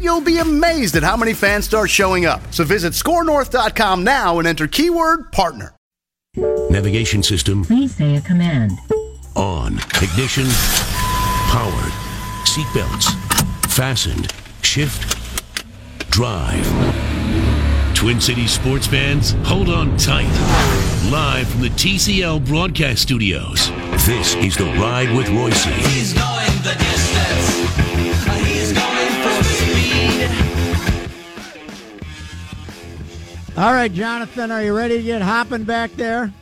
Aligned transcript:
you'll 0.00 0.20
be 0.20 0.38
amazed 0.38 0.96
at 0.96 1.02
how 1.02 1.16
many 1.16 1.34
fans 1.34 1.64
start 1.64 1.90
showing 1.90 2.26
up. 2.26 2.40
So 2.52 2.64
visit 2.64 2.92
skornorth.com 2.92 4.04
now 4.04 4.38
and 4.38 4.48
enter 4.48 4.66
keyword 4.66 5.30
partner. 5.32 5.74
Navigation 6.70 7.22
system 7.22 7.64
Please 7.64 7.94
say 7.94 8.16
a 8.16 8.20
command. 8.22 8.72
on. 9.36 9.74
Ignition 10.02 10.46
powered. 11.50 11.92
Seatbelts 12.46 13.12
fastened. 13.70 14.32
Shift 14.62 15.18
drive. 16.10 16.66
Twin 17.94 18.20
Cities 18.20 18.50
sports 18.50 18.86
fans, 18.86 19.32
hold 19.44 19.68
on 19.68 19.96
tight. 19.96 20.26
Live 21.10 21.48
from 21.48 21.60
the 21.60 21.68
TCL 21.68 22.44
broadcast 22.46 23.00
studios, 23.02 23.70
this 24.06 24.34
is 24.36 24.56
The 24.56 24.64
Ride 24.64 25.14
with 25.16 25.26
Reusse. 25.28 26.31
All 33.54 33.74
right, 33.74 33.92
Jonathan, 33.92 34.50
are 34.50 34.64
you 34.64 34.74
ready 34.74 34.96
to 34.96 35.02
get 35.02 35.20
hopping 35.20 35.64
back 35.64 35.92
there? 35.92 36.32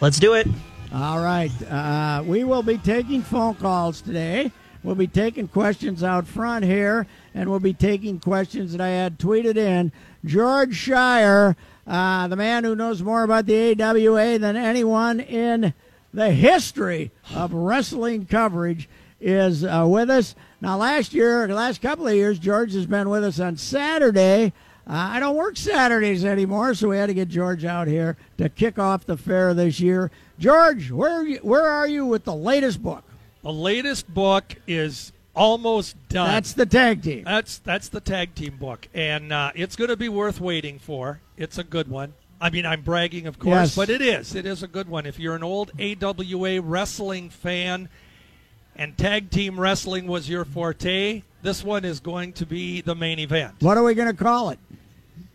Let's 0.00 0.18
do 0.18 0.32
it. 0.32 0.48
All 0.94 1.20
right. 1.20 1.50
Uh, 1.70 2.22
we 2.26 2.42
will 2.42 2.62
be 2.62 2.78
taking 2.78 3.20
phone 3.20 3.54
calls 3.56 4.00
today. 4.00 4.50
We'll 4.82 4.94
be 4.94 5.08
taking 5.08 5.46
questions 5.46 6.02
out 6.02 6.26
front 6.26 6.64
here, 6.64 7.06
and 7.34 7.50
we'll 7.50 7.60
be 7.60 7.74
taking 7.74 8.18
questions 8.18 8.72
that 8.72 8.80
I 8.80 8.88
had 8.88 9.18
tweeted 9.18 9.58
in. 9.58 9.92
George 10.24 10.74
Schire, 10.74 11.54
uh, 11.86 12.28
the 12.28 12.36
man 12.36 12.64
who 12.64 12.74
knows 12.74 13.02
more 13.02 13.22
about 13.22 13.44
the 13.44 13.78
AWA 13.78 14.38
than 14.38 14.56
anyone 14.56 15.20
in 15.20 15.74
the 16.14 16.30
history 16.30 17.10
of 17.34 17.52
wrestling 17.52 18.24
coverage, 18.24 18.88
is 19.20 19.64
uh, 19.64 19.84
with 19.86 20.08
us. 20.08 20.34
Now, 20.62 20.78
last 20.78 21.12
year, 21.12 21.46
the 21.46 21.54
last 21.54 21.82
couple 21.82 22.06
of 22.06 22.14
years, 22.14 22.38
George 22.38 22.72
has 22.72 22.86
been 22.86 23.10
with 23.10 23.22
us 23.22 23.38
on 23.38 23.58
Saturday. 23.58 24.54
Uh, 24.88 24.92
I 25.14 25.20
don't 25.20 25.34
work 25.36 25.56
Saturdays 25.56 26.24
anymore, 26.24 26.74
so 26.74 26.88
we 26.88 26.96
had 26.96 27.06
to 27.06 27.14
get 27.14 27.28
George 27.28 27.64
out 27.64 27.88
here 27.88 28.16
to 28.38 28.48
kick 28.48 28.78
off 28.78 29.04
the 29.04 29.16
fair 29.16 29.52
this 29.52 29.80
year. 29.80 30.10
George, 30.38 30.90
where 30.92 31.12
are 31.12 31.26
you, 31.26 31.38
where 31.38 31.68
are 31.68 31.88
you 31.88 32.06
with 32.06 32.24
the 32.24 32.34
latest 32.34 32.82
book? 32.82 33.02
The 33.42 33.52
latest 33.52 34.12
book 34.12 34.54
is 34.68 35.12
almost 35.34 35.96
done. 36.08 36.28
That's 36.28 36.52
the 36.52 36.66
tag 36.66 37.02
team. 37.02 37.24
that's 37.24 37.58
that's 37.58 37.88
the 37.88 38.00
tag 38.00 38.34
team 38.36 38.56
book, 38.58 38.86
and 38.94 39.32
uh, 39.32 39.50
it's 39.56 39.74
going 39.76 39.90
to 39.90 39.96
be 39.96 40.08
worth 40.08 40.40
waiting 40.40 40.78
for. 40.78 41.20
It's 41.36 41.58
a 41.58 41.64
good 41.64 41.88
one. 41.88 42.14
I 42.40 42.50
mean, 42.50 42.66
I'm 42.66 42.82
bragging, 42.82 43.26
of 43.26 43.38
course, 43.38 43.54
Yes. 43.54 43.76
but 43.76 43.88
it 43.90 44.02
is. 44.02 44.34
It 44.34 44.46
is 44.46 44.62
a 44.62 44.68
good 44.68 44.88
one. 44.88 45.06
If 45.06 45.18
you're 45.18 45.34
an 45.34 45.42
old 45.42 45.72
AWA 45.80 46.60
wrestling 46.60 47.30
fan, 47.30 47.88
and 48.76 48.96
tag 48.96 49.30
team 49.30 49.58
wrestling 49.58 50.06
was 50.06 50.28
your 50.28 50.44
forte, 50.44 51.22
this 51.42 51.64
one 51.64 51.84
is 51.84 51.98
going 51.98 52.34
to 52.34 52.44
be 52.44 52.82
the 52.82 52.94
main 52.94 53.18
event. 53.18 53.54
What 53.60 53.78
are 53.78 53.82
we 53.84 53.94
going 53.94 54.14
to 54.14 54.22
call 54.22 54.50
it? 54.50 54.58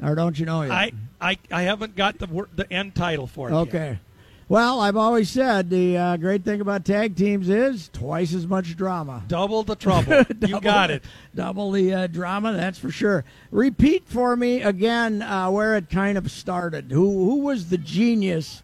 Or 0.02 0.16
don't 0.16 0.38
you 0.38 0.46
know 0.46 0.64
yet? 0.64 0.72
I, 0.72 0.92
I 1.20 1.38
I 1.52 1.62
haven't 1.64 1.96
got 1.96 2.18
the 2.20 2.28
wor- 2.28 2.50
the 2.56 2.72
end 2.72 2.96
title 2.96 3.28
for 3.28 3.50
it. 3.50 3.54
yet. 3.54 3.60
okay. 3.60 4.00
Well, 4.52 4.82
I've 4.82 4.98
always 4.98 5.30
said 5.30 5.70
the 5.70 5.98
uh, 5.98 6.18
great 6.18 6.44
thing 6.44 6.60
about 6.60 6.84
tag 6.84 7.16
teams 7.16 7.48
is 7.48 7.90
twice 7.94 8.34
as 8.34 8.46
much 8.46 8.76
drama. 8.76 9.24
Double 9.30 9.64
the 9.64 9.78
trouble. 9.78 10.26
you 10.46 10.60
got 10.60 10.92
it. 10.92 11.06
Double 11.34 11.72
the 11.72 11.94
uh, 11.94 12.08
drama, 12.08 12.52
that's 12.52 12.78
for 12.78 12.92
sure. 12.92 13.24
Repeat 13.50 14.10
for 14.10 14.36
me 14.36 14.62
again 14.62 15.22
uh, 15.22 15.50
where 15.50 15.78
it 15.78 15.90
kind 15.90 16.18
of 16.18 16.30
started. 16.30 16.92
Who 16.92 17.26
who 17.30 17.36
was 17.46 17.70
the 17.70 17.78
genius 17.78 18.62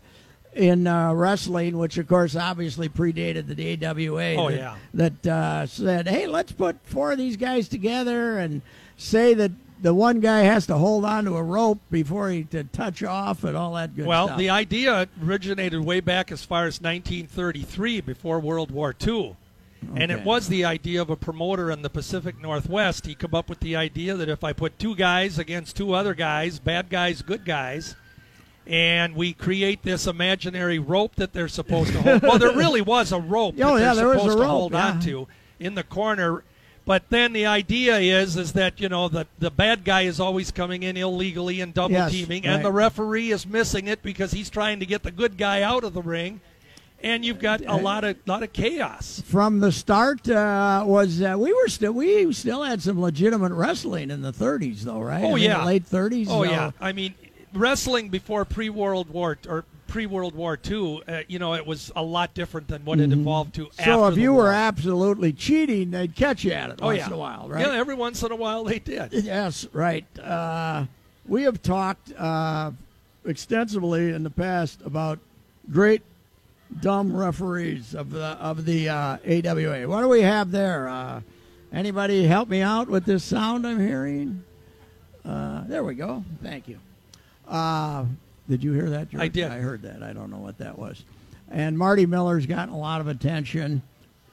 in 0.51 0.87
uh, 0.87 1.13
wrestling, 1.13 1.77
which 1.77 1.97
of 1.97 2.07
course 2.09 2.35
obviously 2.35 2.89
predated 2.89 3.47
the 3.47 3.85
AWA? 3.85 4.35
Oh, 4.35 4.49
that, 4.49 4.57
yeah. 4.57 4.75
That 4.93 5.27
uh, 5.27 5.65
said, 5.67 6.09
hey, 6.09 6.27
let's 6.27 6.51
put 6.51 6.75
four 6.83 7.13
of 7.13 7.17
these 7.17 7.37
guys 7.37 7.69
together 7.69 8.37
and 8.37 8.61
say 8.97 9.33
that 9.35 9.51
the 9.81 9.93
one 9.93 10.19
guy 10.19 10.39
has 10.41 10.65
to 10.67 10.75
hold 10.77 11.05
on 11.05 11.25
to 11.25 11.35
a 11.35 11.43
rope 11.43 11.79
before 11.91 12.29
he 12.29 12.43
to 12.45 12.63
touch 12.65 13.03
off 13.03 13.43
and 13.43 13.55
all 13.55 13.73
that 13.75 13.95
good 13.95 14.05
Well, 14.05 14.27
stuff. 14.27 14.37
Well, 14.37 14.39
the 14.39 14.49
idea 14.49 15.07
originated 15.23 15.79
way 15.83 15.99
back 15.99 16.31
as 16.31 16.43
far 16.43 16.65
as 16.65 16.81
1933, 16.81 18.01
before 18.01 18.39
World 18.39 18.71
War 18.71 18.95
II. 19.05 19.35
And 19.95 20.11
it 20.11 20.23
was 20.23 20.47
the 20.47 20.65
idea 20.65 21.01
of 21.01 21.11
a 21.11 21.15
promoter 21.15 21.69
in 21.69 21.83
the 21.83 21.89
Pacific 21.89 22.41
Northwest. 22.41 23.05
He 23.05 23.13
come 23.13 23.35
up 23.35 23.47
with 23.47 23.59
the 23.59 23.75
idea 23.75 24.15
that 24.15 24.27
if 24.27 24.43
I 24.43 24.51
put 24.51 24.79
two 24.79 24.95
guys 24.95 25.37
against 25.37 25.77
two 25.77 25.93
other 25.93 26.15
guys, 26.15 26.57
bad 26.57 26.89
guys, 26.89 27.21
good 27.21 27.45
guys, 27.45 27.95
and 28.65 29.15
we 29.15 29.33
create 29.33 29.83
this 29.83 30.07
imaginary 30.07 30.79
rope 30.79 31.15
that 31.15 31.31
they're 31.31 31.47
supposed 31.47 31.93
to 31.93 32.01
hold. 32.01 32.21
well, 32.23 32.39
there 32.39 32.51
really 32.55 32.81
was 32.81 33.11
a 33.11 33.19
rope 33.19 33.55
Oh, 33.61 33.75
that 33.77 33.81
yeah, 33.81 33.93
they're 33.93 33.95
there 33.95 34.07
was 34.07 34.17
a 34.17 34.19
supposed 34.21 34.37
to 34.37 34.41
rope, 34.41 34.49
hold 34.49 34.71
yeah. 34.73 34.87
on 34.87 34.99
to 35.01 35.27
in 35.59 35.75
the 35.75 35.83
corner. 35.83 36.43
But 36.87 37.09
then 37.09 37.33
the 37.33 37.45
idea 37.45 37.97
is 37.99 38.37
is 38.37 38.53
that 38.53 38.79
you 38.79 38.87
know 38.89 39.09
the 39.09 39.27
the 39.39 39.51
bad 39.51 39.83
guy 39.83 40.03
is 40.03 40.19
always 40.21 40.49
coming 40.51 40.81
in 40.83 40.95
illegally 40.97 41.59
and 41.61 41.73
double 41.73 41.91
Yes, 41.91 42.11
teaming, 42.11 42.43
right. 42.43 42.53
and 42.53 42.65
the 42.65 42.71
referee 42.71 43.31
is 43.31 43.45
missing 43.45 43.87
it 43.87 44.01
because 44.01 44.31
he's 44.31 44.49
trying 44.49 44.79
to 44.79 44.85
get 44.85 45.03
the 45.03 45.11
good 45.11 45.37
guy 45.37 45.61
out 45.63 45.83
of 45.83 45.93
the 45.93 46.01
ring, 46.01 46.39
and 47.03 47.25
you've 47.25 47.39
got 47.39 47.59
a 47.65 47.75
lot 47.75 48.05
of 48.05 48.15
lot 48.25 48.41
of 48.41 48.53
chaos. 48.53 49.21
from 49.25 49.59
the 49.59 49.71
start 49.73 50.29
uh, 50.29 50.83
was 50.87 51.21
uh, 51.21 51.35
we 51.37 51.51
were 51.51 51.67
still 51.67 51.91
we 51.91 52.31
still 52.33 52.63
had 52.63 52.81
some 52.81 53.01
legitimate 53.01 53.51
wrestling 53.51 54.09
in 54.09 54.21
the 54.21 54.31
30s 54.31 54.83
though 54.83 55.01
right 55.01 55.25
Oh, 55.25 55.31
I 55.31 55.35
mean, 55.35 55.43
yeah. 55.43 55.59
the 55.59 55.65
late 55.65 55.85
30s 55.85 56.27
Oh 56.29 56.43
so- 56.45 56.49
yeah, 56.49 56.71
I 56.79 56.93
mean 56.93 57.13
wrestling 57.53 58.07
before 58.07 58.45
pre 58.45 58.69
World 58.69 59.09
War 59.09 59.37
or 59.49 59.65
pre 59.97 60.05
World 60.05 60.35
War 60.35 60.59
II, 60.63 61.01
uh, 61.07 61.21
you 61.27 61.39
know, 61.39 61.55
it 61.55 61.65
was 61.65 61.91
a 61.95 62.03
lot 62.03 62.31
different 62.35 62.67
than 62.67 62.85
what 62.85 62.99
it 62.99 63.11
evolved 63.11 63.55
to. 63.55 63.65
Mm-hmm. 63.65 63.83
so 63.83 64.05
if 64.05 64.15
you 64.15 64.31
war. 64.31 64.43
were 64.43 64.51
absolutely 64.51 65.33
cheating 65.33 65.89
they'd 65.89 66.15
catch 66.15 66.43
you 66.43 66.51
at 66.51 66.69
it 66.69 66.77
oh 66.83 66.85
once 66.85 66.99
yeah, 66.99 67.07
in 67.07 67.13
a 67.13 67.17
while 67.17 67.49
right 67.49 67.65
Yeah, 67.65 67.73
every 67.73 67.95
once 67.95 68.21
in 68.21 68.31
a 68.31 68.35
while 68.35 68.63
they 68.63 68.77
did. 68.77 69.11
yes 69.13 69.65
right 69.73 70.05
uh, 70.19 70.85
we 71.27 71.41
have 71.43 71.63
talked 71.63 72.13
uh, 72.15 72.69
extensively 73.25 74.11
in 74.11 74.21
the 74.21 74.29
past 74.29 74.79
about 74.85 75.17
great 75.71 76.03
dumb 76.79 77.15
referees 77.15 77.95
of 77.95 78.11
the 78.11 78.37
of 78.39 78.65
the 78.65 78.89
uh, 78.89 79.17
AWA 79.27 79.87
what 79.87 80.01
do 80.01 80.09
we 80.09 80.21
have 80.21 80.51
there 80.51 80.87
uh, 80.89 81.21
anybody 81.73 82.27
help 82.27 82.49
me 82.49 82.61
out 82.61 82.87
with 82.87 83.05
this 83.05 83.23
sound 83.23 83.65
I'm 83.65 83.79
hearing 83.79 84.43
uh, 85.25 85.63
there 85.65 85.83
we 85.83 85.95
go 85.95 86.23
thank 86.43 86.67
you 86.67 86.77
Uh, 87.47 88.05
did 88.49 88.63
you 88.63 88.73
hear 88.73 88.89
that? 88.89 89.09
George? 89.09 89.23
I 89.23 89.27
did. 89.27 89.51
I 89.51 89.59
heard 89.59 89.81
that. 89.83 90.03
I 90.03 90.13
don't 90.13 90.31
know 90.31 90.37
what 90.37 90.57
that 90.59 90.77
was. 90.77 91.03
And 91.49 91.77
Marty 91.77 92.05
Miller's 92.05 92.45
gotten 92.45 92.73
a 92.73 92.77
lot 92.77 93.01
of 93.01 93.07
attention. 93.07 93.81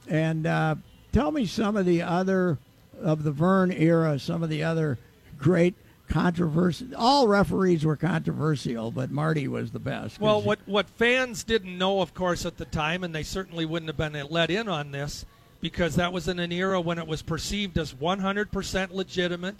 And 0.08 0.46
uh, 0.46 0.76
tell 1.12 1.30
me 1.30 1.46
some 1.46 1.76
of 1.76 1.86
the 1.86 2.02
other 2.02 2.58
of 3.00 3.24
the 3.24 3.32
Vern 3.32 3.72
era, 3.72 4.18
some 4.18 4.42
of 4.42 4.48
the 4.48 4.62
other 4.62 4.98
great 5.38 5.74
controversy. 6.08 6.94
All 6.94 7.26
referees 7.26 7.84
were 7.84 7.96
controversial, 7.96 8.90
but 8.90 9.10
Marty 9.10 9.48
was 9.48 9.70
the 9.72 9.78
best. 9.78 10.20
Well, 10.20 10.42
what 10.42 10.60
what 10.66 10.88
fans 10.88 11.44
didn't 11.44 11.76
know, 11.76 12.00
of 12.00 12.14
course, 12.14 12.44
at 12.46 12.56
the 12.56 12.64
time, 12.66 13.04
and 13.04 13.14
they 13.14 13.22
certainly 13.22 13.64
wouldn't 13.64 13.88
have 13.88 13.96
been 13.96 14.26
let 14.30 14.50
in 14.50 14.68
on 14.68 14.90
this, 14.90 15.24
because 15.60 15.96
that 15.96 16.12
was 16.12 16.28
in 16.28 16.38
an 16.38 16.52
era 16.52 16.80
when 16.80 16.98
it 16.98 17.06
was 17.06 17.22
perceived 17.22 17.78
as 17.78 17.94
100% 17.94 18.92
legitimate. 18.92 19.56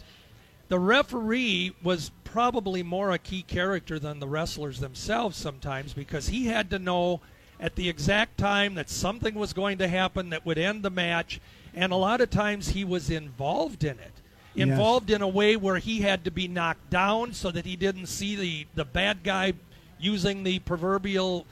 The 0.69 0.79
referee 0.79 1.75
was 1.83 2.11
probably 2.35 2.83
more 2.83 3.13
a 3.13 3.19
key 3.19 3.43
character 3.43 3.97
than 3.97 4.19
the 4.19 4.27
wrestlers 4.27 4.81
themselves 4.81 5.37
sometimes, 5.37 5.95
because 5.95 6.27
he 6.27 6.47
had 6.47 6.69
to 6.69 6.81
know 6.81 7.21
at 7.61 7.77
the 7.77 7.89
exact 7.89 8.37
time 8.37 8.75
that 8.75 8.91
something 8.91 9.37
was 9.37 9.53
going 9.53 9.79
to 9.79 9.87
happen 9.87 10.31
that 10.31 10.45
would 10.45 10.59
end 10.59 10.83
the 10.83 10.91
match, 10.91 11.41
and 11.77 11.93
a 11.93 11.97
lot 11.97 12.21
of 12.21 12.29
times 12.31 12.71
he 12.71 12.83
was 12.83 13.09
involved 13.09 13.85
in 13.85 14.01
it. 14.01 14.11
Yes. 14.53 14.69
Involved 14.69 15.13
in 15.13 15.23
a 15.23 15.29
way 15.29 15.55
where 15.55 15.79
he 15.79 16.01
had 16.01 16.25
to 16.25 16.33
be 16.33 16.49
knocked 16.49 16.91
down 16.91 17.35
so 17.35 17.53
that 17.53 17.67
he 17.67 17.77
didn't 17.77 18.07
see 18.07 18.35
the, 18.35 18.67
the 18.75 18.85
bad 18.85 19.23
guy 19.23 19.53
using 20.01 20.43
the 20.43 20.59
proverbial 20.59 21.47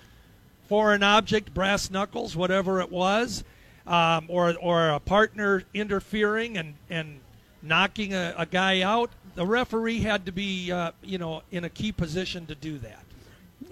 foreign 0.68 1.04
object, 1.04 1.54
brass 1.54 1.92
knuckles, 1.92 2.34
whatever 2.34 2.80
it 2.80 2.90
was, 2.90 3.44
um, 3.86 4.24
or 4.26 4.56
or 4.60 4.88
a 4.88 4.98
partner 4.98 5.62
interfering 5.74 6.58
and 6.58 6.74
and 6.90 7.20
knocking 7.62 8.12
a, 8.14 8.34
a 8.36 8.46
guy 8.46 8.82
out. 8.82 9.10
The 9.34 9.46
referee 9.46 10.00
had 10.00 10.26
to 10.26 10.32
be, 10.32 10.70
uh, 10.70 10.92
you 11.02 11.18
know, 11.18 11.42
in 11.50 11.64
a 11.64 11.70
key 11.70 11.92
position 11.92 12.46
to 12.46 12.54
do 12.54 12.78
that. 12.78 13.04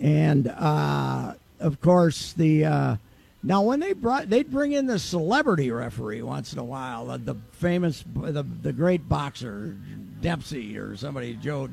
and 0.01 0.49
uh, 0.49 1.35
of 1.59 1.81
course 1.81 2.33
the 2.33 2.65
uh, 2.65 2.97
now 3.43 3.61
when 3.63 3.81
they 3.81 3.93
brought 3.93 4.31
they'd 4.31 4.51
bring 4.51 4.73
in 4.73 4.87
the 4.87 4.99
celebrity 4.99 5.71
referee 5.71 6.23
once 6.23 6.53
in 6.53 6.59
a 6.59 6.65
while 6.65 7.07
the, 7.07 7.19
the 7.19 7.35
famous 7.53 8.03
the, 8.15 8.43
the 8.63 8.73
great 8.73 9.09
boxer 9.09 9.77
Dempsey 10.23 10.79
or 10.79 10.97
somebody 10.97 11.35
Joe 11.35 11.69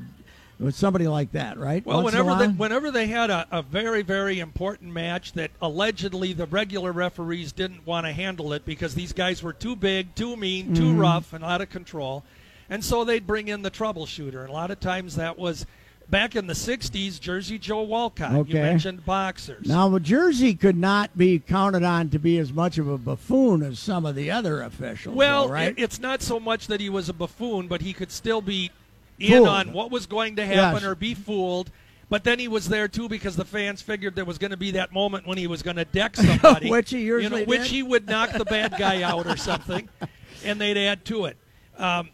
it 0.59 0.63
was 0.63 0.75
somebody 0.75 1.07
like 1.07 1.31
that 1.33 1.57
right 1.59 1.85
Well, 1.85 2.01
Once 2.03 2.15
whenever 2.15 2.35
they, 2.35 2.47
whenever 2.51 2.91
they 2.91 3.07
had 3.07 3.29
a, 3.29 3.47
a 3.51 3.61
very 3.61 4.01
very 4.01 4.39
important 4.39 4.91
match 4.91 5.33
that 5.33 5.51
allegedly 5.61 6.33
the 6.33 6.47
regular 6.47 6.91
referees 6.91 7.51
didn't 7.51 7.85
want 7.85 8.05
to 8.07 8.11
handle 8.11 8.51
it 8.53 8.65
because 8.65 8.95
these 8.95 9.13
guys 9.13 9.43
were 9.43 9.53
too 9.53 9.75
big, 9.75 10.15
too 10.15 10.35
mean, 10.35 10.73
too 10.73 10.81
Mm-hmm. 10.83 10.99
rough, 10.99 11.31
and 11.33 11.45
out 11.45 11.61
of 11.61 11.69
control, 11.69 12.23
and 12.69 12.83
so 12.83 13.03
they'd 13.03 13.25
bring 13.27 13.47
in 13.47 13.61
the 13.61 13.71
troubleshooter. 13.71 14.41
And 14.41 14.49
a 14.49 14.53
lot 14.53 14.71
of 14.71 14.79
times 14.79 15.15
that 15.15 15.37
was 15.37 15.65
back 16.09 16.35
in 16.35 16.47
the 16.47 16.53
'60s, 16.53 17.19
Jersey 17.19 17.57
Joe 17.59 17.81
Walcott. 17.83 18.47
You 18.47 18.53
mentioned 18.55 19.05
boxers. 19.05 19.67
now 19.67 19.97
Jersey 19.99 20.53
could 20.53 20.77
not 20.77 21.17
be 21.17 21.39
counted 21.39 21.83
on 21.83 22.09
to 22.09 22.19
be 22.19 22.37
as 22.37 22.51
much 22.53 22.77
of 22.77 22.87
a 22.87 22.97
buffoon 22.97 23.61
as 23.63 23.79
some 23.79 24.05
of 24.05 24.15
the 24.15 24.31
other 24.31 24.61
officials 24.61 25.15
Well, 25.15 25.47
though, 25.47 25.53
right 25.53 25.73
it's 25.77 25.99
not 25.99 26.21
so 26.21 26.39
much 26.39 26.67
that 26.67 26.79
he 26.79 26.89
was 26.89 27.09
a 27.09 27.13
buffoon, 27.13 27.67
but 27.67 27.81
he 27.81 27.93
could 27.93 28.11
still 28.11 28.41
be 28.41 28.71
in 29.19 29.29
Fooled. 29.39 29.47
on 29.47 29.73
what 29.73 29.89
was 29.91 30.05
going 30.05 30.35
to 30.35 30.45
happen 30.45 30.75
Yes. 30.75 30.83
or 30.83 30.95
be 30.95 31.13
fooled. 31.15 31.71
But 32.09 32.23
then 32.23 32.39
he 32.39 32.47
was 32.47 32.69
there 32.69 32.87
too 32.87 33.09
because 33.09 33.35
the 33.35 33.43
fans 33.43 33.81
figured 33.81 34.15
there 34.15 34.23
was 34.23 34.37
going 34.37 34.51
to 34.51 34.57
be 34.57 34.71
that 34.71 34.93
moment 34.93 35.27
when 35.27 35.37
he 35.37 35.45
was 35.47 35.61
going 35.61 35.75
to 35.75 35.83
deck 35.85 36.15
somebody, 36.17 36.69
Which 36.69 36.91
he 36.91 36.99
you 37.01 37.11
know, 37.13 37.17
usually 37.19 37.43
which 37.45 37.67
he 37.67 37.83
would 37.83 38.07
knock 38.07 38.31
the 38.31 38.45
bad 38.45 38.75
guy 38.77 39.01
out 39.01 39.25
or 39.27 39.35
something, 39.35 39.89
and 40.45 40.61
they'd 40.61 40.77
add 40.77 41.03
to 41.05 41.25
it. 41.25 41.35
Um, 41.77 42.09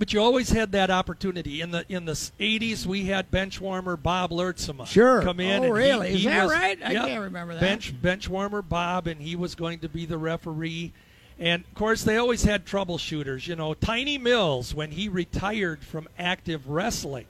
but 0.00 0.12
you 0.12 0.20
always 0.20 0.50
had 0.50 0.72
that 0.72 0.90
opportunity 0.90 1.60
in 1.60 1.70
the 1.70 1.84
in 1.88 2.06
the 2.06 2.12
'80s. 2.40 2.86
We 2.86 3.04
had 3.04 3.30
bench 3.30 3.60
warmer 3.60 3.96
Bob 3.96 4.30
Lurtsema 4.32 4.86
Sure. 4.88 5.22
come 5.22 5.38
in. 5.38 5.50
Oh, 5.52 5.56
and 5.56 5.64
he- 5.66 5.70
really? 5.70 6.08
Is 6.14 6.22
he 6.22 6.26
that 6.26 6.42
was- 6.44 6.52
right? 6.52 6.78
I 6.84 6.92
Yep. 6.92 7.06
can't 7.06 7.20
remember 7.22 7.54
that. 7.54 7.60
Bench 7.60 8.02
bench 8.02 8.28
warmer 8.28 8.62
Bob, 8.62 9.06
and 9.06 9.20
he 9.22 9.36
was 9.36 9.54
going 9.54 9.78
to 9.80 9.88
be 9.88 10.06
the 10.06 10.18
referee. 10.18 10.92
And 11.38 11.62
of 11.64 11.74
course, 11.74 12.02
they 12.02 12.16
always 12.16 12.42
had 12.42 12.66
troubleshooters. 12.66 13.46
You 13.46 13.54
know, 13.56 13.74
Tiny 13.74 14.18
Mills 14.18 14.74
when 14.74 14.90
he 14.90 15.08
retired 15.08 15.84
from 15.84 16.08
active 16.18 16.68
wrestling. 16.68 17.26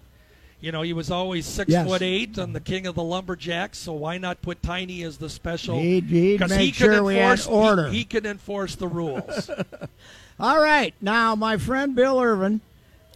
You 0.62 0.72
know, 0.72 0.82
he 0.82 0.92
was 0.92 1.10
always 1.10 1.46
six 1.46 1.70
Yes. 1.70 1.86
foot 1.86 2.02
eight 2.02 2.36
and 2.36 2.54
the 2.54 2.60
king 2.60 2.86
of 2.86 2.94
the 2.94 3.02
lumberjacks. 3.02 3.78
So 3.78 3.94
why 3.94 4.18
not 4.18 4.42
put 4.42 4.62
Tiny 4.62 5.02
as 5.04 5.16
the 5.16 5.30
special? 5.30 5.78
He'd- 5.80 6.06
he'd 6.06 6.40
make 6.40 6.60
he 6.60 6.66
could 6.70 6.76
sure 6.76 7.02
we 7.02 7.14
had 7.14 7.22
enforce, 7.32 7.46
he- 7.46 7.50
order. 7.52 7.88
He, 7.88 8.04
could 8.04 8.26
enforce 8.26 8.74
the 8.76 8.86
rules. 8.88 9.50
All 10.40 10.58
right. 10.58 10.94
Now, 11.02 11.34
my 11.34 11.58
friend 11.58 11.94
Bill 11.94 12.18
Irvin 12.18 12.62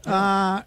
uh, 0.07 0.63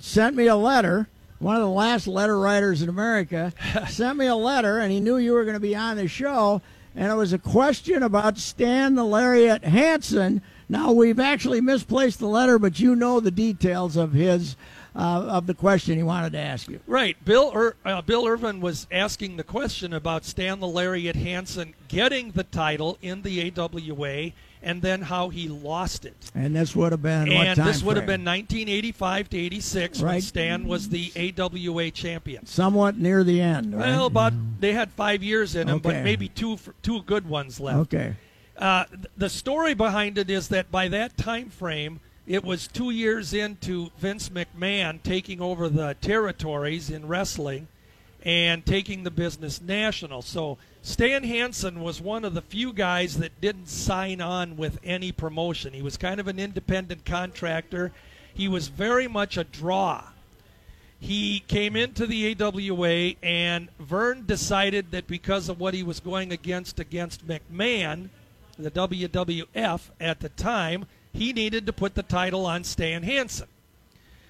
sent 0.00 0.34
me 0.34 0.48
a 0.48 0.56
letter. 0.56 1.08
One 1.38 1.54
of 1.54 1.62
the 1.62 1.68
last 1.68 2.08
letter 2.08 2.38
writers 2.38 2.82
in 2.82 2.88
America 2.88 3.52
sent 3.88 4.18
me 4.18 4.26
a 4.26 4.34
letter, 4.34 4.80
and 4.80 4.90
he 4.90 4.98
knew 4.98 5.16
you 5.16 5.32
were 5.32 5.44
going 5.44 5.54
to 5.54 5.60
be 5.60 5.76
on 5.76 5.96
the 5.96 6.08
show. 6.08 6.60
And 6.96 7.10
it 7.10 7.14
was 7.14 7.32
a 7.32 7.38
question 7.38 8.02
about 8.02 8.36
Stan 8.38 8.96
the 8.96 9.04
Lariat 9.04 9.62
Hansen. 9.62 10.42
Now, 10.68 10.90
we've 10.90 11.20
actually 11.20 11.60
misplaced 11.60 12.18
the 12.18 12.26
letter, 12.26 12.58
but 12.58 12.80
you 12.80 12.96
know 12.96 13.20
the 13.20 13.30
details 13.30 13.96
of 13.96 14.12
his 14.12 14.56
uh, 14.96 15.26
of 15.28 15.46
the 15.46 15.54
question 15.54 15.96
he 15.96 16.02
wanted 16.02 16.32
to 16.32 16.38
ask 16.38 16.68
you. 16.68 16.80
Right. 16.86 17.22
Bill 17.24 17.52
Ir- 17.52 17.76
uh, 17.84 18.02
Bill 18.02 18.26
Irvin 18.26 18.60
was 18.60 18.86
asking 18.92 19.36
the 19.36 19.44
question 19.44 19.92
about 19.92 20.24
Stan 20.24 20.60
the 20.60 20.68
Lariat 20.68 21.16
Hansen 21.16 21.74
getting 21.88 22.30
the 22.30 22.44
title 22.44 22.96
in 23.02 23.22
the 23.22 23.52
AWA 23.56 24.30
and 24.64 24.80
then 24.80 25.02
how 25.02 25.28
he 25.28 25.46
lost 25.46 26.06
it. 26.06 26.16
And 26.34 26.56
this 26.56 26.74
would 26.74 26.90
have 26.92 27.02
been 27.02 27.32
what 27.32 27.46
and 27.46 27.58
this 27.60 27.82
would 27.82 27.96
have 27.96 28.06
been 28.06 28.24
1985 28.24 29.30
to 29.30 29.38
86 29.38 30.00
when 30.00 30.20
Stan 30.22 30.66
was 30.66 30.88
the 30.88 31.12
AWA 31.38 31.90
champion. 31.90 32.46
somewhat 32.46 32.96
near 32.96 33.22
the 33.22 33.40
end. 33.40 33.74
Right? 33.74 33.88
Well, 33.88 34.10
but 34.10 34.32
they 34.60 34.72
had 34.72 34.90
five 34.92 35.22
years 35.22 35.54
in 35.54 35.68
him, 35.68 35.78
but 35.78 36.02
maybe 36.02 36.28
two 36.28 36.58
two 36.82 37.02
good 37.02 37.28
ones 37.28 37.60
left. 37.60 37.78
okay. 37.80 38.16
Uh, 38.56 38.84
the 39.16 39.28
story 39.28 39.74
behind 39.74 40.16
it 40.16 40.30
is 40.30 40.48
that 40.48 40.70
by 40.70 40.86
that 40.88 41.16
time 41.16 41.50
frame, 41.50 42.00
it 42.26 42.44
was 42.44 42.68
two 42.68 42.90
years 42.90 43.34
into 43.34 43.90
Vince 43.98 44.30
McMahon 44.30 45.02
taking 45.02 45.40
over 45.40 45.68
the 45.68 45.96
territories 46.00 46.88
in 46.88 47.06
wrestling 47.08 47.66
and 48.24 48.64
taking 48.64 49.02
the 49.02 49.10
business 49.10 49.60
national. 49.60 50.22
So 50.22 50.56
Stan 50.86 51.24
Hansen 51.24 51.80
was 51.80 51.98
one 51.98 52.26
of 52.26 52.34
the 52.34 52.42
few 52.42 52.70
guys 52.70 53.16
that 53.16 53.40
didn't 53.40 53.68
sign 53.68 54.20
on 54.20 54.54
with 54.58 54.78
any 54.84 55.12
promotion. 55.12 55.72
He 55.72 55.80
was 55.80 55.96
kind 55.96 56.20
of 56.20 56.28
an 56.28 56.38
independent 56.38 57.06
contractor. 57.06 57.90
He 58.34 58.48
was 58.48 58.68
very 58.68 59.08
much 59.08 59.38
a 59.38 59.44
draw. 59.44 60.04
He 61.00 61.42
came 61.48 61.74
into 61.74 62.06
the 62.06 62.36
AWA, 62.38 63.14
and 63.22 63.70
Vern 63.78 64.26
decided 64.26 64.90
that 64.90 65.06
because 65.06 65.48
of 65.48 65.58
what 65.58 65.72
he 65.72 65.82
was 65.82 66.00
going 66.00 66.32
against 66.32 66.78
against 66.78 67.26
McMahon, 67.26 68.10
the 68.58 68.70
WWF 68.70 69.80
at 69.98 70.20
the 70.20 70.28
time, 70.28 70.84
he 71.14 71.32
needed 71.32 71.64
to 71.64 71.72
put 71.72 71.94
the 71.94 72.02
title 72.02 72.44
on 72.44 72.62
Stan 72.62 73.04
Hansen. 73.04 73.48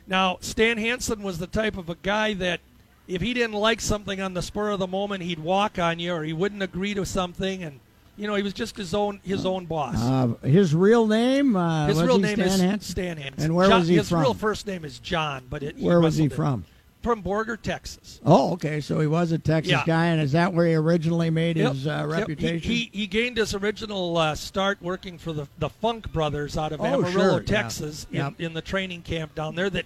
Now, 0.07 0.39
Stan 0.41 0.79
Hansen 0.79 1.25
was 1.25 1.39
the 1.39 1.49
type 1.49 1.77
of 1.77 1.89
a 1.89 1.97
guy 1.97 2.33
that 2.35 2.61
if 3.09 3.21
he 3.23 3.35
didn't 3.35 3.55
like 3.57 3.81
something 3.81 4.21
on 4.21 4.35
the 4.35 4.43
spur 4.43 4.71
of 4.71 4.79
the 4.79 4.87
moment, 4.87 5.23
he'd 5.23 5.39
walk 5.39 5.79
on 5.79 5.99
you 5.99 6.13
or 6.15 6.25
he 6.25 6.33
wouldn't 6.33 6.63
agree 6.63 6.95
to 6.95 7.05
something, 7.05 7.63
and 7.63 7.81
you 8.17 8.27
know 8.27 8.35
he 8.35 8.43
was 8.43 8.53
just 8.53 8.77
his 8.77 8.95
own 8.95 9.21
his 9.25 9.45
own 9.45 9.67
boss. 9.67 9.97
Uh, 10.01 10.35
his 10.43 10.75
real 10.75 11.07
name? 11.07 11.57
Uh, 11.57 11.87
his 11.89 12.03
real 12.03 12.19
name 12.19 12.37
Stan 12.37 12.47
is 12.49 12.61
Hansen? 12.61 12.81
Stan 12.91 13.17
Hansen. 13.17 13.45
And 13.45 13.55
where 13.55 13.69
John- 13.69 13.81
was 13.81 13.89
he 13.89 13.97
his 13.97 14.09
from? 14.09 14.21
real 14.23 14.35
first 14.35 14.67
name 14.67 14.85
is 14.85 14.99
John, 14.99 15.45
but 15.51 15.63
it, 15.63 15.77
Where 15.79 16.01
was 16.01 16.17
he 16.17 16.25
wrestled 16.25 16.33
it. 16.33 16.37
from? 16.37 16.65
From 17.03 17.23
Borger, 17.23 17.61
Texas. 17.61 18.19
Oh, 18.25 18.53
okay. 18.55 18.81
So 18.81 18.99
he 18.99 19.07
was 19.07 19.31
a 19.31 19.39
Texas 19.39 19.73
Yeah. 19.73 19.83
guy, 19.85 20.07
and 20.07 20.23
is 20.23 20.33
that 20.33 20.55
where 20.55 20.67
he 20.67 20.73
originally 20.75 21.29
made 21.29 21.59
Yep. 21.59 21.73
his 21.75 21.87
uh, 21.87 21.91
Yep. 21.91 22.01
He- 22.07 22.21
reputation? 22.21 22.71
He, 22.73 22.91
he 22.95 23.07
gained 23.07 23.37
his 23.37 23.53
original 23.55 24.17
uh, 24.17 24.35
start 24.35 24.79
working 24.81 25.19
for 25.19 25.35
the 25.35 25.47
the 25.59 25.69
Funk 25.69 26.11
Brothers 26.15 26.57
out 26.57 26.73
of 26.73 26.81
Oh, 26.81 26.85
Amarillo, 26.87 27.11
sure, 27.11 27.41
yeah. 27.41 27.47
Texas, 27.47 28.07
Yep. 28.11 28.35
in, 28.39 28.47
in 28.47 28.55
the 28.55 28.63
training 28.63 29.03
camp 29.03 29.35
down 29.35 29.55
there. 29.55 29.69
That 29.69 29.85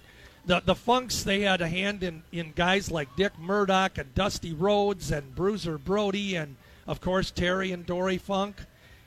the 0.49 0.61
the 0.65 0.75
Funks 0.75 1.21
they 1.21 1.41
had 1.41 1.61
a 1.61 1.67
hand 1.67 2.01
in 2.01 2.23
in 2.31 2.51
guys 2.55 2.89
like 2.89 3.15
Dick 3.15 3.37
Murdoch 3.37 3.99
and 3.99 4.13
Dusty 4.15 4.51
Rhodes 4.51 5.11
and 5.11 5.35
Bruiser 5.35 5.77
Brody 5.77 6.35
and 6.35 6.55
of 6.87 6.99
course 6.99 7.29
Terry 7.29 7.71
and 7.71 7.85
Dory 7.85 8.17
Funk. 8.17 8.55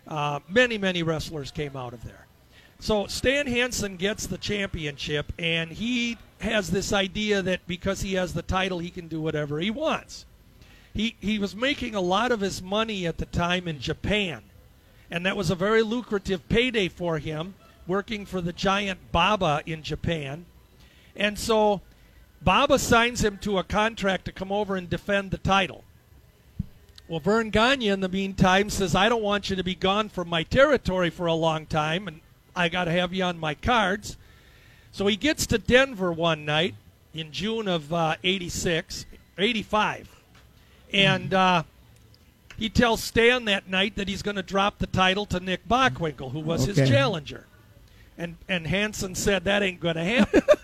Uh, 0.07 0.39
many 0.49 0.79
many 0.79 1.03
wrestlers 1.03 1.51
came 1.51 1.77
out 1.77 1.93
of 1.95 2.05
there. 2.05 2.27
So 2.79 3.09
Stan 3.09 3.49
Hansen 3.49 3.97
gets 3.97 4.27
the 4.27 4.39
championship, 4.39 5.33
and 5.39 5.71
he 5.71 6.17
has 6.41 6.71
this 6.71 6.93
idea 6.93 7.43
that 7.43 7.67
because 7.67 8.03
he 8.03 8.15
has 8.15 8.35
the 8.35 8.43
title, 8.43 8.79
he 8.79 8.91
can 8.91 9.09
do 9.09 9.21
whatever 9.21 9.59
he 9.59 9.71
wants. 9.71 10.25
He 10.95 11.17
he 11.21 11.41
was 11.41 11.57
making 11.57 11.97
a 11.97 12.01
lot 12.01 12.31
of 12.31 12.41
his 12.41 12.63
money 12.63 13.05
at 13.05 13.19
the 13.19 13.27
time 13.27 13.67
in 13.67 13.81
Japan, 13.81 14.45
and 15.11 15.27
that 15.27 15.37
was 15.37 15.51
a 15.51 15.57
very 15.57 15.83
lucrative 15.83 16.49
payday 16.49 16.87
for 16.87 17.19
him, 17.19 17.55
working 17.89 18.27
for 18.27 18.41
the 18.41 18.53
giant 18.53 19.11
Baba 19.11 19.63
in 19.67 19.83
Japan. 19.83 20.47
And 21.17 21.39
so 21.39 21.81
Baba 22.43 22.79
signs 22.79 23.25
him 23.25 23.39
to 23.39 23.59
a 23.59 23.65
contract 23.65 24.25
to 24.25 24.33
come 24.33 24.51
over 24.51 24.77
and 24.77 24.89
defend 24.89 25.31
the 25.31 25.39
title. 25.39 25.85
Well, 27.09 27.21
Vern 27.21 27.51
Gagne, 27.51 27.89
in 27.89 28.01
the 28.01 28.09
meantime, 28.09 28.71
says, 28.71 28.95
I 28.95 29.09
don't 29.09 29.23
want 29.23 29.51
you 29.51 29.57
to 29.57 29.65
be 29.65 29.75
gone 29.75 30.09
from 30.09 30.29
my 30.29 30.45
territory 30.45 31.11
for 31.11 31.27
a 31.27 31.35
long 31.35 31.67
time, 31.67 32.09
and 32.09 32.21
I 32.57 32.69
got 32.69 32.85
to 32.85 32.91
have 32.91 33.13
you 33.13 33.25
on 33.25 33.39
my 33.39 33.55
cards. 33.55 34.17
So 34.93 35.07
he 35.07 35.17
gets 35.17 35.47
to 35.49 35.59
Denver 35.59 36.13
one 36.13 36.45
night 36.45 36.75
in 37.15 37.31
June 37.33 37.69
of 37.69 37.93
uh, 37.93 38.17
86, 38.25 39.07
85. 39.37 40.23
And 40.93 41.35
uh, 41.35 41.63
he 42.57 42.69
tells 42.69 43.03
Stan 43.03 43.45
that 43.47 43.69
night 43.69 43.97
that 43.97 44.09
he's 44.09 44.23
going 44.23 44.37
to 44.37 44.43
drop 44.43 44.79
the 44.79 44.87
title 44.87 45.27
to 45.27 45.41
Nick 45.41 45.67
Bockwinkel, 45.69 46.33
who 46.33 46.41
was 46.41 46.65
his 46.65 46.77
challenger. 46.89 47.47
And, 48.19 48.37
and 48.49 48.67
Hansen 48.67 49.15
said, 49.15 49.45
that 49.45 49.63
ain't 49.63 49.81
going 49.81 49.97
to 49.97 50.05
happen. 50.05 50.43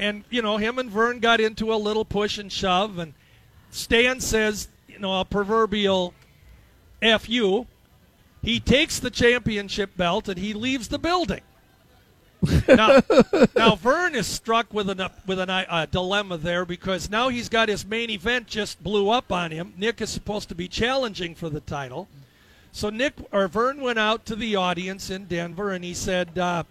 and, 0.00 0.24
you 0.30 0.42
know, 0.42 0.56
him 0.56 0.78
and 0.78 0.90
Vern 0.90 1.20
got 1.20 1.40
into 1.40 1.72
a 1.72 1.76
little 1.76 2.04
push 2.04 2.38
and 2.38 2.50
shove, 2.50 2.98
and 2.98 3.14
Stan 3.70 4.20
says, 4.20 4.68
you 4.88 4.98
know, 4.98 5.20
a 5.20 5.24
proverbial 5.24 6.14
F 7.00 7.28
you. 7.28 7.66
He 8.42 8.60
takes 8.60 8.98
the 8.98 9.10
championship 9.10 9.96
belt 9.96 10.28
and 10.28 10.38
he 10.38 10.54
leaves 10.54 10.88
the 10.88 10.98
building. 10.98 11.40
now, 12.68 13.00
now 13.56 13.74
Vern 13.74 14.14
is 14.14 14.26
struck 14.26 14.72
with 14.72 14.88
an 14.88 15.02
with 15.26 15.40
an, 15.40 15.50
uh, 15.50 15.86
dilemma 15.90 16.36
there 16.36 16.64
because 16.64 17.10
now 17.10 17.28
he's 17.28 17.48
got 17.48 17.68
his 17.68 17.84
main 17.84 18.10
event 18.10 18.46
just 18.46 18.82
blew 18.82 19.10
up 19.10 19.32
on 19.32 19.50
him. 19.50 19.74
Nick 19.76 20.00
is 20.00 20.10
supposed 20.10 20.48
to 20.48 20.54
be 20.54 20.68
challenging 20.68 21.34
for 21.34 21.50
the 21.50 21.60
title, 21.60 22.08
so 22.70 22.90
Nick 22.90 23.14
or 23.32 23.48
Vern 23.48 23.80
went 23.80 23.98
out 23.98 24.24
to 24.26 24.36
the 24.36 24.54
audience 24.54 25.10
in 25.10 25.24
Denver 25.24 25.70
and 25.72 25.84
he 25.84 25.94
said, 25.94 26.38
uh, 26.38 26.62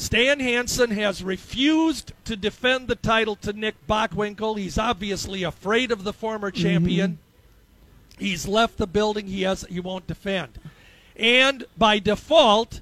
Stan 0.00 0.40
Hansen 0.40 0.92
has 0.92 1.22
refused 1.22 2.14
to 2.24 2.34
defend 2.34 2.88
the 2.88 2.94
title 2.94 3.36
to 3.36 3.52
Nick 3.52 3.74
Bockwinkel. 3.86 4.58
He's 4.58 4.78
obviously 4.78 5.42
afraid 5.42 5.92
of 5.92 6.04
the 6.04 6.14
former 6.14 6.50
champion. 6.50 7.18
He's 8.18 8.48
left 8.48 8.78
the 8.78 8.86
building. 8.86 9.26
He 9.26 9.42
has 9.42 9.66
he 9.68 9.78
won't 9.78 10.06
defend. 10.06 10.58
And 11.16 11.66
by 11.76 11.98
default, 11.98 12.80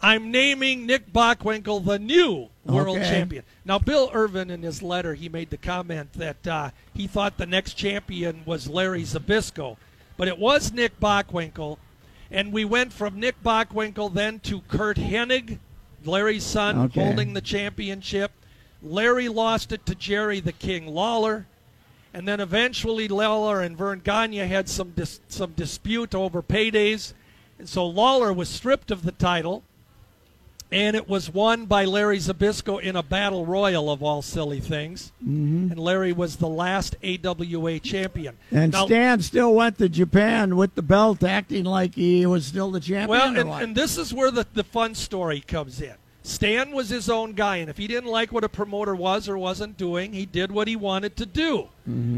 I'm 0.00 0.30
naming 0.30 0.86
Nick 0.86 1.12
Bockwinkel 1.12 1.84
the 1.84 1.98
new 1.98 2.48
world 2.64 2.98
Okay. 2.98 3.10
champion. 3.10 3.42
Now, 3.64 3.80
Bill 3.80 4.08
Irvin, 4.14 4.48
in 4.48 4.62
his 4.62 4.82
letter, 4.84 5.14
he 5.14 5.28
made 5.28 5.50
the 5.50 5.56
comment 5.56 6.12
that 6.12 6.46
uh, 6.46 6.70
he 6.94 7.08
thought 7.08 7.38
the 7.38 7.46
next 7.46 7.74
champion 7.74 8.42
was 8.46 8.68
Larry 8.68 9.02
Zbyszko, 9.02 9.78
but 10.16 10.28
it 10.28 10.38
was 10.38 10.72
Nick 10.72 11.00
Bockwinkel. 11.00 11.78
And 12.30 12.52
we 12.52 12.64
went 12.64 12.92
from 12.92 13.18
Nick 13.18 13.42
Bockwinkel 13.42 14.14
then 14.14 14.38
to 14.40 14.60
Curt 14.62 14.96
Hennig, 14.96 15.58
Larry's 16.06 16.44
son, 16.44 16.78
Okay. 16.78 17.04
holding 17.04 17.32
the 17.34 17.40
championship. 17.40 18.32
Larry 18.82 19.28
lost 19.28 19.72
it 19.72 19.86
to 19.86 19.94
Jerry 19.94 20.40
the 20.40 20.52
King 20.52 20.86
Lawler. 20.86 21.46
And 22.14 22.28
then 22.28 22.40
eventually 22.40 23.08
Lawler 23.08 23.62
and 23.62 23.76
Vern 23.76 24.00
Gagne 24.04 24.36
had 24.38 24.68
some 24.68 24.90
dis- 24.90 25.20
some 25.28 25.52
dispute 25.52 26.14
over 26.14 26.42
paydays. 26.42 27.14
And 27.58 27.68
so 27.68 27.86
Lawler 27.86 28.32
was 28.32 28.48
stripped 28.48 28.90
of 28.90 29.02
the 29.02 29.12
title. 29.12 29.62
And 30.72 30.96
it 30.96 31.08
was 31.08 31.30
won 31.30 31.66
by 31.66 31.84
Larry 31.84 32.18
Zbyszko 32.18 32.80
in 32.80 32.96
a 32.96 33.02
battle 33.02 33.44
royal 33.44 33.90
of 33.90 34.02
all 34.02 34.22
silly 34.22 34.58
things. 34.60 35.12
Mm-hmm. 35.22 35.72
And 35.72 35.78
Larry 35.78 36.12
was 36.12 36.36
the 36.36 36.48
last 36.48 36.96
AWA 37.04 37.78
champion. 37.78 38.38
And 38.50 38.72
Now- 38.72 38.86
Stan 38.86 39.20
still 39.20 39.54
went 39.54 39.78
to 39.78 39.88
Japan 39.88 40.56
with 40.56 40.74
the 40.74 40.82
belt, 40.82 41.22
acting 41.22 41.64
like 41.64 41.94
he 41.94 42.24
was 42.24 42.46
still 42.46 42.70
the 42.70 42.80
champion. 42.80 43.08
Well, 43.08 43.36
and, 43.36 43.62
and 43.62 43.76
this 43.76 43.98
is 43.98 44.14
where 44.14 44.30
the, 44.30 44.46
the 44.54 44.64
fun 44.64 44.94
story 44.94 45.40
comes 45.40 45.80
in. 45.80 45.94
Stan 46.24 46.70
was 46.70 46.88
his 46.88 47.10
own 47.10 47.32
guy, 47.32 47.56
and 47.56 47.68
if 47.68 47.76
he 47.76 47.88
didn't 47.88 48.08
like 48.08 48.30
what 48.30 48.44
a 48.44 48.48
promoter 48.48 48.94
was 48.94 49.28
or 49.28 49.36
wasn't 49.36 49.76
doing, 49.76 50.12
he 50.12 50.24
did 50.24 50.52
what 50.52 50.68
he 50.68 50.76
wanted 50.76 51.16
to 51.16 51.26
do. 51.26 51.68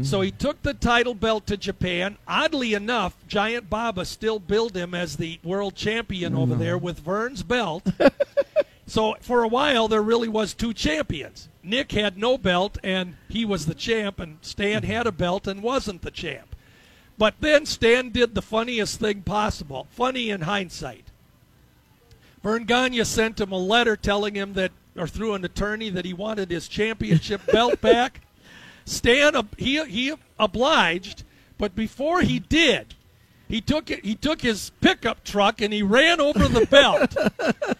So 0.03 0.21
he 0.21 0.29
took 0.29 0.61
the 0.61 0.75
title 0.75 1.15
belt 1.15 1.47
to 1.47 1.57
Japan. 1.57 2.19
Oddly 2.27 2.75
enough, 2.75 3.15
Giant 3.27 3.67
Baba 3.67 4.05
still 4.05 4.37
billed 4.37 4.77
him 4.77 4.93
as 4.93 5.17
the 5.17 5.39
world 5.43 5.73
champion 5.73 6.35
over 6.35 6.53
there 6.53 6.77
with 6.77 6.99
Vern's 6.99 7.41
belt. 7.41 7.83
so 8.87 9.15
for 9.21 9.43
a 9.43 9.47
while, 9.47 9.87
there 9.87 10.01
really 10.01 10.27
was 10.27 10.53
two 10.53 10.73
champions. 10.73 11.49
Nick 11.63 11.91
had 11.91 12.17
no 12.17 12.37
belt, 12.37 12.77
and 12.83 13.15
he 13.27 13.43
was 13.43 13.65
the 13.65 13.73
champ, 13.73 14.19
and 14.19 14.37
Stan 14.41 14.83
had 14.83 15.07
a 15.07 15.11
belt 15.11 15.47
and 15.47 15.63
wasn't 15.63 16.03
the 16.03 16.11
champ. 16.11 16.55
But 17.17 17.35
then 17.39 17.65
Stan 17.65 18.09
did 18.09 18.35
the 18.35 18.41
funniest 18.41 18.99
thing 18.99 19.21
possible, 19.21 19.87
funny 19.91 20.29
in 20.29 20.41
hindsight. 20.41 21.05
Vern 22.43 22.65
Gagne 22.65 23.03
sent 23.05 23.39
him 23.39 23.51
a 23.51 23.57
letter 23.57 23.95
telling 23.95 24.35
him 24.35 24.53
that, 24.53 24.71
or 24.95 25.07
through 25.07 25.33
an 25.33 25.43
attorney, 25.43 25.89
that 25.89 26.05
he 26.05 26.13
wanted 26.13 26.51
his 26.51 26.67
championship 26.67 27.41
belt 27.51 27.81
back. 27.81 28.21
Stan, 28.85 29.33
he 29.57 29.83
he 29.85 30.13
obliged, 30.37 31.23
but 31.57 31.75
before 31.75 32.21
he 32.21 32.37
did, 32.37 32.93
he 33.47 33.61
took 33.61 33.89
it. 33.91 34.03
He 34.03 34.15
took 34.15 34.41
his 34.41 34.71
pickup 34.81 35.23
truck 35.23 35.61
and 35.61 35.73
he 35.73 35.83
ran 35.83 36.19
over 36.19 36.47
the 36.47 36.65
belt, 36.65 37.15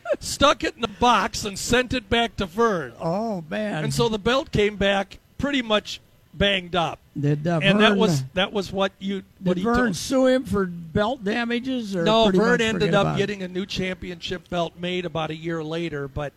stuck 0.20 0.64
it 0.64 0.76
in 0.76 0.82
the 0.82 0.88
box, 0.88 1.46
and 1.46 1.58
sent 1.58 1.94
it 1.94 2.10
back 2.10 2.36
to 2.38 2.46
Vern. 2.46 2.94
oh 3.00 3.44
man! 3.50 3.84
And 3.84 3.94
so 3.94 4.10
the 4.10 4.20
belt 4.20 4.52
came 4.52 4.76
back 4.76 5.20
pretty 5.38 5.62
much 5.62 6.00
banged 6.34 6.76
up. 6.76 7.00
did 7.20 7.48
uh, 7.48 7.60
and 7.64 7.80
Vern, 7.80 7.82
that 7.82 7.98
was 7.98 8.24
that 8.34 8.54
was 8.54 8.72
what 8.72 8.92
you 9.00 9.24
what 9.40 9.56
did 9.56 9.62
he 9.62 9.64
Vern 9.64 9.78
told. 9.78 9.96
sue 9.96 10.28
him 10.28 10.44
for 10.46 10.66
belt 10.66 11.24
damages? 11.24 11.96
Or 11.96 12.04
No, 12.04 12.30
Vern 12.30 12.62
ended 12.62 12.94
up 12.94 13.02
about 13.02 13.16
it? 13.16 13.18
getting 13.20 13.42
a 13.44 13.48
new 13.48 13.66
championship 13.66 14.50
belt 14.50 14.74
made 14.78 15.06
about 15.06 15.32
a 15.32 15.36
year 15.36 15.64
later, 15.64 16.08
but 16.08 16.34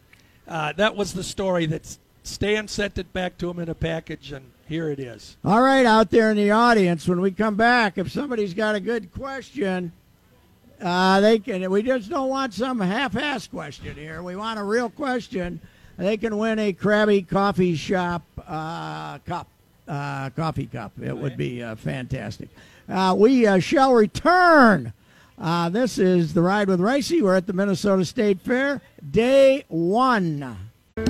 uh, 0.47 0.73
that 0.75 0.97
was 0.97 1.13
the 1.15 1.25
story 1.25 1.67
that 1.67 1.99
Stan 2.23 2.69
sent 2.69 2.99
it 2.99 3.13
back 3.13 3.39
to 3.39 3.51
him 3.51 3.59
in 3.59 3.69
a 3.69 3.75
package, 3.75 4.33
and 4.33 4.51
here 4.69 4.91
it 4.91 5.01
is. 5.01 5.37
All 5.45 5.63
right, 5.63 5.87
out 5.87 6.11
there 6.11 6.31
in 6.31 6.37
the 6.37 6.51
audience, 6.51 7.09
when 7.09 7.21
we 7.21 7.31
come 7.31 7.57
back, 7.57 7.97
if 7.97 8.13
somebody's 8.13 8.53
got 8.53 8.75
a 8.75 8.81
good 8.81 9.13
question, 9.13 9.93
uh, 10.81 11.21
they 11.21 11.39
can. 11.39 11.69
We 11.71 11.83
just 11.83 12.11
don't 12.11 12.29
want 12.29 12.55
some 12.55 12.79
half-ass 12.79 13.47
question 13.47 13.97
here. 13.97 14.23
We 14.23 14.37
want 14.37 14.59
a 14.59 14.63
real 14.65 14.91
question. 14.91 15.61
They 15.97 16.17
can 16.17 16.37
win 16.37 16.59
a 16.59 16.73
Krabby 16.73 17.27
Coffee 17.27 17.75
Shop 17.75 18.23
uh, 18.47 19.19
cup, 19.19 19.49
uh, 19.89 20.31
coffee 20.31 20.67
cup. 20.67 20.93
It 21.03 21.17
would 21.17 21.37
be 21.37 21.63
uh, 21.63 21.75
fantastic. 21.75 22.49
Uh, 22.89 23.17
we 23.19 23.47
uh, 23.47 23.59
shall 23.59 23.95
return. 23.95 24.93
This 25.71 25.99
is 25.99 26.35
the 26.35 26.43
ride 26.43 26.69
with 26.69 26.79
Reusse. 26.79 27.21
We're 27.21 27.35
at 27.35 27.47
the 27.47 27.53
Minnesota 27.53 28.05
State 28.05 28.41
Fair, 28.41 28.81
day 29.11 29.65
one. 29.69 30.68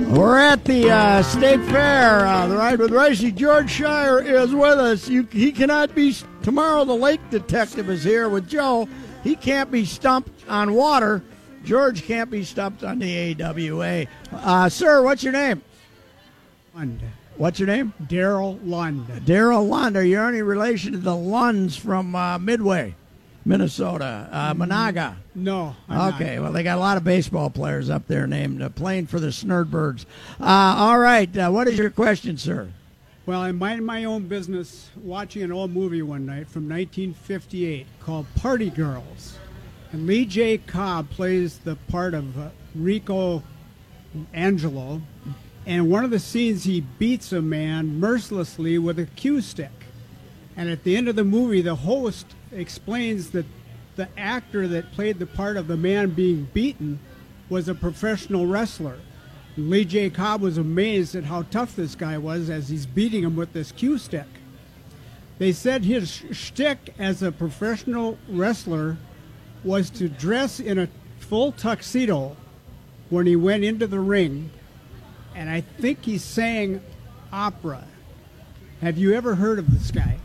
We're 0.09 0.39
at 0.39 0.65
the 0.65 0.89
uh, 0.89 1.21
State 1.23 1.61
Fair. 1.65 2.25
Uh, 2.25 2.47
the 2.47 2.57
ride 2.57 2.79
with 2.79 2.91
Reusse. 2.91 3.33
George 3.35 3.67
Schire 3.67 4.25
is 4.25 4.53
with 4.53 4.79
us. 4.79 5.07
You, 5.07 5.27
he 5.31 5.51
cannot 5.51 5.93
be. 5.93 6.15
Tomorrow, 6.41 6.85
the 6.85 6.95
lake 6.95 7.21
detective 7.29 7.89
is 7.89 8.03
here 8.03 8.27
with 8.27 8.49
Joe. 8.49 8.89
He 9.23 9.35
can't 9.35 9.69
be 9.69 9.85
stumped 9.85 10.47
on 10.49 10.73
water. 10.73 11.21
George 11.63 12.03
can't 12.03 12.31
be 12.31 12.43
stumped 12.43 12.83
on 12.83 12.99
the 12.99 13.35
AWA. 13.41 14.05
Uh, 14.31 14.69
sir, 14.69 15.03
what's 15.03 15.23
your 15.23 15.33
name? 15.33 15.61
Lund. 16.73 17.01
What's 17.37 17.59
your 17.59 17.67
name? 17.67 17.93
Daryl 18.03 18.59
Lund. 18.65 19.07
Daryl 19.25 19.67
Lund. 19.67 19.95
Are 19.95 20.03
you 20.03 20.19
any 20.19 20.41
relation 20.41 20.91
to 20.93 20.97
the 20.97 21.15
Lunds 21.15 21.77
from 21.77 22.15
uh, 22.15 22.37
Midway, 22.39 22.95
Minnesota? 23.49 24.29
Uh, 24.31 24.53
Monaga. 24.53 25.15
No. 25.33 25.75
I'm 25.89 26.13
Okay, 26.13 26.35
not. 26.35 26.43
well, 26.43 26.51
they 26.51 26.61
got 26.61 26.77
a 26.77 26.79
lot 26.81 26.97
of 26.97 27.03
baseball 27.03 27.49
players 27.49 27.89
up 27.89 28.07
there 28.07 28.27
named 28.27 28.61
uh, 28.61 28.69
playing 28.69 29.07
for 29.07 29.19
the 29.19 29.27
Snurdbirds. 29.27 30.05
Uh, 30.39 30.43
all 30.77 30.99
right, 30.99 31.35
uh, 31.35 31.49
what 31.49 31.67
is 31.67 31.75
your 31.77 31.89
question, 31.89 32.37
sir? 32.37 32.69
Well, 33.25 33.41
I 33.41 33.51
minded 33.51 33.85
my 33.85 34.03
own 34.05 34.27
business 34.27 34.89
watching 34.95 35.41
an 35.41 35.51
old 35.51 35.71
movie 35.71 36.03
one 36.03 36.27
night 36.27 36.47
from 36.47 36.69
1958 36.69 37.87
called 37.99 38.27
Party 38.35 38.69
Girls. 38.69 39.39
And 39.91 40.05
Lee 40.05 40.25
J. 40.25 40.59
Cobb 40.59 41.09
plays 41.09 41.57
the 41.57 41.75
part 41.75 42.13
of 42.13 42.37
uh, 42.37 42.49
Rico 42.75 43.41
Angelo. 44.31 45.01
And 45.65 45.89
one 45.89 46.03
of 46.03 46.11
the 46.11 46.19
scenes, 46.19 46.65
he 46.65 46.81
beats 46.81 47.31
a 47.31 47.41
man 47.41 47.99
mercilessly 47.99 48.77
with 48.77 48.99
a 48.99 49.05
cue 49.05 49.41
stick. 49.41 49.71
And 50.55 50.69
at 50.69 50.83
the 50.83 50.95
end 50.95 51.07
of 51.09 51.15
the 51.15 51.23
movie, 51.23 51.61
the 51.61 51.75
host 51.75 52.27
explains 52.51 53.31
that 53.31 53.45
the 53.95 54.07
actor 54.17 54.67
that 54.67 54.91
played 54.93 55.19
the 55.19 55.25
part 55.25 55.57
of 55.57 55.67
the 55.67 55.77
man 55.77 56.11
being 56.11 56.49
beaten 56.53 56.99
was 57.49 57.67
a 57.67 57.75
professional 57.75 58.47
wrestler. 58.47 58.97
Lee 59.57 59.83
J. 59.83 60.09
Cobb 60.09 60.41
was 60.41 60.57
amazed 60.57 61.15
at 61.15 61.25
how 61.25 61.41
tough 61.43 61.75
this 61.75 61.95
guy 61.95 62.17
was 62.17 62.49
as 62.49 62.69
he's 62.69 62.85
beating 62.85 63.23
him 63.23 63.35
with 63.35 63.51
this 63.51 63.71
cue 63.71 63.97
stick. 63.97 64.27
They 65.37 65.51
said 65.51 65.83
his 65.83 66.09
sh- 66.09 66.23
shtick 66.31 66.93
as 66.97 67.23
a 67.23 67.31
professional 67.31 68.17
wrestler 68.29 68.97
was 69.63 69.89
to 69.91 70.07
dress 70.07 70.59
in 70.59 70.79
a 70.79 70.87
full 71.19 71.51
tuxedo 71.51 72.37
when 73.09 73.25
he 73.25 73.35
went 73.35 73.63
into 73.63 73.87
the 73.87 73.99
ring, 73.99 74.51
and 75.35 75.49
I 75.49 75.61
think 75.61 76.03
he 76.05 76.17
sang 76.17 76.81
opera. 77.33 77.83
Have 78.81 78.97
you 78.97 79.13
ever 79.13 79.35
heard 79.35 79.59
of 79.59 79.71
this 79.73 79.91
guy? 79.91 80.19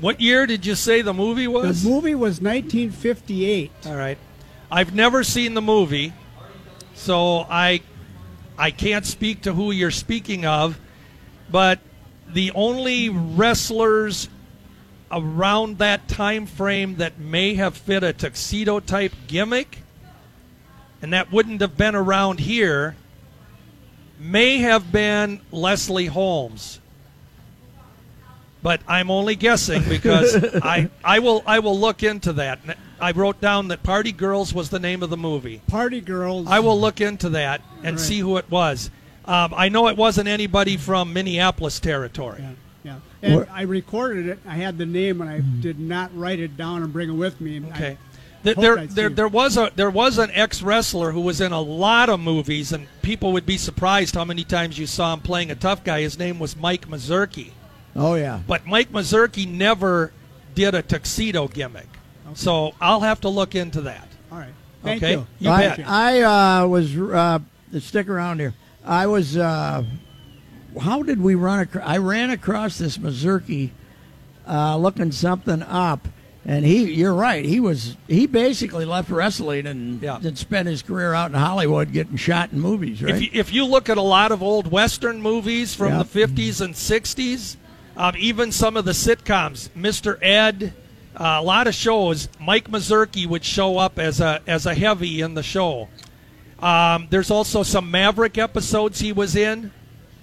What 0.00 0.20
year 0.20 0.46
did 0.46 0.64
you 0.64 0.74
say 0.74 1.02
the 1.02 1.12
movie 1.12 1.46
was? 1.46 1.82
The 1.82 1.90
movie 1.90 2.14
was 2.14 2.40
1958. 2.40 3.70
All 3.86 3.96
right. 3.96 4.18
I've 4.70 4.94
never 4.94 5.22
seen 5.24 5.54
the 5.54 5.62
movie, 5.62 6.12
so 6.94 7.40
I 7.50 7.82
I 8.56 8.70
can't 8.70 9.04
speak 9.04 9.42
to 9.42 9.52
who 9.52 9.70
you're 9.72 9.90
speaking 9.90 10.46
of, 10.46 10.78
but 11.50 11.80
the 12.28 12.52
only 12.52 13.08
wrestlers 13.08 14.28
around 15.10 15.78
that 15.78 16.08
time 16.08 16.46
frame 16.46 16.96
that 16.96 17.18
may 17.18 17.54
have 17.54 17.76
fit 17.76 18.04
a 18.04 18.12
tuxedo 18.12 18.78
type 18.78 19.12
gimmick 19.26 19.82
and 21.02 21.12
that 21.12 21.32
wouldn't 21.32 21.60
have 21.60 21.76
been 21.76 21.94
around 21.94 22.40
here 22.40 22.94
may 24.18 24.58
have 24.58 24.92
been 24.92 25.40
Leslie 25.50 26.06
Holmes. 26.06 26.78
But 28.62 28.80
I'm 28.86 29.10
only 29.10 29.36
guessing 29.36 29.82
because 29.88 30.36
I, 30.62 30.90
I 31.02 31.18
will 31.20 31.42
I 31.46 31.60
will 31.60 31.78
look 31.78 32.02
into 32.02 32.34
that. 32.34 32.58
I 33.00 33.12
wrote 33.12 33.40
down 33.40 33.68
that 33.68 33.82
Party 33.82 34.12
Girls 34.12 34.52
was 34.52 34.68
the 34.68 34.78
name 34.78 35.02
of 35.02 35.08
the 35.08 35.16
movie. 35.16 35.62
Party 35.68 36.00
Girls. 36.02 36.46
I 36.48 36.60
will 36.60 36.78
look 36.78 37.00
into 37.00 37.30
that 37.30 37.62
and 37.82 37.96
Right. 37.96 38.00
see 38.00 38.18
who 38.18 38.36
it 38.36 38.50
was. 38.50 38.90
Um, 39.24 39.54
I 39.56 39.68
know 39.70 39.88
it 39.88 39.96
wasn't 39.96 40.28
anybody 40.28 40.76
from 40.76 41.12
Minneapolis 41.14 41.80
territory. 41.80 42.40
Yeah, 42.42 42.50
yeah. 42.84 42.96
And 43.22 43.36
Where- 43.36 43.48
I 43.50 43.62
recorded 43.62 44.26
it. 44.26 44.38
I 44.46 44.56
had 44.56 44.76
the 44.76 44.86
name, 44.86 45.20
and 45.22 45.30
I 45.30 45.40
did 45.40 45.78
not 45.78 46.10
write 46.14 46.40
it 46.40 46.56
down 46.58 46.82
and 46.82 46.92
bring 46.92 47.08
it 47.08 47.14
with 47.14 47.40
me. 47.40 47.56
And 47.56 47.66
I- 47.66 47.76
Okay. 47.76 47.98
There, 48.42 48.54
there, 48.54 48.86
there, 48.86 49.08
there 49.10 49.28
was 49.28 49.58
a 49.58 49.70
there 49.76 49.90
was 49.90 50.16
an 50.16 50.30
ex 50.32 50.62
wrestler 50.62 51.12
who 51.12 51.20
was 51.20 51.42
in 51.42 51.52
a 51.52 51.60
lot 51.60 52.08
of 52.08 52.20
movies, 52.20 52.72
and 52.72 52.86
people 53.02 53.32
would 53.32 53.44
be 53.44 53.58
surprised 53.58 54.14
how 54.14 54.24
many 54.24 54.44
times 54.44 54.78
you 54.78 54.86
saw 54.86 55.12
him 55.12 55.20
playing 55.20 55.50
a 55.50 55.54
tough 55.54 55.84
guy. 55.84 56.00
His 56.00 56.18
name 56.18 56.38
was 56.38 56.56
Mike 56.56 56.88
Mazurki, 56.88 57.50
Oh, 57.96 58.14
yeah. 58.14 58.40
but 58.46 58.66
Mike 58.66 58.92
Mazurki 58.92 59.46
never 59.48 60.12
did 60.54 60.74
a 60.74 60.82
tuxedo 60.82 61.48
gimmick. 61.48 61.86
So 62.34 62.74
I'll 62.80 63.00
have 63.00 63.20
to 63.22 63.28
look 63.28 63.54
into 63.56 63.80
that. 63.82 64.06
all 64.30 64.38
right. 64.38 64.52
Thank 64.82 65.02
okay, 65.02 65.12
you. 65.12 65.26
you 65.40 65.50
I, 65.50 65.60
bet. 65.76 65.88
I 65.88 66.22
uh, 66.62 66.66
was 66.68 66.96
uh, 66.96 67.40
stick 67.80 68.08
around 68.08 68.38
here. 68.40 68.54
I 68.84 69.06
was. 69.08 69.36
Uh, 69.36 69.84
how 70.80 71.02
did 71.02 71.20
we 71.20 71.34
run? 71.34 71.60
Ac- 71.68 71.80
I 71.84 71.98
ran 71.98 72.30
across 72.30 72.78
this 72.78 72.96
Mazurki, 72.96 73.70
uh, 74.48 74.76
looking 74.78 75.12
something 75.12 75.62
up, 75.62 76.08
and 76.46 76.64
he. 76.64 76.84
You're 76.94 77.12
right. 77.12 77.44
He 77.44 77.60
was. 77.60 77.96
He 78.08 78.26
basically 78.26 78.84
left 78.86 79.10
wrestling 79.10 79.66
and, 79.66 80.00
Yeah. 80.00 80.18
and 80.24 80.38
spent 80.38 80.66
his 80.68 80.80
career 80.82 81.12
out 81.12 81.30
in 81.32 81.36
Hollywood 81.36 81.92
getting 81.92 82.16
shot 82.16 82.52
in 82.52 82.60
movies. 82.60 83.02
Right. 83.02 83.16
If 83.16 83.22
you, 83.22 83.28
if 83.34 83.52
you 83.52 83.64
look 83.66 83.88
at 83.90 83.98
a 83.98 84.02
lot 84.02 84.32
of 84.32 84.42
old 84.42 84.70
Western 84.70 85.20
movies 85.20 85.74
from 85.74 85.88
Yeah. 85.88 86.04
the 86.04 86.26
50s 86.26 86.60
and 86.62 86.72
60s, 86.74 87.56
um, 88.00 88.14
even 88.18 88.50
some 88.50 88.78
of 88.78 88.86
the 88.86 88.92
sitcoms, 88.92 89.68
Mr. 89.70 90.18
Ed, 90.22 90.72
uh, 91.14 91.36
a 91.38 91.42
lot 91.42 91.66
of 91.66 91.74
shows, 91.74 92.30
Mike 92.40 92.70
Mazurki 92.70 93.26
would 93.26 93.44
show 93.44 93.76
up 93.76 93.98
as 93.98 94.20
a 94.20 94.40
as 94.46 94.64
a 94.64 94.74
heavy 94.74 95.20
in 95.20 95.34
the 95.34 95.42
show. 95.42 95.88
Um, 96.60 97.08
there's 97.10 97.30
also 97.30 97.62
some 97.62 97.90
Maverick 97.90 98.38
episodes 98.38 99.00
he 99.00 99.12
was 99.12 99.36
in. 99.36 99.70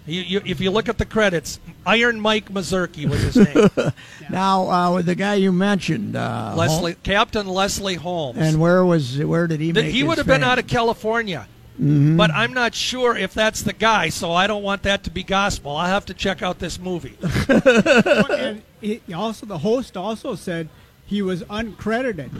You, 0.07 0.22
you, 0.22 0.41
if 0.43 0.60
you 0.60 0.72
look 0.72 0.89
at 0.89 0.98
the 0.98 1.05
credits, 1.05 1.60
Iron 1.86 2.19
Mike 2.19 2.50
Mazurki 2.50 3.07
was 3.07 3.22
his 3.22 3.36
name. 3.36 3.69
now, 4.31 4.72
uh, 4.72 4.93
with 4.96 5.05
the 5.05 5.15
guy 5.15 5.36
you 5.36 5.51
mentioned, 5.51 6.15
uh, 6.15 6.55
Leslie 6.57 6.93
Hol- 6.93 7.01
Captain 7.03 7.48
Leslie 7.48 7.96
Holmes. 7.96 8.39
and 8.39 8.60
where 8.60 8.84
was 8.84 9.19
where 9.24 9.46
did 9.46 9.60
he 9.60 9.72
make 9.72 9.93
he 9.93 10.01
would 10.01 10.17
have 10.17 10.25
been 10.25 10.43
out 10.43 10.57
of 10.57 10.65
California. 10.65 11.48
Mm-hmm. 11.79 12.17
But 12.17 12.31
I'm 12.31 12.53
not 12.53 12.74
sure 12.74 13.15
if 13.15 13.34
that's 13.36 13.62
the 13.62 13.74
guy, 13.74 14.10
so 14.10 14.31
I 14.34 14.48
don't 14.48 14.63
want 14.63 14.81
that 14.84 15.03
to 15.03 15.12
be 15.12 15.22
gospel. 15.22 15.75
I'll 15.75 15.88
have 15.88 16.07
to 16.07 16.13
check 16.15 16.41
out 16.41 16.57
this 16.57 16.79
movie. 16.79 17.15
and 17.50 18.63
he, 18.81 19.01
also 19.13 19.46
the 19.46 19.60
host 19.60 19.96
also 19.96 20.34
said 20.34 20.69
he 21.05 21.22
was 21.22 21.43
uncredited. 21.43 22.31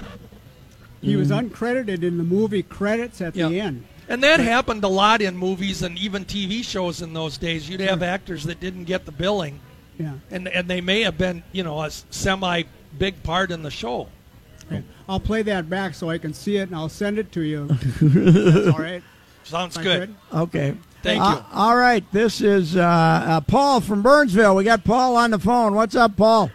He 1.01 1.15
was 1.15 1.29
uncredited 1.29 2.01
in 2.01 2.17
the 2.17 2.24
movie 2.24 2.63
credits 2.63 3.22
at 3.22 3.36
Yeah. 3.36 3.50
the 3.50 3.60
end. 3.60 3.86
And 4.10 4.24
that 4.24 4.39
happened 4.39 4.84
a 4.84 4.88
lot 4.88 5.22
in 5.22 5.38
movies 5.38 5.84
and 5.84 5.98
even 6.00 6.25
TV 6.25 6.63
shows 6.63 7.01
in 7.01 7.13
those 7.13 7.38
days. 7.38 7.70
You'd 7.70 7.82
have 7.82 8.01
actors 8.01 8.46
that 8.46 8.60
didn't 8.60 8.86
get 8.86 9.06
the 9.06 9.12
billing, 9.12 9.60
Yeah. 10.00 10.13
and, 10.32 10.48
and 10.48 10.67
they 10.67 10.82
may 10.82 11.01
have 11.01 11.17
been, 11.17 11.44
you 11.51 11.62
know, 11.63 11.82
a 11.84 11.91
semi 11.91 12.63
big 12.98 13.22
part 13.22 13.51
in 13.51 13.62
the 13.62 13.72
show. 13.72 14.08
I'll 15.08 15.20
play 15.20 15.44
that 15.44 15.70
back 15.70 15.94
so 15.94 16.10
I 16.10 16.17
can 16.17 16.34
see 16.34 16.58
it, 16.58 16.63
and 16.63 16.75
I'll 16.75 16.89
send 16.89 17.20
it 17.20 17.32
to 17.34 17.41
you. 17.41 17.67
That's 18.01 18.67
all 18.75 18.82
right. 18.82 19.03
Sounds 19.48 19.77
Am 19.77 19.82
I 19.82 19.84
good. 19.84 20.16
Okay. 20.34 20.75
Thank 21.04 21.22
Uh, 21.24 21.36
you. 21.38 21.46
all 21.54 21.75
right. 21.77 22.04
This 22.12 22.42
is 22.42 22.75
uh, 22.75 22.82
uh, 22.82 23.42
Paul 23.42 23.80
from 23.82 24.01
Burnsville. 24.01 24.56
We 24.56 24.63
got 24.63 24.84
Paul 24.84 25.16
on 25.16 25.32
the 25.32 25.39
phone. 25.39 25.74
What's 25.74 25.96
up, 25.96 26.18
Paul? 26.18 26.51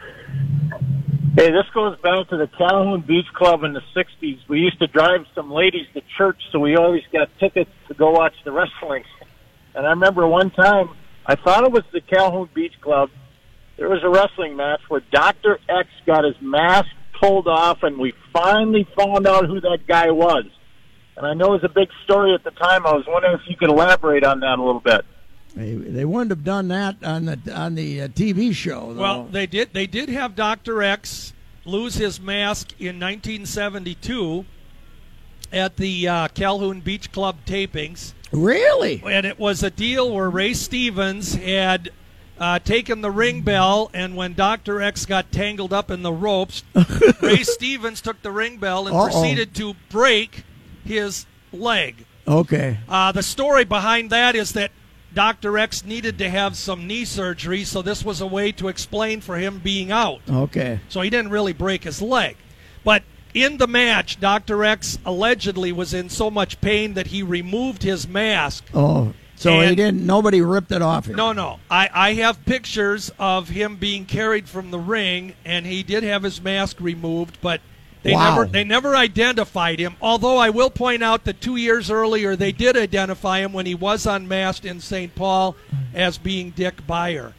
Hey, 1.34 1.50
this 1.50 1.64
goes 1.72 1.96
back 2.00 2.28
to 2.28 2.36
the 2.36 2.46
Calhoun 2.58 3.00
Beach 3.00 3.24
Club 3.32 3.64
in 3.64 3.72
the 3.72 3.80
60s. 3.96 4.40
We 4.48 4.58
used 4.60 4.78
to 4.80 4.86
drive 4.86 5.24
some 5.34 5.50
ladies 5.50 5.86
to 5.94 6.02
church, 6.18 6.36
so 6.52 6.58
we 6.58 6.76
always 6.76 7.02
got 7.10 7.30
tickets 7.40 7.70
to 7.88 7.94
go 7.94 8.10
watch 8.10 8.34
the 8.44 8.52
wrestling. 8.52 9.04
And 9.74 9.86
I 9.86 9.90
remember 9.90 10.26
one 10.26 10.50
time, 10.50 10.90
I 11.24 11.36
thought 11.36 11.64
it 11.64 11.72
was 11.72 11.84
the 11.92 12.02
Calhoun 12.02 12.50
Beach 12.52 12.74
Club. 12.82 13.08
There 13.78 13.88
was 13.88 14.00
a 14.02 14.10
wrestling 14.10 14.56
match 14.56 14.80
where 14.88 15.00
Dr. 15.10 15.58
X 15.70 15.88
got 16.04 16.24
his 16.24 16.34
mask 16.42 16.88
pulled 17.18 17.48
off, 17.48 17.82
and 17.82 17.96
we 17.96 18.12
finally 18.34 18.86
found 18.94 19.26
out 19.26 19.46
who 19.46 19.58
that 19.62 19.86
guy 19.86 20.10
was. 20.10 20.44
And 21.16 21.26
I 21.26 21.34
know 21.34 21.48
it 21.48 21.62
was 21.62 21.64
a 21.64 21.68
big 21.68 21.88
story 22.04 22.34
at 22.34 22.42
the 22.44 22.50
time. 22.52 22.86
I 22.86 22.92
was 22.92 23.04
wondering 23.06 23.34
if 23.34 23.42
you 23.48 23.56
could 23.56 23.68
elaborate 23.68 24.24
on 24.24 24.40
that 24.40 24.58
a 24.58 24.62
little 24.62 24.80
bit. 24.80 25.04
They, 25.54 25.74
they 25.74 26.04
wouldn't 26.04 26.30
have 26.30 26.44
done 26.44 26.68
that 26.68 27.04
on 27.04 27.26
the 27.26 27.38
on 27.54 27.74
the 27.74 28.02
uh, 28.02 28.08
TV 28.08 28.54
show. 28.54 28.94
Though. 28.94 29.00
Well, 29.00 29.24
they 29.24 29.46
did. 29.46 29.74
They 29.74 29.86
did 29.86 30.08
have 30.08 30.34
Doctor 30.34 30.82
X 30.82 31.34
lose 31.64 31.96
his 31.96 32.18
mask 32.18 32.72
in 32.80 32.98
1972 32.98 34.46
at 35.52 35.76
the 35.76 36.08
uh, 36.08 36.28
Calhoun 36.28 36.80
Beach 36.80 37.12
Club 37.12 37.36
tapings. 37.46 38.14
really? 38.32 39.02
and 39.04 39.26
it 39.26 39.38
was 39.38 39.62
a 39.62 39.70
deal 39.70 40.10
where 40.12 40.30
Ray 40.30 40.54
Stevens 40.54 41.34
had 41.34 41.90
uh, 42.38 42.58
taken 42.58 43.02
the 43.02 43.10
ring 43.10 43.42
bell, 43.42 43.90
and 43.92 44.16
when 44.16 44.32
Doctor 44.32 44.80
X 44.80 45.04
got 45.06 45.30
tangled 45.30 45.72
up 45.72 45.90
in 45.90 46.02
the 46.02 46.12
ropes, 46.12 46.64
Ray 47.22 47.42
Stevens 47.42 48.00
took 48.00 48.22
the 48.22 48.32
ring 48.32 48.56
bell 48.56 48.88
and 48.88 48.96
Uh-oh. 48.96 49.04
proceeded 49.04 49.54
to 49.56 49.74
break 49.90 50.44
his 50.84 51.26
leg. 51.52 52.04
Okay. 52.26 52.78
Uh, 52.88 53.12
the 53.12 53.22
story 53.22 53.64
behind 53.64 54.10
that 54.10 54.34
is 54.34 54.52
that 54.52 54.70
Dr. 55.14 55.58
X 55.58 55.84
needed 55.84 56.16
to 56.18 56.30
have 56.30 56.56
some 56.56 56.86
knee 56.86 57.04
surgery, 57.04 57.64
so 57.64 57.82
this 57.82 58.04
was 58.04 58.20
a 58.20 58.26
way 58.26 58.52
to 58.52 58.68
explain 58.68 59.20
for 59.20 59.36
him 59.36 59.58
being 59.58 59.92
out. 59.92 60.20
Okay. 60.30 60.80
So 60.88 61.00
he 61.02 61.10
didn't 61.10 61.30
really 61.30 61.52
break 61.52 61.84
his 61.84 62.00
leg. 62.00 62.36
But 62.84 63.02
in 63.34 63.58
the 63.58 63.66
match, 63.66 64.20
Dr. 64.20 64.64
X 64.64 64.98
allegedly 65.04 65.72
was 65.72 65.92
in 65.92 66.08
so 66.08 66.30
much 66.30 66.60
pain 66.60 66.94
that 66.94 67.08
he 67.08 67.22
removed 67.22 67.82
his 67.82 68.08
mask 68.08 68.64
Oh, 68.72 69.12
so 69.36 69.60
he 69.60 69.74
didn't. 69.74 70.06
Nobody 70.06 70.40
ripped 70.40 70.70
it 70.72 70.82
off 70.82 71.06
him. 71.08 71.16
no, 71.16 71.32
no. 71.32 71.58
I, 71.70 71.90
I 71.92 72.14
have 72.14 72.44
pictures 72.46 73.10
of 73.18 73.48
him 73.48 73.76
being 73.76 74.06
carried 74.06 74.48
from 74.48 74.70
the 74.70 74.78
ring, 74.78 75.34
and 75.44 75.66
he 75.66 75.82
did 75.82 76.04
have 76.04 76.22
his 76.22 76.40
mask 76.40 76.80
removed, 76.80 77.38
but 77.42 77.60
they 78.02 78.12
Wow. 78.14 78.30
never 78.30 78.46
they 78.50 78.64
never 78.64 78.96
identified 78.96 79.78
him. 79.78 79.94
Although 80.00 80.38
I 80.38 80.50
will 80.50 80.70
point 80.70 81.02
out 81.02 81.24
that 81.24 81.40
two 81.40 81.56
years 81.56 81.90
earlier 81.90 82.34
they 82.36 82.52
did 82.52 82.76
identify 82.76 83.38
him 83.40 83.52
when 83.52 83.66
he 83.66 83.74
was 83.74 84.06
unmasked 84.06 84.64
in 84.64 84.80
St. 84.80 85.14
Paul 85.14 85.56
as 85.94 86.18
being 86.18 86.50
Dick 86.50 86.86
Beyer, 86.86 87.32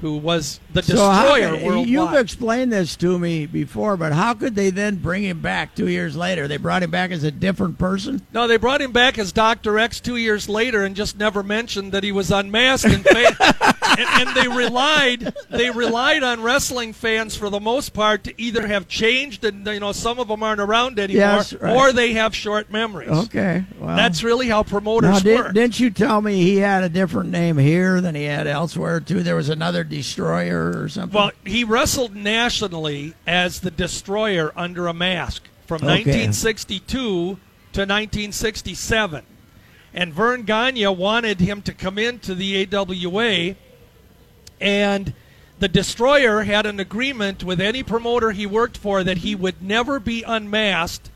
who 0.00 0.16
was 0.16 0.60
the 0.72 0.82
So 0.82 0.96
how 1.10 1.22
destroyer 1.34 1.64
worldwide. 1.64 1.88
you've 1.88 2.14
explained 2.14 2.72
this 2.72 2.94
to 2.96 3.18
me 3.18 3.46
before, 3.46 3.96
but 3.96 4.12
how 4.12 4.34
could 4.34 4.54
they 4.54 4.70
then 4.70 4.96
bring 4.96 5.24
him 5.24 5.40
back 5.40 5.74
two 5.74 5.88
years 5.88 6.16
later? 6.16 6.46
They 6.48 6.56
brought 6.56 6.82
him 6.82 6.90
back 6.90 7.10
as 7.10 7.24
a 7.24 7.30
different 7.30 7.78
person. 7.78 8.22
No, 8.32 8.46
they 8.46 8.56
brought 8.56 8.80
him 8.80 8.92
back 8.92 9.18
as 9.18 9.32
Doctor 9.32 9.78
X 9.78 10.00
two 10.00 10.16
years 10.16 10.48
later, 10.48 10.84
and 10.84 10.94
just 10.96 11.18
never 11.18 11.42
mentioned 11.42 11.92
that 11.92 12.04
he 12.04 12.12
was 12.12 12.30
unmasked. 12.30 12.92
And, 12.92 13.04
fa- 13.08 13.74
and, 13.98 14.28
and 14.28 14.36
they 14.36 14.48
relied 14.48 15.34
they 15.50 15.70
relied 15.70 16.22
on 16.22 16.42
wrestling 16.42 16.92
fans 16.92 17.36
for 17.36 17.50
the 17.50 17.60
most 17.60 17.92
part 17.92 18.24
to 18.24 18.40
either 18.40 18.66
have 18.66 18.88
changed, 18.88 19.44
and 19.44 19.66
you 19.66 19.80
know 19.80 19.92
some 19.92 20.18
of 20.18 20.28
them 20.28 20.42
aren't 20.42 20.60
around 20.60 20.98
anymore, 20.98 21.20
Yes, 21.20 21.52
right. 21.54 21.76
or 21.76 21.92
they 21.92 22.12
have 22.14 22.34
short 22.34 22.70
memories. 22.70 23.10
Okay. 23.10 23.64
Well, 23.78 23.96
That's 23.96 24.22
really 24.22 24.48
how 24.48 24.62
promoters 24.62 25.10
Now, 25.10 25.18
did, 25.18 25.38
work. 25.38 25.54
didn't 25.54 25.80
you 25.80 25.90
tell 25.90 26.20
me 26.22 26.42
he 26.42 26.56
had 26.56 26.84
a 26.84 26.88
different 26.88 27.30
name 27.30 27.58
here 27.58 28.00
than 28.00 28.14
he 28.14 28.24
had 28.24 28.46
elsewhere 28.46 29.00
too? 29.00 29.22
There 29.22 29.36
was 29.36 29.48
another 29.48 29.84
destroyer 29.84 30.72
or 30.82 30.88
something. 30.88 31.16
Well, 31.18 31.32
he 31.44 31.64
wrestled 31.64 32.14
nationally 32.14 33.14
as 33.26 33.60
the 33.60 33.70
Destroyer 33.70 34.52
under 34.56 34.86
a 34.86 34.94
mask 34.94 35.42
from 35.66 35.76
Okay. 35.78 35.86
1962 36.04 37.38
to 37.72 37.80
1967. 37.80 39.24
And 39.94 40.12
Vern 40.12 40.42
Gagne 40.42 40.86
wanted 40.88 41.40
him 41.40 41.62
to 41.62 41.72
come 41.74 41.98
into 41.98 42.34
the 42.34 42.66
AWA, 42.72 43.54
and 44.60 45.12
the 45.58 45.68
Destroyer 45.68 46.42
had 46.44 46.66
an 46.66 46.78
agreement 46.78 47.42
with 47.42 47.60
any 47.60 47.82
promoter 47.82 48.30
he 48.30 48.46
worked 48.46 48.76
for 48.76 49.02
that 49.02 49.18
he 49.18 49.34
would 49.34 49.60
never 49.62 49.98
be 49.98 50.22
unmasked 50.22 51.10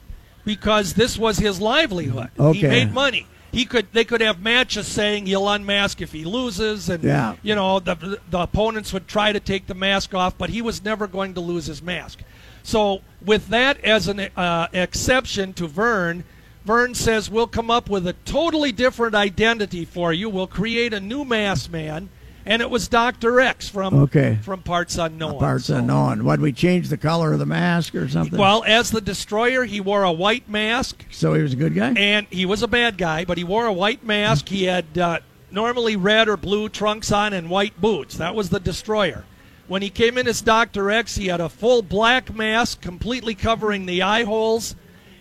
because 0.44 0.94
this 0.94 1.16
was 1.16 1.38
his 1.38 1.60
livelihood. 1.60 2.30
He 2.52 2.62
made 2.62 2.92
money. 2.92 3.26
He 3.52 3.66
could 3.66 3.92
they 3.92 4.04
could 4.04 4.20
have 4.22 4.40
matches 4.40 4.86
saying 4.86 5.26
he'll 5.26 5.48
unmask 5.48 6.00
if 6.00 6.12
he 6.12 6.24
loses 6.24 6.88
and 6.88 7.04
Yeah. 7.04 7.36
you 7.42 7.54
know 7.54 7.80
the 7.80 8.18
the 8.30 8.40
opponents 8.40 8.92
would 8.94 9.06
try 9.06 9.30
to 9.32 9.40
take 9.40 9.66
the 9.66 9.74
mask 9.74 10.14
off 10.14 10.38
but 10.38 10.48
he 10.48 10.62
was 10.62 10.82
never 10.82 11.06
going 11.06 11.34
to 11.34 11.40
lose 11.40 11.66
his 11.66 11.82
mask. 11.82 12.20
So 12.62 13.02
with 13.24 13.48
that 13.48 13.78
as 13.84 14.08
an 14.08 14.20
uh, 14.36 14.68
exception 14.72 15.52
to 15.54 15.66
Vern, 15.66 16.24
Vern 16.64 16.94
says 16.94 17.28
we'll 17.30 17.46
come 17.46 17.70
up 17.70 17.90
with 17.90 18.06
a 18.06 18.14
totally 18.24 18.72
different 18.72 19.14
identity 19.14 19.84
for 19.84 20.12
you. 20.14 20.30
We'll 20.30 20.46
create 20.46 20.94
a 20.94 21.00
new 21.00 21.24
mask 21.24 21.70
man 21.70 22.08
and 22.46 22.60
it 22.62 22.70
was 22.70 22.88
Dr. 22.88 23.40
X 23.40 23.68
from 23.68 23.94
Okay. 23.94 24.38
from 24.42 24.60
Parts 24.62 24.96
Unknown. 24.98 25.38
Parts 25.38 25.66
So- 25.66 25.76
unknown. 25.76 26.24
What 26.24 26.40
we 26.40 26.52
change 26.52 26.88
the 26.88 26.96
color 26.96 27.32
of 27.32 27.38
the 27.38 27.46
mask 27.46 27.94
or 27.94 28.08
something? 28.08 28.38
Well, 28.38 28.64
as 28.66 28.90
the 28.90 29.00
destroyer, 29.00 29.64
he 29.64 29.80
wore 29.80 30.02
a 30.04 30.12
white 30.12 30.48
mask 30.48 31.04
so 31.10 31.34
he 31.34 31.42
was 31.42 31.52
a 31.52 31.56
good 31.56 31.74
guy. 31.74 31.92
and 31.96 32.26
he 32.30 32.44
was 32.46 32.62
a 32.62 32.68
bad 32.68 32.98
guy, 32.98 33.24
but 33.24 33.38
he 33.38 33.44
wore 33.44 33.66
a 33.66 33.72
white 33.72 34.04
mask. 34.04 34.48
He 34.48 34.64
had 34.64 34.96
uh, 34.98 35.18
normally 35.50 35.96
red 35.96 36.28
or 36.28 36.36
blue 36.36 36.68
trunks 36.68 37.12
on 37.12 37.32
and 37.32 37.48
white 37.50 37.80
boots. 37.80 38.16
That 38.16 38.34
was 38.34 38.48
the 38.50 38.60
destroyer. 38.60 39.24
When 39.68 39.80
he 39.82 39.90
came 39.90 40.18
in 40.18 40.26
as 40.26 40.40
Dr. 40.42 40.90
X, 40.90 41.16
he 41.16 41.28
had 41.28 41.40
a 41.40 41.48
full 41.48 41.82
black 41.82 42.34
mask 42.34 42.80
completely 42.82 43.34
covering 43.34 43.86
the 43.86 44.02
eye 44.02 44.24
holes, 44.24 44.74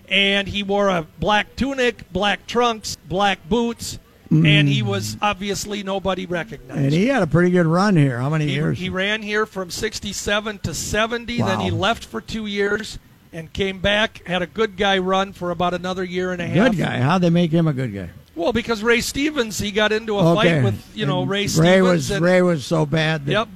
and 0.10 0.48
he 0.50 0.62
wore 0.64 0.90
a 0.90 1.06
black 1.20 1.56
tunic, 1.56 2.12
black 2.12 2.48
trunks, 2.48 2.98
black 3.08 3.48
boots, 3.48 3.98
and 4.32 4.67
he 4.70 4.82
was 4.82 5.17
obviously 5.22 5.84
nobody 5.84 6.26
recognized. 6.26 6.80
and 6.80 6.94
he 6.94 7.08
had 7.08 7.22
a 7.22 7.28
pretty 7.28 7.52
good 7.52 7.65
run 7.65 7.96
here. 7.98 8.17
How 8.20 8.30
many 8.30 8.48
He, 8.48 8.54
years? 8.54 8.78
he 8.80 8.89
ran 8.89 9.22
here 9.22 9.46
from 9.46 9.70
67 9.70 10.60
to 10.60 10.74
70, 10.74 11.38
then 11.41 11.60
he 11.60 11.70
left 11.72 12.06
for 12.06 12.22
two 12.22 12.46
years 12.46 12.98
and 13.34 13.52
came 13.52 13.80
back, 13.80 14.26
had 14.28 14.41
a 14.41 14.48
good 14.48 14.78
guy 14.78 14.98
run 14.98 15.34
for 15.34 15.52
about 15.52 15.74
another 15.74 16.04
year 16.04 16.32
and 16.32 16.41
a 16.41 16.48
half. 16.48 16.72
good 16.72 16.78
guy. 16.80 16.98
How'd 17.00 17.22
they 17.22 17.30
make 17.30 17.52
him 17.52 17.67
a 17.67 17.74
good 17.74 17.94
guy? 17.94 18.10
Well, 18.36 18.54
because 18.54 18.82
Ray 18.82 19.02
Stevens, 19.02 19.60
he 19.60 19.72
got 19.72 19.91
into 19.91 20.17
a 20.17 20.32
okay. 20.38 20.50
fight 20.56 20.63
with, 20.63 20.91
you 20.96 21.06
know, 21.06 21.22
And 21.24 21.30
Ray 21.30 21.41
Ray 21.41 21.48
Stevens. 21.48 21.82
was 21.84 22.12
and, 22.12 22.24
Ray 22.26 22.41
was 22.41 22.65
so 22.65 22.86
bad 22.86 23.26
that 23.26 23.32
Yep. 23.34 23.48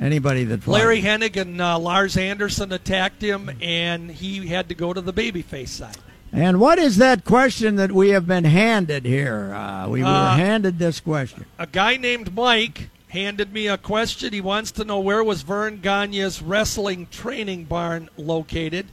anybody 0.00 0.44
that 0.44 0.62
fought 0.62 0.72
Larry 0.72 1.02
Hennig 1.02 1.36
and 1.40 1.60
uh, 1.60 1.78
Lars 1.78 2.16
Anderson 2.16 2.72
attacked 2.72 3.20
him, 3.22 3.50
and 3.60 4.10
he 4.10 4.46
had 4.46 4.70
to 4.70 4.74
go 4.74 4.92
to 4.94 5.00
the 5.02 5.12
babyface 5.12 5.68
side. 5.68 5.96
And 6.32 6.60
what 6.60 6.78
is 6.78 6.96
that 6.98 7.24
question 7.24 7.76
that 7.76 7.92
we 7.92 8.10
have 8.10 8.26
been 8.26 8.44
handed 8.44 9.04
here? 9.04 9.54
Uh, 9.54 9.88
we 9.88 10.02
were 10.02 10.08
Uh, 10.08 10.36
handed 10.36 10.78
this 10.78 11.00
question. 11.00 11.46
A 11.58 11.66
guy 11.66 11.96
named 11.96 12.34
Mike 12.34 12.90
handed 13.08 13.52
me 13.52 13.68
a 13.68 13.78
question. 13.78 14.32
He 14.32 14.40
wants 14.40 14.70
to 14.72 14.84
know 14.84 15.00
where 15.00 15.24
was 15.24 15.42
Vern 15.42 15.78
Gagne's 15.80 16.42
wrestling 16.42 17.06
training 17.10 17.64
barn 17.64 18.10
located. 18.16 18.86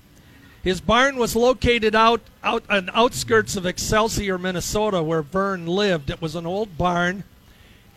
His 0.64 0.80
barn 0.80 1.18
was 1.18 1.36
located 1.36 1.94
out 1.94 2.22
out 2.42 2.64
on 2.70 2.90
outskirts 2.94 3.58
of 3.58 3.66
Excelsior, 3.66 4.38
Minnesota, 4.38 5.04
where 5.04 5.22
Vern 5.22 5.68
lived. 5.68 6.10
It 6.10 6.22
was 6.22 6.36
an 6.36 6.46
old 6.46 6.78
barn, 6.78 7.26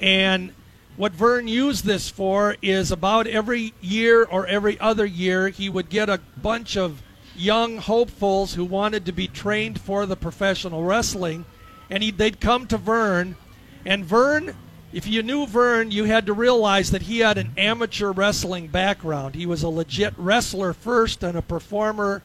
and 0.00 0.50
what 0.96 1.12
Vern 1.12 1.46
used 1.46 1.84
this 1.84 2.08
for 2.08 2.56
is 2.62 2.90
about 2.90 3.28
every 3.28 3.72
year 3.80 4.24
or 4.24 4.46
every 4.48 4.80
other 4.80 5.06
year 5.06 5.48
he 5.48 5.68
would 5.68 5.90
get 5.90 6.08
a 6.08 6.18
bunch 6.42 6.76
of 6.76 7.02
young 7.36 7.78
hopefuls 7.78 8.54
who 8.54 8.64
wanted 8.64 9.06
to 9.06 9.12
be 9.12 9.28
trained 9.28 9.80
for 9.80 10.06
the 10.06 10.16
professional 10.16 10.82
wrestling, 10.82 11.44
and 11.90 12.02
he, 12.02 12.10
they'd 12.10 12.40
come 12.40 12.66
to 12.66 12.78
Vern, 12.78 13.36
and 13.84 14.04
Vern. 14.04 14.56
If 14.92 15.06
you 15.06 15.22
knew 15.22 15.46
Vern, 15.46 15.90
you 15.90 16.04
had 16.04 16.26
to 16.26 16.32
realize 16.32 16.90
that 16.90 17.02
he 17.02 17.18
had 17.18 17.38
an 17.38 17.52
amateur 17.56 18.12
wrestling 18.12 18.68
background. 18.68 19.34
He 19.34 19.46
was 19.46 19.62
a 19.62 19.68
legit 19.68 20.14
wrestler 20.16 20.72
first 20.72 21.22
and 21.22 21.36
a 21.36 21.42
performer 21.42 22.22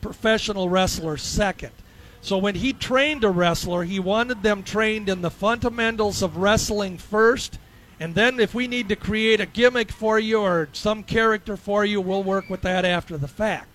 professional 0.00 0.68
wrestler 0.68 1.16
second. 1.16 1.72
So 2.20 2.38
when 2.38 2.54
he 2.54 2.72
trained 2.72 3.24
a 3.24 3.30
wrestler, 3.30 3.82
he 3.82 3.98
wanted 3.98 4.42
them 4.42 4.62
trained 4.62 5.08
in 5.08 5.22
the 5.22 5.30
fundamentals 5.30 6.22
of 6.22 6.36
wrestling 6.36 6.98
first, 6.98 7.58
and 7.98 8.14
then 8.14 8.38
if 8.38 8.54
we 8.54 8.68
need 8.68 8.88
to 8.90 8.96
create 8.96 9.40
a 9.40 9.46
gimmick 9.46 9.90
for 9.90 10.18
you 10.18 10.40
or 10.40 10.68
some 10.72 11.02
character 11.02 11.56
for 11.56 11.84
you, 11.84 12.00
we'll 12.00 12.22
work 12.22 12.48
with 12.48 12.62
that 12.62 12.84
after 12.84 13.18
the 13.18 13.28
fact. 13.28 13.71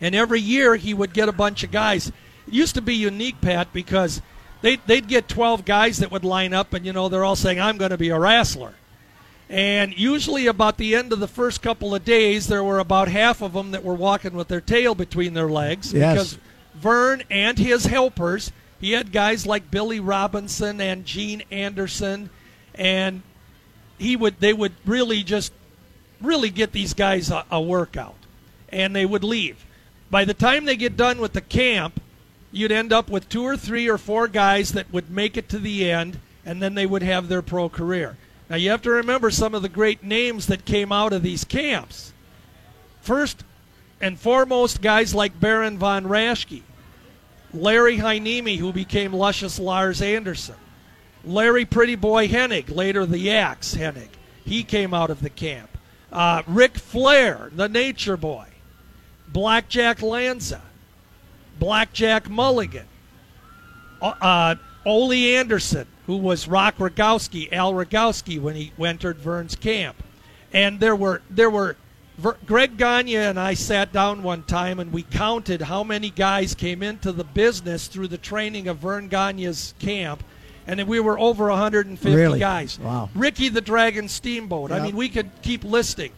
And 0.00 0.14
every 0.14 0.40
year 0.40 0.76
he 0.76 0.94
would 0.94 1.12
get 1.12 1.28
a 1.28 1.32
bunch 1.32 1.62
of 1.62 1.70
guys. 1.70 2.08
It 2.08 2.14
used 2.54 2.74
to 2.76 2.82
be 2.82 2.94
unique, 2.94 3.40
Pat, 3.40 3.72
because 3.72 4.22
they'd, 4.62 4.80
they'd 4.86 5.06
get 5.08 5.28
12 5.28 5.64
guys 5.64 5.98
that 5.98 6.10
would 6.10 6.24
line 6.24 6.52
up, 6.54 6.72
and 6.72 6.84
you 6.86 6.92
know 6.92 7.08
they're 7.08 7.24
all 7.24 7.36
saying, 7.36 7.60
"I'm 7.60 7.76
going 7.78 7.90
to 7.90 7.98
be 7.98 8.08
a 8.08 8.18
wrestler." 8.18 8.74
And 9.48 9.98
usually, 9.98 10.46
about 10.46 10.76
the 10.78 10.94
end 10.94 11.12
of 11.12 11.18
the 11.18 11.26
first 11.28 11.60
couple 11.60 11.94
of 11.94 12.04
days, 12.04 12.46
there 12.46 12.62
were 12.62 12.78
about 12.78 13.08
half 13.08 13.42
of 13.42 13.52
them 13.52 13.72
that 13.72 13.82
were 13.84 13.94
walking 13.94 14.34
with 14.34 14.46
their 14.48 14.60
tail 14.60 14.94
between 14.94 15.34
their 15.34 15.48
legs 15.50 15.92
Yes. 15.92 16.14
because 16.14 16.38
Vern 16.76 17.24
and 17.30 17.58
his 17.58 17.86
helpers, 17.86 18.52
he 18.80 18.92
had 18.92 19.10
guys 19.12 19.46
like 19.46 19.70
Billy 19.70 19.98
Robinson 19.98 20.80
and 20.80 21.04
Gene 21.04 21.42
Anderson, 21.50 22.30
and 22.76 23.22
he 23.98 24.14
would 24.16 24.38
they 24.40 24.52
would 24.52 24.72
really 24.86 25.22
just 25.24 25.52
really 26.20 26.50
get 26.50 26.70
these 26.72 26.94
guys 26.94 27.30
a, 27.30 27.44
a 27.50 27.60
workout, 27.60 28.16
and 28.70 28.94
they 28.94 29.04
would 29.04 29.24
leave. 29.24 29.66
By 30.10 30.24
the 30.24 30.34
time 30.34 30.64
they 30.64 30.76
get 30.76 30.96
done 30.96 31.20
with 31.20 31.32
the 31.32 31.40
camp, 31.40 32.00
you'd 32.52 32.72
end 32.72 32.92
up 32.92 33.08
with 33.08 33.28
two 33.28 33.44
or 33.44 33.56
three 33.56 33.88
or 33.88 33.98
four 33.98 34.26
guys 34.26 34.72
that 34.72 34.92
would 34.92 35.10
make 35.10 35.36
it 35.36 35.48
to 35.50 35.58
the 35.58 35.90
end, 35.90 36.18
and 36.44 36.60
then 36.60 36.74
they 36.74 36.86
would 36.86 37.02
have 37.02 37.28
their 37.28 37.42
pro 37.42 37.68
career. 37.68 38.16
Now 38.48 38.56
you 38.56 38.70
have 38.70 38.82
to 38.82 38.90
remember 38.90 39.30
some 39.30 39.54
of 39.54 39.62
the 39.62 39.68
great 39.68 40.02
names 40.02 40.46
that 40.46 40.64
came 40.64 40.90
out 40.90 41.12
of 41.12 41.22
these 41.22 41.44
camps. 41.44 42.12
First 43.00 43.44
and 44.00 44.18
foremost, 44.18 44.82
guys 44.82 45.14
like 45.14 45.38
Baron 45.38 45.78
von 45.78 46.04
Raschke, 46.04 46.62
Larry 47.54 47.98
Heiniemi, 47.98 48.58
who 48.58 48.72
became 48.72 49.12
Luscious 49.12 49.58
Lars 49.58 50.02
Anderson, 50.02 50.56
Larry 51.24 51.64
Pretty 51.64 51.94
Boy 51.94 52.26
Hennig, 52.26 52.74
later 52.74 53.06
the 53.06 53.30
Axe 53.30 53.76
Hennig. 53.76 54.08
He 54.44 54.64
came 54.64 54.92
out 54.92 55.10
of 55.10 55.20
the 55.20 55.30
camp. 55.30 55.70
Uh, 56.10 56.42
Ric 56.46 56.76
Flair, 56.76 57.50
the 57.54 57.68
Nature 57.68 58.16
Boy, 58.16 58.46
Blackjack 59.32 60.02
Lanza, 60.02 60.62
Blackjack 61.58 62.28
Mulligan, 62.28 62.86
uh, 64.02 64.54
Ole 64.86 65.12
Anderson, 65.36 65.86
who 66.06 66.16
was 66.16 66.48
Rock 66.48 66.76
Rogowski, 66.78 67.52
Al 67.52 67.72
Rogowski 67.72 68.40
when 68.40 68.56
he 68.56 68.72
entered 68.78 69.18
Vern's 69.18 69.54
camp, 69.54 70.02
and 70.52 70.80
there 70.80 70.96
were 70.96 71.22
there 71.30 71.50
were 71.50 71.76
Greg 72.44 72.76
Gagne 72.76 73.16
and 73.16 73.40
I 73.40 73.54
sat 73.54 73.92
down 73.92 74.22
one 74.22 74.42
time 74.42 74.78
and 74.78 74.92
we 74.92 75.02
counted 75.04 75.62
how 75.62 75.82
many 75.82 76.10
guys 76.10 76.54
came 76.54 76.82
into 76.82 77.12
the 77.12 77.24
business 77.24 77.86
through 77.86 78.08
the 78.08 78.18
training 78.18 78.68
of 78.68 78.78
Vern 78.78 79.08
Gagne's 79.08 79.74
camp, 79.78 80.22
and 80.66 80.78
then 80.78 80.86
we 80.86 81.00
were 81.00 81.18
over 81.18 81.48
150 81.48 82.14
Really? 82.14 82.38
guys. 82.38 82.78
Wow. 82.78 83.08
Ricky 83.14 83.48
the 83.48 83.60
Dragon 83.62 84.08
Steamboat. 84.08 84.72
I 84.72 84.80
mean, 84.80 84.96
we 84.96 85.08
could 85.08 85.30
keep 85.42 85.64
listing. 85.64 86.12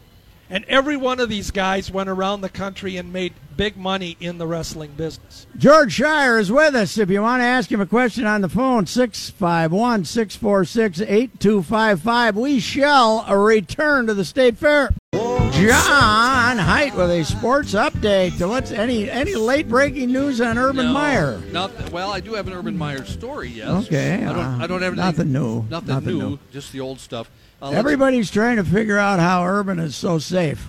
And 0.53 0.67
every 0.67 0.99
one 0.99 1.19
of 1.19 1.31
these 1.31 1.51
guys 1.51 1.91
went 1.91 2.11
around 2.11 2.43
the 2.43 2.51
country 2.51 2.99
and 2.99 3.11
made 3.11 3.33
big 3.57 3.75
money 3.75 4.19
in 4.21 4.37
the 4.37 4.47
wrestling 4.47 4.91
business. 4.99 5.47
George 5.57 5.97
Schire 5.99 6.39
is 6.39 6.53
with 6.53 6.75
us. 6.75 6.99
If 6.99 7.09
you 7.09 7.23
want 7.23 7.41
to 7.41 7.47
ask 7.47 7.73
him 7.73 7.81
a 7.81 7.87
question 7.87 8.27
on 8.27 8.43
the 8.43 8.51
phone, 8.51 8.85
651 8.85 10.05
646 10.05 11.01
8255. 11.01 12.37
We 12.37 12.61
shall 12.61 13.25
return 13.35 14.07
to 14.09 14.15
the 14.15 14.27
State 14.27 14.59
Fair. 14.59 14.91
John 15.15 16.32
Height 16.63 16.95
with 16.95 17.11
a 17.11 17.25
sports 17.25 17.75
update. 17.75 18.33
So 18.39 18.47
let's 18.47 18.71
any 18.71 19.11
any 19.11 19.35
late 19.35 19.69
breaking 19.69 20.13
news 20.13 20.41
on 20.41 20.57
Urban 20.59 20.87
No, 20.87 20.93
Meyer. 20.93 21.39
Not, 21.51 21.91
well, 21.91 22.11
I 22.13 22.21
do 22.21 22.35
have 22.35 22.47
an 22.47 22.53
Urban 22.53 22.77
Meyer 22.79 23.05
story. 23.05 23.49
Yes. 23.49 23.87
Okay, 23.87 24.15
I 24.25 24.33
don't. 24.33 24.39
uh, 24.39 24.59
I 24.61 24.67
don't 24.67 24.83
have 24.83 24.93
anything, 24.99 25.05
nothing 25.29 25.33
new, 25.33 25.63
Nothing, 25.69 25.89
nothing 25.89 26.19
new, 26.19 26.29
new. 26.31 26.39
Just 26.53 26.73
the 26.73 26.81
old 26.81 27.01
stuff. 27.01 27.31
Uh, 27.61 27.71
Everybody's 27.71 28.31
trying 28.31 28.57
to 28.57 28.65
figure 28.65 28.99
out 28.99 29.19
how 29.21 29.45
Urban 29.45 29.79
is 29.79 29.95
so 29.97 30.19
safe. 30.19 30.67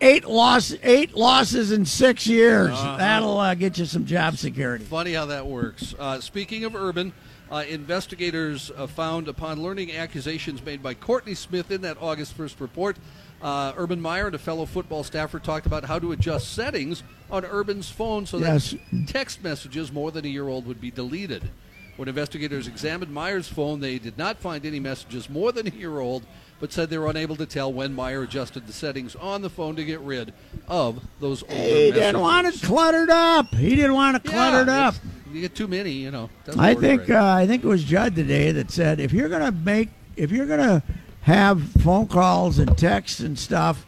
Eight 0.00 0.24
loss, 0.26 0.74
eight 0.82 1.14
losses 1.14 1.72
in 1.72 1.86
six 1.86 2.26
years. 2.26 2.70
Uh-huh. 2.72 2.96
That'll 2.98 3.38
uh, 3.38 3.54
get 3.54 3.78
you 3.78 3.84
some 3.86 4.04
job 4.04 4.36
security. 4.36 4.84
Funny 4.84 5.12
how 5.14 5.26
that 5.26 5.46
works. 5.46 5.94
Uh, 5.98 6.20
speaking 6.20 6.64
of 6.64 6.74
Urban, 6.74 7.12
uh, 7.50 7.64
investigators 7.68 8.70
uh, 8.76 8.86
found 8.86 9.28
upon 9.28 9.62
learning 9.62 9.92
accusations 9.92 10.62
made 10.64 10.82
by 10.82 10.92
Courtney 10.94 11.34
Smith 11.34 11.70
in 11.70 11.80
that 11.82 11.96
August 12.00 12.36
1st 12.36 12.60
report, 12.60 12.96
uh, 13.44 13.72
Urban 13.76 14.00
Meyer 14.00 14.26
and 14.26 14.34
a 14.34 14.38
fellow 14.38 14.64
football 14.66 15.04
staffer 15.04 15.38
talked 15.38 15.66
about 15.66 15.84
how 15.84 15.98
to 16.00 16.10
adjust 16.12 16.54
settings 16.54 17.02
on 17.30 17.44
Urban's 17.44 17.90
phone 17.90 18.24
so 18.26 18.38
Yes. 18.38 18.70
that 18.90 19.06
text 19.06 19.44
messages 19.44 19.92
more 19.92 20.10
than 20.10 20.24
a 20.24 20.28
year 20.28 20.48
old 20.48 20.66
would 20.66 20.80
be 20.80 20.90
deleted. 20.90 21.50
When 21.96 22.08
investigators 22.08 22.66
examined 22.66 23.12
Meyer's 23.12 23.46
phone, 23.46 23.78
they 23.80 23.98
did 24.00 24.18
not 24.18 24.38
find 24.38 24.66
any 24.66 24.80
messages 24.80 25.30
more 25.30 25.52
than 25.52 25.68
a 25.68 25.70
year 25.70 26.00
old, 26.00 26.24
but 26.58 26.72
said 26.72 26.90
they 26.90 26.98
were 26.98 27.08
unable 27.08 27.36
to 27.36 27.46
tell 27.46 27.72
when 27.72 27.92
Meyer 27.94 28.22
adjusted 28.22 28.66
the 28.66 28.72
settings 28.72 29.14
on 29.14 29.42
the 29.42 29.50
phone 29.50 29.76
to 29.76 29.84
get 29.84 30.00
rid 30.00 30.32
of 30.66 31.00
those 31.20 31.42
older 31.44 31.54
He 31.54 31.60
messages. 31.90 31.94
didn't 31.94 32.20
want 32.20 32.46
it 32.48 32.62
cluttered 32.62 33.10
up. 33.10 33.54
He 33.54 33.76
didn't 33.76 33.94
want 33.94 34.16
it 34.16 34.22
Yeah, 34.24 34.30
cluttered 34.32 34.68
up. 34.70 34.94
You 35.32 35.40
get 35.42 35.54
too 35.54 35.68
many, 35.68 35.92
you 35.92 36.10
know. 36.10 36.30
I 36.58 36.74
think 36.74 37.10
uh, 37.10 37.22
I 37.32 37.46
think 37.46 37.62
it 37.62 37.68
was 37.68 37.84
Judd 37.84 38.14
today 38.16 38.50
that 38.52 38.70
said 38.70 38.98
if 39.00 39.12
you're 39.12 39.28
gonna 39.28 39.52
make 39.52 39.90
if 40.16 40.30
you're 40.32 40.46
gonna 40.46 40.82
have 41.24 41.62
phone 41.82 42.06
calls 42.06 42.58
and 42.58 42.76
texts 42.78 43.20
and 43.20 43.38
stuff, 43.38 43.86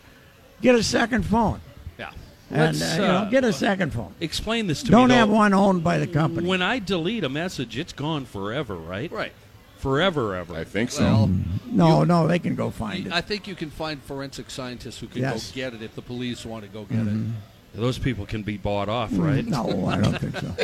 get 0.60 0.74
a 0.74 0.82
second 0.82 1.24
phone. 1.24 1.60
Yeah. 1.98 2.10
And 2.50 2.80
uh, 2.80 2.86
you 2.94 2.98
know, 3.00 3.06
uh, 3.06 3.30
get 3.30 3.44
a 3.44 3.52
second 3.52 3.92
phone. 3.92 4.14
Explain 4.20 4.66
this 4.66 4.80
to 4.82 4.86
me. 4.86 4.90
Don't 4.92 5.10
have 5.10 5.28
one 5.28 5.52
owned 5.54 5.84
by 5.84 5.98
the 5.98 6.06
company. 6.06 6.48
When 6.48 6.62
I 6.62 6.78
delete 6.78 7.24
a 7.24 7.28
message, 7.28 7.76
it's 7.78 7.92
gone 7.92 8.24
forever, 8.24 8.74
right? 8.74 9.10
Right. 9.12 9.32
Forever, 9.78 10.34
ever. 10.34 10.54
I 10.56 10.64
think 10.64 10.90
so. 10.90 11.04
Well, 11.04 11.30
no, 11.66 12.04
no, 12.04 12.26
they 12.26 12.38
can 12.38 12.54
go 12.54 12.70
find 12.70 13.06
it. 13.06 13.12
I 13.12 13.20
think 13.20 13.46
you 13.46 13.54
can 13.54 13.70
find 13.70 14.02
forensic 14.02 14.50
scientists 14.50 14.98
who 14.98 15.06
can 15.06 15.20
Yes. 15.20 15.50
go 15.50 15.54
get 15.54 15.74
it 15.74 15.82
if 15.82 15.94
the 15.94 16.02
police 16.02 16.44
want 16.46 16.64
to 16.64 16.70
go 16.70 16.84
get 16.84 16.98
Mhm. 16.98 17.32
Those 17.74 17.98
people 17.98 18.24
can 18.24 18.42
be 18.42 18.56
bought 18.56 18.88
off, 18.88 19.10
right? 19.12 19.46
No, 19.46 19.86
I 19.86 19.98
don't 20.00 20.18
think 20.18 20.38
so. 20.38 20.54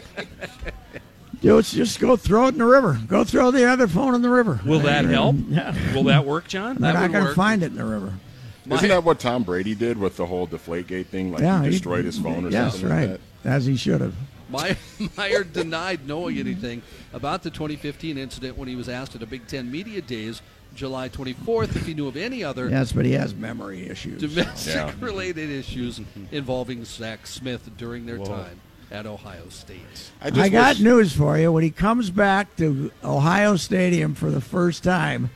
Just, 1.42 1.74
just 1.74 2.00
go 2.00 2.16
throw 2.16 2.46
it 2.46 2.50
in 2.50 2.58
the 2.58 2.64
river. 2.64 2.98
Go 3.08 3.24
throw 3.24 3.50
the 3.50 3.68
other 3.68 3.88
phone 3.88 4.14
in 4.14 4.22
the 4.22 4.28
river. 4.30 4.60
Will 4.64 4.78
that 4.80 5.04
help? 5.04 5.36
Yeah. 5.48 5.74
Will 5.94 6.04
that 6.04 6.24
work, 6.24 6.46
John? 6.48 6.76
They're 6.76 6.92
That 6.92 7.00
not 7.00 7.12
going 7.12 7.26
to 7.26 7.34
find 7.34 7.62
it 7.62 7.66
in 7.72 7.76
the 7.76 7.84
river. 7.84 8.14
Isn't 8.70 8.88
that 8.88 9.02
what 9.02 9.18
Tom 9.18 9.42
Brady 9.42 9.74
did 9.74 9.98
with 9.98 10.16
the 10.16 10.24
whole 10.26 10.46
Deflategate 10.46 11.06
thing? 11.06 11.32
Like 11.32 11.42
yeah, 11.42 11.62
he 11.64 11.70
destroyed 11.70 12.04
his 12.04 12.16
phone 12.18 12.46
or 12.46 12.50
something. 12.50 12.52
yes, 12.52 12.72
something 12.74 12.90
right, 12.90 13.10
like 13.10 13.20
as 13.44 13.66
he 13.66 13.76
should 13.76 14.00
have. 14.00 14.14
My, 14.48 14.76
Meyer 15.16 15.42
denied 15.42 16.06
knowing 16.06 16.38
anything 16.38 16.82
about 17.12 17.42
the 17.42 17.50
2015 17.50 18.16
incident 18.18 18.56
when 18.56 18.68
he 18.68 18.76
was 18.76 18.88
asked 18.88 19.16
at 19.16 19.22
a 19.22 19.26
Big 19.26 19.46
Ten 19.48 19.68
Media 19.70 20.00
Days, 20.00 20.42
July 20.76 21.08
24th, 21.08 21.74
if 21.74 21.86
he 21.86 21.92
knew 21.94 22.06
of 22.06 22.16
any 22.16 22.44
other 22.44 22.68
Yes, 22.68 22.92
but 22.92 23.04
he 23.04 23.12
has 23.12 23.34
memory 23.34 23.88
issues. 23.88 24.20
domestic-related 24.20 25.50
issues 25.58 26.00
involving 26.30 26.84
Zach 26.84 27.26
Smith 27.26 27.68
during 27.76 28.06
their 28.06 28.18
time 28.18 28.60
at 28.92 29.06
Ohio 29.06 29.48
State. 29.48 30.10
that. 30.20 30.36
I, 30.36 30.48
got 30.48 30.78
news 30.78 31.12
for 31.12 31.38
you. 31.38 31.50
When 31.50 31.64
he 31.64 31.70
comes 31.70 32.10
back 32.10 32.54
to 32.58 32.92
Ohio 33.02 33.56
Stadium 33.56 34.14
for 34.14 34.30
the 34.30 34.40
first 34.40 34.84
time, 34.84 35.30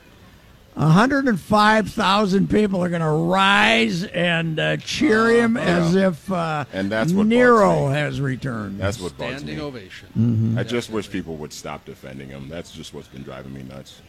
105,000 0.75 2.51
people 2.51 2.85
are 2.85 2.91
going 2.91 3.01
to 3.01 3.09
rise 3.09 4.05
and 4.05 4.59
uh, 4.61 4.77
cheer 4.77 5.31
him 5.31 5.57
as 5.57 5.95
yeah. 5.95 6.09
if 6.09 6.31
uh, 6.31 6.67
And 6.73 6.93
that's 6.93 7.13
what 7.13 7.27
Nero 7.27 7.89
has 7.89 8.21
returned. 8.21 8.79
That's 8.79 9.01
what 9.01 9.17
bugs 9.17 9.37
Standing 9.39 9.57
me. 9.57 9.63
ovation. 9.63 10.09
Mm-hmm. 10.09 10.59
I 10.59 10.63
just 10.63 10.91
wish 10.91 11.11
people 11.11 11.37
would 11.37 11.53
stop 11.53 11.87
defending 11.87 12.29
him. 12.29 12.51
That's 12.51 12.71
just 12.73 12.93
what's 12.93 13.09
been 13.09 13.23
driving 13.23 13.55
me 13.55 13.63
nuts. 13.63 14.03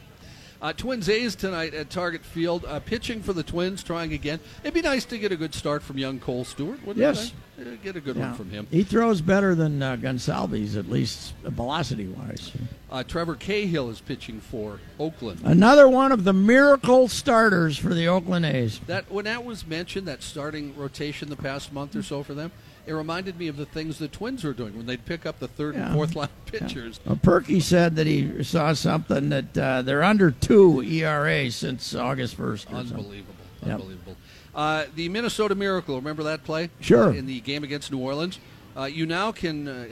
Uh, 0.62 0.74
Twins 0.74 1.08
A's 1.08 1.36
tonight 1.36 1.74
at 1.74 1.90
Target 1.90 2.26
Field. 2.26 2.66
Uh, 2.68 2.80
pitching 2.80 3.22
for 3.22 3.32
the 3.32 3.44
Twins, 3.44 3.82
trying 3.84 4.12
again. 4.12 4.40
It'd 4.64 4.74
be 4.74 4.82
nice 4.82 5.06
to 5.06 5.18
get 5.18 5.32
a 5.32 5.38
good 5.38 5.54
start 5.54 5.84
from 5.84 5.98
young 5.98 6.20
Kohl 6.20 6.44
Stewart, 6.44 6.80
wouldn't 6.86 6.98
Yes. 6.98 7.28
it? 7.28 7.32
Uh, 7.32 7.36
Get 7.84 7.96
a 7.96 8.00
good 8.02 8.16
Yeah. 8.16 8.28
one 8.30 8.34
from 8.36 8.50
him. 8.52 8.68
He 8.70 8.84
throws 8.84 9.22
better 9.22 9.56
than 9.56 9.82
uh, 9.82 9.96
Gonsalves, 9.96 10.76
at 10.78 10.90
least 10.90 11.34
velocity 11.44 12.06
wise. 12.08 12.52
Uh, 12.92 13.04
Trevor 13.04 13.36
Cahill 13.36 13.90
is 13.90 14.00
pitching 14.00 14.40
for 14.40 14.80
Oakland. 15.00 15.42
Another 15.44 15.90
one 15.90 16.12
of 16.12 16.24
the 16.24 16.34
miracle 16.34 17.08
starters 17.08 17.78
for 17.78 17.94
the 17.96 18.08
Oakland 18.08 18.46
A's. 18.46 18.80
That 18.86 19.10
when 19.12 19.26
that 19.26 19.44
was 19.44 19.66
mentioned, 19.66 20.08
that 20.08 20.22
starting 20.22 20.76
rotation 20.78 21.30
the 21.30 21.36
past 21.36 21.74
month 21.74 21.96
or 21.96 22.04
so 22.04 22.22
for 22.22 22.34
them, 22.36 22.52
it 22.86 22.94
reminded 22.94 23.40
me 23.40 23.48
of 23.48 23.58
the 23.58 23.66
things 23.66 23.98
the 23.98 24.08
Twins 24.08 24.44
were 24.44 24.54
doing 24.54 24.78
when 24.78 24.86
they'd 24.86 25.06
pick 25.06 25.26
up 25.26 25.40
the 25.40 25.48
third 25.48 25.76
Yeah. 25.76 25.88
and 25.88 25.96
fourth 25.96 26.16
line 26.16 26.30
pitchers. 26.46 27.00
Well, 27.06 27.20
Perky 27.22 27.60
said 27.60 27.96
that 27.96 28.06
he 28.08 28.44
saw 28.44 28.74
something 28.74 29.30
that 29.30 29.58
uh, 29.58 29.82
they're 29.82 30.04
under 30.04 30.30
two 30.32 30.82
ERA 30.84 31.50
since 31.52 31.96
August 31.96 32.38
1st. 32.38 32.68
Unbelievable. 32.74 33.34
Unbelievable, 33.64 34.16
Yep. 34.16 34.18
Uh, 34.58 34.86
the 34.96 35.08
Minnesota 35.08 35.54
Miracle, 35.56 35.96
remember 35.96 36.24
that 36.24 36.44
play? 36.44 36.70
Sure. 36.82 37.14
In 37.14 37.28
the 37.28 37.40
game 37.42 37.64
against 37.64 37.92
New 37.92 38.00
Orleans, 38.00 38.40
uh, 38.76 38.86
you 38.86 39.06
now 39.06 39.32
can 39.32 39.68
uh, 39.68 39.86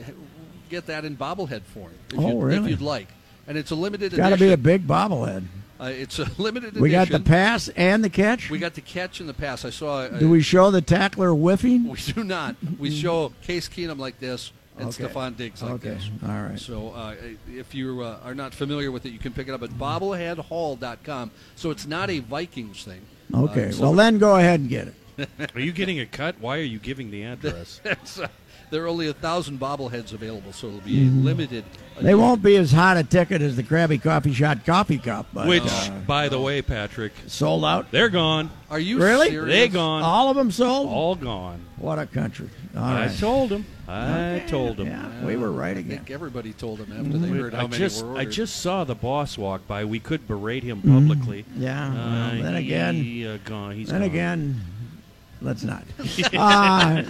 get 0.68 0.86
that 0.86 1.04
in 1.04 1.16
bobblehead 1.16 1.62
form 1.62 1.92
if, 2.12 2.18
Oh, 2.18 2.48
you'd, 2.48 2.64
if 2.64 2.68
you'd 2.70 2.80
like, 2.80 3.06
and 3.46 3.56
it's 3.56 3.70
a 3.70 3.76
limited 3.76 4.14
Got 4.16 4.30
to 4.30 4.36
be 4.36 4.52
a 4.52 4.56
big 4.56 4.84
bobblehead. 4.86 5.44
uh, 5.80 5.84
it's 5.84 6.18
a 6.18 6.24
limited 6.42 6.68
edition. 6.70 6.82
We 6.82 6.90
got 6.90 7.08
the 7.08 7.20
pass 7.20 7.68
and 7.68 8.02
the 8.02 8.10
catch. 8.10 8.50
We 8.50 8.58
got 8.58 8.74
the 8.74 8.80
catch 8.80 9.20
and 9.20 9.28
the 9.28 9.34
pass. 9.34 9.64
I 9.64 9.70
saw. 9.70 9.98
Uh, 10.00 10.18
Do 10.18 10.28
we 10.28 10.42
show 10.42 10.72
the 10.72 10.82
tackler 10.82 11.30
whiffing? 11.32 11.84
We 11.88 11.98
do 12.12 12.24
not. 12.24 12.56
We 12.78 12.90
show 12.90 13.32
Case 13.42 13.68
Keenum 13.68 13.98
like 13.98 14.18
this 14.18 14.50
and 14.78 14.88
Okay. 14.88 15.04
Stefon 15.04 15.36
Diggs 15.36 15.62
like 15.62 15.74
Okay. 15.74 15.90
this. 15.90 16.10
All 16.24 16.42
right. 16.42 16.58
So 16.58 16.88
uh, 16.90 17.14
if 17.54 17.72
you 17.72 18.00
uh, 18.02 18.18
are 18.24 18.34
not 18.34 18.52
familiar 18.52 18.90
with 18.90 19.06
it, 19.06 19.10
you 19.10 19.20
can 19.20 19.32
pick 19.32 19.46
it 19.46 19.52
up 19.54 19.62
at 19.62 19.70
bobbleheadhall.com. 19.70 21.30
So 21.54 21.70
it's 21.70 21.86
not 21.86 22.10
a 22.10 22.18
Vikings 22.18 22.82
thing. 22.84 23.02
Okay, 23.34 23.68
Uh, 23.68 23.72
so 23.72 23.82
well 23.82 23.92
then 23.94 24.18
go 24.18 24.36
ahead 24.36 24.60
and 24.60 24.68
get 24.68 24.88
it. 24.88 25.28
Are 25.54 25.60
you 25.60 25.72
getting 25.72 26.00
a 26.00 26.06
cut? 26.06 26.36
Why 26.40 26.58
are 26.58 26.62
you 26.62 26.78
giving 26.78 27.10
the 27.10 27.22
address? 27.24 27.80
That's, 27.82 28.18
uh, 28.20 28.28
there 28.70 28.84
are 28.84 28.88
only 28.88 29.08
a 29.08 29.12
thousand 29.12 29.58
bobbleheads 29.60 30.12
available, 30.12 30.52
so 30.52 30.68
it'll 30.68 30.80
be 30.80 31.06
a 31.06 31.10
limited. 31.10 31.64
Mm-hmm. 31.64 32.04
They 32.04 32.14
won't 32.14 32.42
be 32.42 32.56
as 32.56 32.72
hot 32.72 32.98
a 32.98 33.04
ticket 33.04 33.40
as 33.40 33.56
the 33.56 33.62
Krabby 33.62 34.02
Coffee 34.02 34.32
Shot 34.34 34.66
Coffee 34.66 34.98
Cup, 34.98 35.26
but 35.32 35.46
Which, 35.48 35.62
uh, 35.64 35.90
by 36.06 36.28
the 36.28 36.38
way, 36.40 36.60
Patrick, 36.60 37.12
sold 37.26 37.64
out. 37.64 37.90
they're 37.90 38.10
gone. 38.10 38.50
Are 38.70 38.78
you 38.78 38.98
Really? 38.98 39.30
serious? 39.30 39.54
They 39.54 39.68
gone. 39.68 40.02
All 40.02 40.28
of 40.28 40.36
them 40.36 40.50
sold. 40.50 40.88
All 40.90 41.14
gone. 41.14 41.60
What 41.78 41.98
a 41.98 42.04
country! 42.06 42.48
All 42.76 42.82
I 42.84 43.06
right. 43.06 43.18
told 43.18 43.48
them. 43.50 43.64
I 43.88 44.42
told 44.48 44.76
them. 44.78 44.88
Yeah, 44.88 45.24
we 45.24 45.36
were 45.36 45.52
right 45.52 45.76
I 45.76 45.80
again. 45.80 45.98
think 45.98 46.10
everybody 46.10 46.52
told 46.52 46.78
them 46.78 46.90
after 46.92 47.18
they 47.18 47.28
heard 47.28 47.54
how 47.54 47.60
I 47.60 47.62
many 47.68 47.78
just, 47.78 48.04
were 48.04 48.16
I 48.18 48.24
just 48.24 48.56
saw 48.56 48.82
the 48.84 48.94
boss 48.96 49.38
walk 49.38 49.66
by. 49.68 49.84
We 49.84 50.00
could 50.00 50.26
berate 50.26 50.64
him 50.64 50.82
publicly. 50.82 51.44
Yeah. 51.56 51.88
Uh, 51.88 51.94
well, 52.34 52.42
then 52.42 52.54
again, 52.56 52.94
he, 52.96 53.26
uh, 53.26 53.38
gone. 53.44 53.74
He's 53.76 53.88
then 53.88 54.00
gone. 54.00 54.10
again, 54.10 54.60
let's 55.40 55.62
not. 55.62 55.82
uh, 56.34 57.02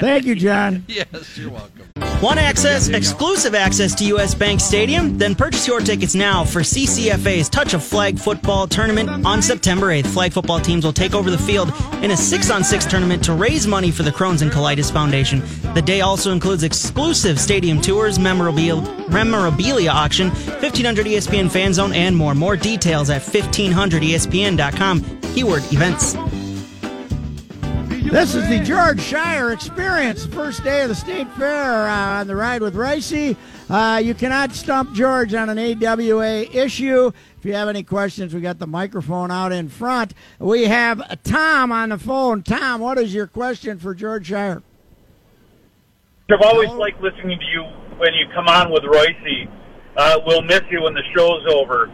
thank 0.00 0.24
you, 0.24 0.34
John. 0.34 0.84
Yes, 0.92 1.38
you're 1.38 1.50
welcome. 1.50 1.88
Want 2.22 2.38
access, 2.38 2.88
exclusive 2.88 3.54
access 3.54 3.94
to 3.96 4.04
US 4.16 4.34
Bank 4.34 4.60
Stadium? 4.60 5.18
Then 5.18 5.34
purchase 5.34 5.66
your 5.66 5.80
tickets 5.80 6.14
now 6.14 6.44
for 6.44 6.60
CCFA's 6.60 7.48
Touch 7.48 7.74
of 7.74 7.82
Flag 7.82 8.18
football 8.18 8.66
tournament 8.68 9.08
on 9.26 9.42
September 9.42 9.86
8th. 9.86 10.06
Flag 10.06 10.32
football 10.32 10.60
teams 10.60 10.84
will 10.84 10.92
take 10.92 11.14
over 11.14 11.30
the 11.30 11.38
field 11.38 11.72
in 12.02 12.10
a 12.10 12.16
6 12.16 12.50
on 12.50 12.62
6 12.62 12.86
tournament 12.86 13.24
to 13.24 13.32
raise 13.32 13.66
money 13.66 13.90
for 13.90 14.02
the 14.02 14.10
Crohn's 14.10 14.42
and 14.42 14.52
Colitis 14.52 14.92
Foundation. 14.92 15.42
The 15.74 15.82
day 15.82 16.00
also 16.02 16.30
includes 16.30 16.62
exclusive 16.62 17.40
stadium 17.40 17.80
tours, 17.80 18.18
memorabilia, 18.18 18.82
memorabilia 19.08 19.90
auction, 19.90 20.28
1500 20.30 21.06
ESPN 21.06 21.50
fan 21.50 21.72
zone, 21.72 21.92
and 21.92 22.16
more. 22.16 22.34
More 22.34 22.56
details 22.56 23.10
at 23.10 23.22
E 23.34 23.40
1500ESPN.com. 23.40 25.02
Keyword 25.34 25.62
events. 25.72 26.14
This 28.10 28.34
is 28.34 28.46
the 28.48 28.58
George 28.58 28.98
Schire 28.98 29.54
Experience, 29.54 30.26
first 30.26 30.64
day 30.64 30.82
of 30.82 30.88
the 30.88 30.94
State 30.94 31.30
Fair 31.32 31.88
uh, 31.88 32.20
on 32.20 32.26
the 32.26 32.34
ride 32.34 32.60
with 32.60 32.74
Reusse. 32.74 33.36
Uh, 33.70 34.00
you 34.02 34.12
cannot 34.12 34.52
stump 34.52 34.92
George 34.92 35.32
on 35.34 35.48
an 35.48 35.58
AWA 35.58 36.42
issue. 36.52 37.12
If 37.38 37.44
you 37.44 37.54
have 37.54 37.68
any 37.68 37.82
questions, 37.82 38.34
we 38.34 38.40
got 38.40 38.58
the 38.58 38.66
microphone 38.66 39.30
out 39.30 39.52
in 39.52 39.68
front. 39.68 40.14
We 40.40 40.64
have 40.64 41.22
Tom 41.22 41.70
on 41.70 41.90
the 41.90 41.98
phone. 41.98 42.42
Tom, 42.42 42.80
what 42.80 42.98
is 42.98 43.14
your 43.14 43.28
question 43.28 43.78
for 43.78 43.94
George 43.94 44.28
Schire? 44.28 44.62
I've 46.30 46.42
always 46.42 46.70
liked 46.70 47.00
listening 47.00 47.38
to 47.38 47.46
you 47.46 47.62
when 47.98 48.12
you 48.14 48.26
come 48.34 48.48
on 48.48 48.70
with 48.72 48.82
Reusse. 48.82 49.48
Uh, 49.96 50.18
we'll 50.26 50.42
miss 50.42 50.62
you 50.70 50.82
when 50.82 50.94
the 50.94 51.04
show's 51.16 51.46
over. 51.54 51.84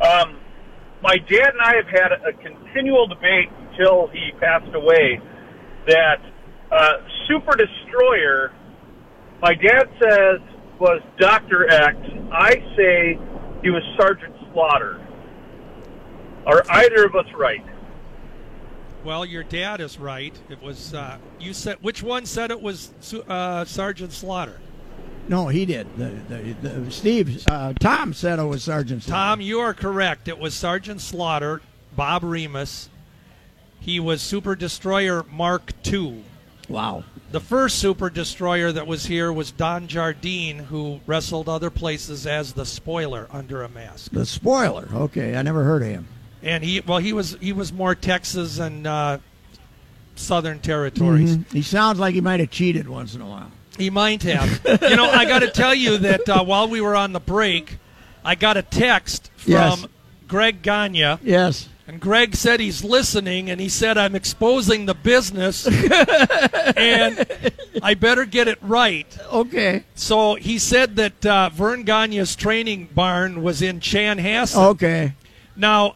Um, 0.00 0.38
my 1.02 1.16
dad 1.16 1.50
and 1.52 1.60
I 1.60 1.74
have 1.76 1.88
had 1.88 2.12
a 2.12 2.32
continual 2.32 3.08
debate 3.08 3.48
until 3.72 4.06
he 4.08 4.30
passed 4.40 4.74
away 4.74 5.20
that 5.86 6.20
uh, 6.70 6.92
Super 7.28 7.56
Destroyer, 7.56 8.52
my 9.40 9.54
dad 9.54 9.88
says, 10.00 10.40
was 10.78 11.00
Dr. 11.18 11.70
X. 11.70 11.96
I 12.32 12.54
say 12.76 13.18
he 13.62 13.70
was 13.70 13.82
Sergeant 13.98 14.34
Slaughter. 14.52 15.00
Are 16.46 16.62
either 16.68 17.04
of 17.04 17.14
us 17.14 17.26
right? 17.36 17.64
Well, 19.04 19.24
your 19.24 19.42
dad 19.42 19.80
is 19.80 19.98
right. 19.98 20.36
It 20.48 20.60
was 20.60 20.92
uh, 20.92 21.18
you 21.38 21.54
said 21.54 21.78
which 21.80 22.02
one 22.02 22.26
said 22.26 22.50
it 22.50 22.60
was 22.60 22.92
uh, 23.28 23.64
Sergeant 23.64 24.12
Slaughter? 24.12 24.58
No, 25.28 25.48
he 25.48 25.66
did. 25.66 25.88
The, 25.96 26.10
the, 26.28 26.68
the, 26.68 26.90
Steve, 26.90 27.44
uh, 27.50 27.72
Tom 27.80 28.12
said 28.12 28.38
it 28.38 28.44
was 28.44 28.62
Sergeant 28.62 29.02
Slaughter. 29.02 29.16
Tom, 29.16 29.40
you 29.40 29.58
are 29.60 29.74
correct. 29.74 30.28
It 30.28 30.38
was 30.38 30.54
Sergeant 30.54 31.00
Slaughter, 31.00 31.62
Bob 31.96 32.22
Remus. 32.22 32.88
He 33.86 34.00
was 34.00 34.20
Super 34.20 34.56
Destroyer 34.56 35.24
Mark 35.30 35.72
II. 35.86 36.24
Wow. 36.68 37.04
The 37.30 37.38
first 37.38 37.78
Super 37.78 38.10
Destroyer 38.10 38.72
that 38.72 38.86
was 38.88 39.06
here 39.06 39.32
was 39.32 39.52
Don 39.52 39.86
Jardine, 39.86 40.58
who 40.58 41.00
wrestled 41.06 41.48
other 41.48 41.70
places 41.70 42.26
as 42.26 42.52
the 42.54 42.66
Spoiler 42.66 43.28
under 43.30 43.62
a 43.62 43.68
mask. 43.68 44.10
The 44.10 44.26
spoiler. 44.26 44.88
Okay, 44.92 45.36
I 45.36 45.42
never 45.42 45.62
heard 45.62 45.82
of 45.82 45.88
him. 45.88 46.08
And 46.42 46.64
he, 46.64 46.80
well, 46.80 46.98
he 46.98 47.12
was 47.12 47.36
he 47.40 47.52
was 47.52 47.72
more 47.72 47.94
Texas 47.94 48.58
and 48.58 48.86
uh, 48.88 49.18
Southern 50.16 50.58
territories. 50.58 51.36
Mhm. 51.36 51.52
He 51.52 51.62
sounds 51.62 51.98
like 52.00 52.14
he 52.14 52.20
might 52.20 52.40
have 52.40 52.50
cheated 52.50 52.88
once 52.88 53.14
in 53.14 53.20
a 53.20 53.26
while. 53.26 53.50
He 53.78 53.90
might 53.90 54.22
have. 54.24 54.60
you 54.82 54.96
know, 54.96 55.08
I 55.10 55.24
got 55.26 55.40
to 55.40 55.50
tell 55.50 55.74
you 55.74 55.98
that 55.98 56.28
uh, 56.28 56.42
while 56.44 56.68
we 56.68 56.80
were 56.80 56.96
on 56.96 57.12
the 57.12 57.20
break, 57.20 57.78
I 58.24 58.34
got 58.34 58.56
a 58.56 58.62
text 58.62 59.30
from 59.36 59.52
Yes. 59.52 59.86
Greg 60.26 60.62
Gagne. 60.62 61.18
Yes. 61.22 61.68
And 61.88 62.00
Greg 62.00 62.34
said 62.34 62.58
he's 62.58 62.82
listening, 62.82 63.48
and 63.48 63.60
he 63.60 63.68
said 63.68 63.96
I'm 63.96 64.16
exposing 64.16 64.86
the 64.86 64.94
business, 64.94 65.66
and 66.76 67.26
I 67.82 67.94
better 67.94 68.24
get 68.24 68.48
it 68.48 68.58
right. 68.60 69.06
Okay. 69.32 69.84
So 69.94 70.34
he 70.34 70.58
said 70.58 70.96
that 70.96 71.24
uh, 71.24 71.50
Vern 71.50 71.84
Gagne's 71.84 72.34
training 72.34 72.88
barn 72.94 73.42
was 73.42 73.62
in 73.62 73.78
Chanhassen. 73.78 74.56
Okay. 74.70 75.14
Now, 75.54 75.94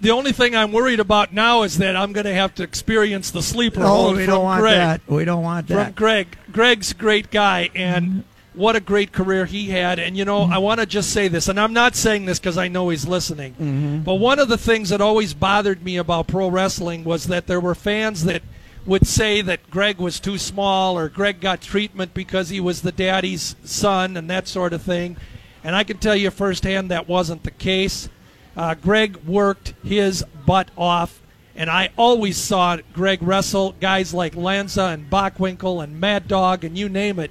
the 0.00 0.10
only 0.10 0.32
thing 0.32 0.54
I'm 0.54 0.72
worried 0.72 1.00
about 1.00 1.32
now 1.32 1.62
is 1.62 1.78
that 1.78 1.96
I'm 1.96 2.12
going 2.12 2.26
to 2.26 2.34
have 2.34 2.54
to 2.56 2.62
experience 2.62 3.30
the 3.30 3.42
sleeper 3.42 3.80
Oh, 3.82 3.86
hold 3.86 4.16
we 4.16 4.24
from 4.24 4.34
don't 4.34 4.44
want 4.44 4.60
Greg. 4.60 4.74
that. 4.76 5.00
We 5.08 5.24
don't 5.24 5.42
want 5.42 5.68
From. 5.68 5.92
Greg. 5.92 6.36
Greg's 6.50 6.90
a 6.92 6.94
great 6.96 7.30
guy, 7.30 7.70
and 7.74 8.24
what 8.54 8.76
a 8.76 8.80
great 8.80 9.12
career 9.12 9.46
he 9.46 9.70
had. 9.70 9.98
And 9.98 10.16
you 10.16 10.24
know, 10.24 10.42
I 10.42 10.58
want 10.58 10.80
to 10.80 10.86
just 10.86 11.10
say 11.10 11.28
this, 11.28 11.48
and 11.48 11.58
I'm 11.58 11.72
not 11.72 11.94
saying 11.96 12.26
this 12.26 12.38
because 12.38 12.58
I 12.58 12.68
know 12.68 12.88
he's 12.90 13.06
listening. 13.06 13.54
Mhm. 13.60 14.04
But 14.04 14.16
one 14.16 14.38
of 14.38 14.48
the 14.48 14.58
things 14.58 14.90
that 14.90 15.00
always 15.00 15.34
bothered 15.34 15.82
me 15.82 15.96
about 15.96 16.26
pro 16.26 16.48
wrestling 16.48 17.04
was 17.04 17.24
that 17.24 17.46
there 17.46 17.60
were 17.60 17.74
fans 17.74 18.24
that 18.24 18.42
would 18.84 19.06
say 19.06 19.40
that 19.42 19.70
Greg 19.70 19.98
was 19.98 20.18
too 20.18 20.36
small 20.38 20.98
or 20.98 21.08
Greg 21.08 21.40
got 21.40 21.60
treatment 21.60 22.12
because 22.14 22.48
he 22.48 22.58
was 22.60 22.82
the 22.82 22.90
daddy's 22.92 23.54
son 23.64 24.16
and 24.16 24.28
that 24.28 24.48
sort 24.48 24.72
of 24.72 24.82
thing. 24.82 25.16
And 25.62 25.76
I 25.76 25.84
can 25.84 25.98
tell 25.98 26.16
you 26.16 26.30
firsthand 26.30 26.90
that 26.90 27.08
wasn't 27.08 27.44
the 27.44 27.52
case. 27.52 28.08
Uh, 28.56 28.74
Greg 28.74 29.18
worked 29.24 29.74
his 29.84 30.24
butt 30.44 30.68
off, 30.76 31.20
and 31.54 31.70
I 31.70 31.90
always 31.96 32.36
saw 32.36 32.76
Greg 32.92 33.22
wrestle 33.22 33.76
guys 33.80 34.12
like 34.12 34.34
Lanza 34.34 34.82
and 34.86 35.08
Bockwinkel 35.08 35.82
and 35.82 36.00
Mad 36.00 36.26
Dog 36.26 36.64
and 36.64 36.76
you 36.76 36.88
name 36.88 37.18
it. 37.20 37.30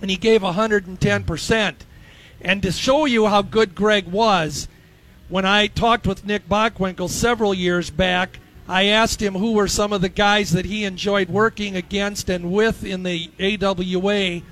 And 0.00 0.10
he 0.10 0.16
gave 0.16 0.42
110%. 0.42 1.74
And 2.40 2.62
to 2.62 2.72
show 2.72 3.06
you 3.06 3.26
how 3.26 3.42
good 3.42 3.74
Greg 3.74 4.06
was, 4.06 4.68
when 5.28 5.44
I 5.44 5.66
talked 5.66 6.06
with 6.06 6.24
Nick 6.24 6.48
Bockwinkel 6.48 7.08
several 7.08 7.54
years 7.54 7.90
back, 7.90 8.38
I 8.68 8.84
asked 8.84 9.22
him 9.22 9.34
who 9.34 9.52
were 9.52 9.68
some 9.68 9.92
of 9.92 10.00
the 10.00 10.08
guys 10.08 10.52
that 10.52 10.64
he 10.64 10.84
enjoyed 10.84 11.28
working 11.28 11.76
against 11.76 12.28
and 12.28 12.52
with 12.52 12.84
in 12.84 13.04
the 13.04 13.30
AWA. 13.40 14.42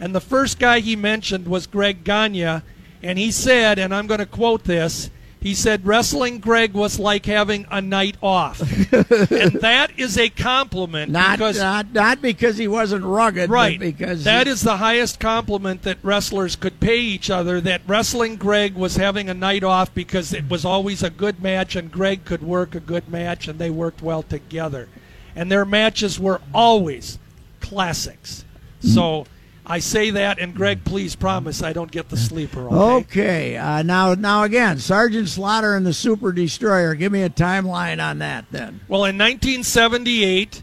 And 0.00 0.14
the 0.14 0.20
first 0.20 0.58
guy 0.58 0.80
he 0.80 0.96
mentioned 0.96 1.46
was 1.46 1.66
Greg 1.66 2.04
Gagne. 2.04 2.62
And 3.02 3.18
he 3.18 3.30
said, 3.30 3.78
and 3.78 3.94
I'm 3.94 4.06
going 4.06 4.20
to 4.20 4.26
quote 4.26 4.64
this, 4.64 5.10
He 5.42 5.54
said 5.56 5.84
wrestling 5.84 6.38
Greg 6.38 6.72
was 6.72 7.00
like 7.00 7.26
having 7.26 7.66
a 7.68 7.82
night 7.82 8.16
off, 8.22 8.60
and 8.92 9.52
that 9.60 9.90
is 9.96 10.16
a 10.16 10.28
compliment 10.28 11.10
Not, 11.10 11.38
because 11.38 11.58
not 11.58 11.92
not 11.92 12.22
because 12.22 12.58
he 12.58 12.68
wasn't 12.68 13.04
rugged, 13.04 13.48
but 13.48 13.54
right 13.54 13.80
because 13.80 14.22
that 14.22 14.46
he- 14.46 14.52
is 14.52 14.62
the 14.62 14.76
highest 14.76 15.18
compliment 15.18 15.82
that 15.82 15.98
wrestlers 16.04 16.54
could 16.54 16.78
pay 16.78 16.98
each 16.98 17.28
other. 17.28 17.60
That 17.60 17.82
wrestling 17.88 18.36
Greg 18.36 18.74
was 18.76 18.96
having 18.96 19.28
a 19.28 19.34
night 19.34 19.64
off 19.64 19.92
because 19.92 20.32
it 20.32 20.48
was 20.48 20.64
always 20.64 21.02
a 21.02 21.10
good 21.10 21.42
match, 21.42 21.74
and 21.74 21.90
Greg 21.90 22.24
could 22.24 22.42
work 22.42 22.76
a 22.76 22.80
good 22.80 23.08
match, 23.08 23.48
and 23.48 23.58
they 23.58 23.70
worked 23.70 24.00
well 24.00 24.22
together, 24.22 24.88
and 25.34 25.50
their 25.50 25.64
matches 25.64 26.20
were 26.20 26.40
always 26.54 27.18
classics. 27.60 28.44
Mm-hmm. 28.78 28.94
So. 28.94 29.26
I 29.64 29.78
say 29.78 30.10
that, 30.10 30.40
and 30.40 30.54
Greg, 30.54 30.84
please 30.84 31.14
promise 31.14 31.62
I 31.62 31.72
don't 31.72 31.90
get 31.90 32.08
the 32.08 32.16
sleeper. 32.16 32.66
Okay. 32.68 32.82
Okay, 32.96 33.56
uh, 33.56 33.82
now 33.82 34.14
now 34.14 34.42
again, 34.42 34.78
Sergeant 34.78 35.28
Slaughter 35.28 35.74
and 35.76 35.86
the 35.86 35.92
Super 35.92 36.32
Destroyer. 36.32 36.94
Give 36.94 37.12
me 37.12 37.22
a 37.22 37.30
timeline 37.30 38.02
on 38.04 38.18
that, 38.18 38.46
then. 38.50 38.80
Well, 38.88 39.04
in 39.04 39.16
1978, 39.18 40.62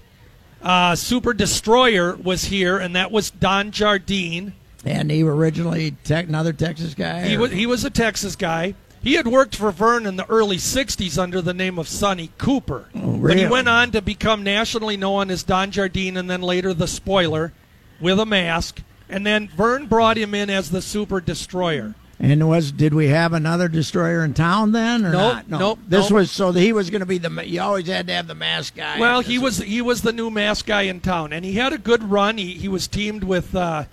uh, 0.61 0.95
Super 0.95 1.33
Destroyer 1.33 2.15
was 2.15 2.45
here, 2.45 2.77
and 2.77 2.95
that 2.95 3.11
was 3.11 3.31
Don 3.31 3.71
Jardine. 3.71 4.53
And 4.85 5.09
he 5.11 5.23
originally 5.23 5.91
tech, 6.03 6.27
another 6.27 6.53
Texas 6.53 6.93
guy. 6.93 7.27
He 7.27 7.35
or- 7.35 7.39
was 7.39 7.51
he 7.51 7.65
was 7.65 7.85
a 7.85 7.89
Texas 7.89 8.35
guy. 8.35 8.75
He 9.01 9.13
had 9.13 9.27
worked 9.27 9.55
for 9.55 9.71
Vern 9.71 10.05
in 10.05 10.17
the 10.17 10.29
early 10.29 10.57
'60s 10.57 11.17
under 11.17 11.41
the 11.41 11.53
name 11.53 11.79
of 11.79 11.87
Sonny 11.87 12.31
Cooper, 12.37 12.89
but 12.93 13.37
he 13.37 13.45
Oh, 13.45 13.49
went 13.49 13.69
on 13.69 13.91
to 13.91 14.01
become 14.01 14.43
nationally 14.43 14.97
known 14.97 15.31
as 15.31 15.43
Don 15.43 15.71
Jardine, 15.71 16.17
and 16.17 16.29
then 16.29 16.41
later 16.41 16.73
the 16.73 16.87
Spoiler, 16.87 17.53
with 18.01 18.19
a 18.19 18.25
mask. 18.25 18.81
And 19.09 19.25
then 19.25 19.47
Verne 19.47 19.87
brought 19.87 20.17
him 20.17 20.35
in 20.35 20.49
as 20.49 20.69
the 20.71 20.81
Super 20.81 21.19
Destroyer. 21.19 21.95
And 22.21 22.47
was 22.49 22.73
did 22.73 22.93
we 22.93 23.07
have 23.07 23.31
another 23.31 23.69
destroyer 23.69 24.25
in 24.25 24.33
town 24.33 24.73
then, 24.73 25.05
or 25.05 25.11
Nope, 25.13 25.33
not? 25.33 25.49
No, 25.49 25.57
nope, 25.59 25.79
This 25.87 26.09
nope. 26.09 26.15
was 26.19 26.31
so 26.31 26.51
that 26.51 26.59
he 26.59 26.73
was 26.73 26.89
going 26.89 26.99
to 26.99 27.05
be 27.05 27.17
the. 27.17 27.29
You 27.47 27.61
always 27.61 27.87
had 27.87 28.07
to 28.07 28.13
have 28.13 28.27
the 28.27 28.35
mask 28.35 28.75
guy. 28.75 28.99
Well, 28.99 29.21
he 29.21 29.39
was 29.39 29.59
he 29.59 29.81
was 29.81 30.01
the 30.01 30.11
new 30.11 30.29
mask 30.29 30.65
guy 30.65 30.81
in 30.81 30.99
town, 30.99 31.31
and 31.31 31.45
he 31.45 31.53
had 31.53 31.71
a 31.71 31.77
good 31.77 32.03
run. 32.03 32.37
He 32.37 32.55
he 32.55 32.67
was 32.67 32.89
teamed 32.89 33.23
with 33.23 33.55
uh, 33.55 33.85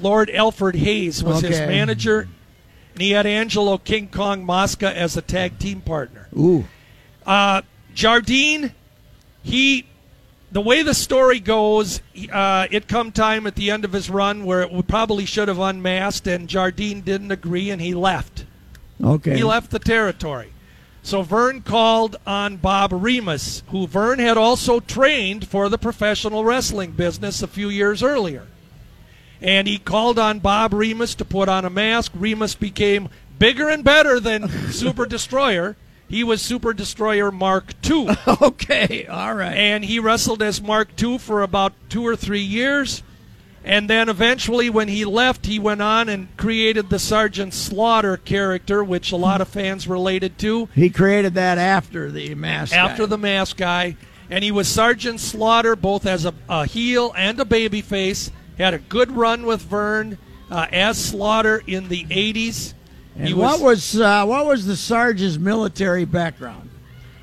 Lord 0.00 0.28
Alfred 0.30 0.74
Hayes 0.76 1.24
was 1.24 1.40
his 1.40 1.58
manager, 1.58 2.28
and 2.92 3.00
he 3.02 3.12
had 3.12 3.24
Angelo 3.24 3.78
King 3.78 4.08
Kong 4.08 4.44
Mosca 4.44 4.94
as 4.94 5.16
a 5.16 5.22
tag 5.22 5.58
team 5.58 5.80
partner. 5.80 6.28
Ooh, 6.36 6.66
Uh, 7.24 7.62
Jardine, 7.94 8.74
he, 9.42 9.86
the 10.56 10.62
way 10.62 10.82
the 10.82 10.94
story 10.94 11.38
goes, 11.38 12.00
uh, 12.32 12.66
it 12.70 12.88
come 12.88 13.12
time 13.12 13.46
at 13.46 13.56
the 13.56 13.70
end 13.70 13.84
of 13.84 13.92
his 13.92 14.08
run 14.08 14.46
where 14.46 14.62
it 14.62 14.88
probably 14.88 15.26
should 15.26 15.48
have 15.48 15.58
unmasked, 15.58 16.26
and 16.26 16.48
Jardine 16.48 17.02
didn't 17.02 17.30
agree, 17.30 17.68
and 17.68 17.78
he 17.78 17.92
left. 17.92 18.46
okay. 19.04 19.36
He 19.36 19.44
left 19.44 19.70
the 19.70 19.78
territory. 19.78 20.54
So 21.02 21.20
Verne 21.20 21.60
called 21.60 22.16
on 22.26 22.56
Bob 22.56 22.92
Remus, 22.94 23.64
who 23.68 23.86
Verne 23.86 24.18
had 24.18 24.38
also 24.38 24.80
trained 24.80 25.46
for 25.46 25.68
the 25.68 25.76
professional 25.76 26.42
wrestling 26.42 26.92
business 26.92 27.42
a 27.42 27.48
few 27.48 27.68
years 27.68 28.02
earlier. 28.02 28.46
And 29.42 29.68
he 29.68 29.76
called 29.76 30.18
on 30.18 30.38
Bob 30.38 30.72
Remus 30.72 31.14
to 31.16 31.26
put 31.26 31.50
on 31.50 31.66
a 31.66 31.70
mask. 31.70 32.12
Remus 32.14 32.54
became 32.54 33.10
bigger 33.38 33.68
and 33.68 33.84
better 33.84 34.18
than 34.20 34.48
Super 34.70 35.04
Destroyer. 35.04 35.76
He 36.08 36.22
was 36.22 36.40
Super 36.40 36.72
Destroyer 36.72 37.32
Mark 37.32 37.74
II. 37.88 38.08
okay, 38.42 39.06
all 39.06 39.34
right. 39.34 39.56
And 39.56 39.84
he 39.84 39.98
wrestled 39.98 40.42
as 40.42 40.62
Mark 40.62 40.90
II 41.02 41.18
for 41.18 41.42
about 41.42 41.72
two 41.88 42.06
or 42.06 42.14
three 42.16 42.40
years. 42.40 43.02
And 43.64 43.90
then 43.90 44.08
eventually, 44.08 44.70
when 44.70 44.86
he 44.86 45.04
left, 45.04 45.46
he 45.46 45.58
went 45.58 45.82
on 45.82 46.08
and 46.08 46.28
created 46.36 46.88
the 46.88 47.00
Sergeant 47.00 47.52
Slaughter 47.52 48.16
character, 48.16 48.84
which 48.84 49.10
a 49.10 49.16
lot 49.16 49.40
of 49.40 49.48
fans 49.48 49.88
related 49.88 50.38
to 50.38 50.68
He 50.72 50.88
created 50.88 51.34
that 51.34 51.58
after 51.58 52.12
the 52.12 52.36
mask. 52.36 52.72
after 52.72 53.02
guy. 53.02 53.06
the 53.10 53.18
mask 53.18 53.56
guy. 53.56 53.96
And 54.30 54.44
he 54.44 54.52
was 54.52 54.68
Sergeant 54.68 55.18
Slaughter 55.18 55.74
both 55.74 56.06
as 56.06 56.24
a, 56.24 56.34
a 56.48 56.64
heel 56.66 57.12
and 57.16 57.40
a 57.40 57.44
babyface. 57.44 58.30
Had 58.56 58.74
a 58.74 58.78
good 58.78 59.10
run 59.10 59.44
with 59.44 59.62
Verne 59.62 60.18
uh, 60.48 60.66
as 60.70 60.96
Slaughter 60.96 61.60
in 61.66 61.88
the 61.88 62.04
80s. 62.04 62.74
And 63.18 63.28
He 63.28 63.34
what 63.34 63.60
was 63.60 63.98
uh, 63.98 64.24
what 64.26 64.46
was 64.46 64.66
the 64.66 64.76
sergeant's 64.76 65.38
military 65.38 66.04
background? 66.04 66.70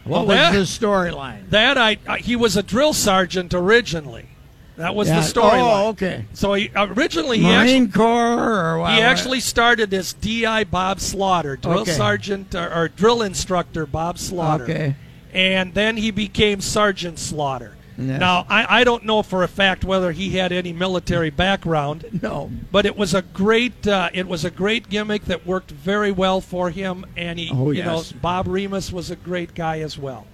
What 0.04 0.28
Well, 0.28 0.38
that- 0.38 0.56
was 0.58 0.80
the 0.80 0.86
storyline? 0.86 1.50
That 1.50 1.78
I, 1.78 1.98
uh, 2.08 2.16
he 2.16 2.36
was 2.36 2.58
a 2.58 2.64
drill 2.64 2.94
sergeant 2.94 3.54
originally. 3.54 4.28
That 4.76 4.96
was 4.96 5.08
Yeah. 5.08 5.20
the 5.22 5.28
storyline. 5.28 5.84
Oh, 5.86 5.88
okay. 5.90 6.26
So 6.34 6.54
he 6.56 6.72
originally 6.76 7.38
he 7.38 7.46
actually, 7.48 7.80
Marine 7.82 7.92
Corps 7.92 8.54
or 8.74 8.80
what? 8.80 8.94
he 8.94 9.02
actually 9.02 9.40
started 9.40 9.94
as 9.94 10.14
DI 10.14 10.64
Bob 10.64 11.00
Slaughter, 11.00 11.56
drill 11.58 11.82
Okay. 11.82 11.92
sergeant 11.92 12.56
or, 12.56 12.74
or 12.74 12.88
drill 12.90 13.22
instructor 13.22 13.86
Bob 13.86 14.18
Slaughter. 14.18 14.64
Okay. 14.64 14.96
And 15.32 15.74
then 15.76 15.98
he 15.98 16.10
became 16.12 16.60
Sergeant 16.60 17.18
Slaughter. 17.20 17.76
Yes. 17.98 18.20
Now 18.20 18.46
I, 18.50 18.82
I 18.82 18.84
don't 18.84 19.06
know 19.06 19.22
for 19.24 19.44
a 19.44 19.48
fact 19.48 19.84
whether 19.84 20.12
he 20.12 20.32
had 20.32 20.52
any 20.52 20.74
military 20.74 21.30
background. 21.30 22.06
No. 22.24 22.50
But 22.72 22.86
it 22.86 22.96
was 22.98 23.14
a 23.14 23.22
great 23.22 23.86
uh, 23.88 24.10
it 24.14 24.28
was 24.28 24.46
a 24.46 24.52
great 24.52 24.90
gimmick 24.90 25.26
that 25.26 25.46
worked 25.46 25.72
very 25.72 26.12
well 26.12 26.40
for 26.42 26.70
him, 26.70 27.06
and 27.18 27.38
he 27.38 27.50
Oh, 27.54 27.72
you 27.72 27.84
know. 27.84 28.02
Bob 28.22 28.48
Remus 28.48 28.92
was 28.94 29.12
a 29.12 29.16
great 29.18 29.54
guy 29.56 29.80
as 29.82 29.98
well. 29.98 30.26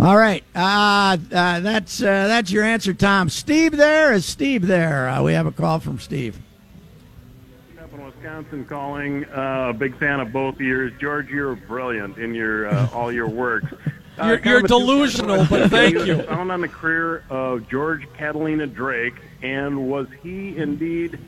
All 0.00 0.16
right, 0.16 0.44
uh, 0.54 1.16
uh, 1.32 1.60
that's 1.60 2.00
uh, 2.00 2.04
that's 2.28 2.52
your 2.52 2.62
answer, 2.64 2.94
Tom. 2.94 3.28
Steve, 3.30 3.76
there 3.76 4.12
is 4.12 4.24
Steve. 4.26 4.66
There, 4.66 5.08
uh, 5.08 5.22
we 5.24 5.32
have 5.32 5.46
a 5.46 5.50
call 5.52 5.80
from 5.80 5.98
Steve. 5.98 6.38
up 7.80 7.92
Wisconsin 7.92 8.64
calling. 8.64 9.24
Uh, 9.24 9.72
big 9.72 9.98
fan 9.98 10.20
of 10.20 10.32
both 10.32 10.54
of 10.56 10.60
yours. 10.60 10.92
George, 11.00 11.28
you're 11.30 11.56
brilliant 11.56 12.18
in 12.18 12.34
your 12.34 12.68
uh, 12.68 12.88
all 12.92 13.10
your 13.10 13.28
works. 13.28 13.72
You're- 14.26 14.40
you're 14.44 14.58
of 14.58 14.64
a 14.64 14.68
two-part 14.68 14.82
delusional, 14.82 15.46
but 15.48 15.70
thank 15.70 15.94
was 15.96 16.06
you. 16.06 16.22
Found 16.22 16.50
on 16.52 16.60
the 16.60 16.68
career 16.68 17.22
of 17.30 17.68
George 17.68 18.06
Catalina 18.16 18.66
Drake, 18.66 19.14
and 19.42 19.88
was 19.88 20.06
he 20.22 20.56
indeed 20.56 21.18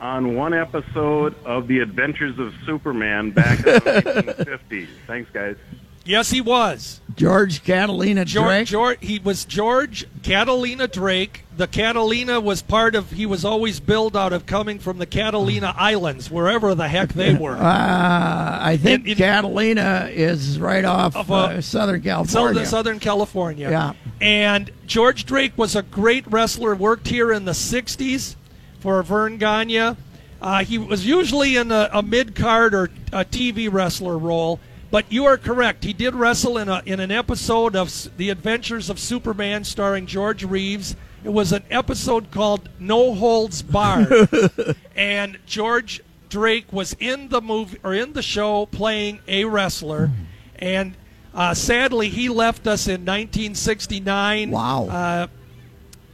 on 0.00 0.34
one 0.36 0.52
episode 0.54 1.34
of 1.44 1.66
The 1.68 1.78
Adventures 1.80 2.38
of 2.38 2.52
Superman 2.66 3.30
back 3.30 3.58
in 3.58 3.64
the 3.64 3.80
1950s? 4.70 4.88
Thanks, 5.06 5.30
guys. 5.30 5.56
Yes, 6.04 6.30
he 6.30 6.40
was. 6.40 7.00
George 7.16 7.64
Catalina 7.64 8.24
George, 8.24 8.46
Drake. 8.46 8.66
George, 8.66 8.98
he 9.00 9.18
was 9.18 9.44
George 9.44 10.06
Catalina 10.22 10.86
Drake. 10.88 11.44
The 11.56 11.66
Catalina 11.66 12.40
was 12.40 12.60
part 12.60 12.94
of. 12.94 13.12
He 13.12 13.24
was 13.24 13.44
always 13.44 13.80
billed 13.80 14.16
out 14.16 14.32
of 14.32 14.44
coming 14.46 14.78
from 14.78 14.98
the 14.98 15.06
Catalina 15.06 15.72
Islands, 15.78 16.30
wherever 16.30 16.74
the 16.74 16.88
heck 16.88 17.12
they 17.14 17.34
were. 17.40 17.56
Uh, 17.56 18.58
I 18.60 18.76
think 18.76 19.04
In- 19.04 19.12
in- 19.12 19.16
Catalina 19.16 20.08
is 20.12 20.58
right 20.58 20.84
off 20.84 21.16
Of, 21.16 21.30
uh, 21.30 21.34
uh, 21.34 21.60
Southern 21.60 22.02
California. 22.02 22.54
Southern, 22.54 22.66
Southern 22.66 22.98
California. 23.00 23.70
Yeah. 23.70 23.92
And 24.20 24.70
George 24.86 25.24
Drake 25.24 25.56
was 25.56 25.74
a 25.76 25.82
great 25.82 26.26
wrestler, 26.30 26.74
worked 26.74 27.08
here 27.08 27.32
in 27.32 27.44
the 27.44 27.52
60s 27.52 28.34
for 28.80 29.02
Verne 29.02 29.38
Gagne. 29.38 29.96
Uh, 30.42 30.64
he 30.64 30.76
was 30.76 31.06
usually 31.06 31.56
in 31.56 31.70
a, 31.72 31.88
a 31.92 32.02
mid 32.02 32.34
card 32.34 32.74
or 32.74 32.84
a 33.12 33.24
TV 33.24 33.72
wrestler 33.72 34.18
role, 34.18 34.60
but 34.94 35.10
you 35.10 35.24
are 35.24 35.36
correct. 35.36 35.82
He 35.82 35.92
did 35.92 36.14
wrestle 36.14 36.56
in, 36.56 36.68
a, 36.68 36.80
in 36.86 37.00
an 37.00 37.10
episode 37.10 37.74
of 37.74 37.88
S- 37.88 38.08
The 38.16 38.30
Adventures 38.30 38.88
of 38.88 39.00
Superman 39.00 39.64
starring 39.64 40.06
George 40.06 40.44
Reeves. 40.44 40.94
It 41.24 41.30
was 41.30 41.50
an 41.50 41.64
episode 41.68 42.30
called 42.30 42.68
No 42.78 43.12
Holds 43.12 43.60
Barred. 43.60 44.28
and 44.94 45.40
George 45.46 46.00
Drake 46.28 46.72
was 46.72 46.94
in 47.00 47.28
the 47.28 47.40
movie 47.40 47.76
or 47.82 47.92
in 47.92 48.12
the 48.12 48.22
show 48.22 48.66
playing 48.66 49.18
a 49.26 49.46
wrestler, 49.46 50.12
and 50.60 50.94
uh, 51.34 51.54
sadly 51.54 52.08
he 52.08 52.28
left 52.28 52.68
us 52.68 52.86
in 52.86 53.00
1969. 53.00 54.52
Wow. 54.52 54.86
Uh, 54.86 55.26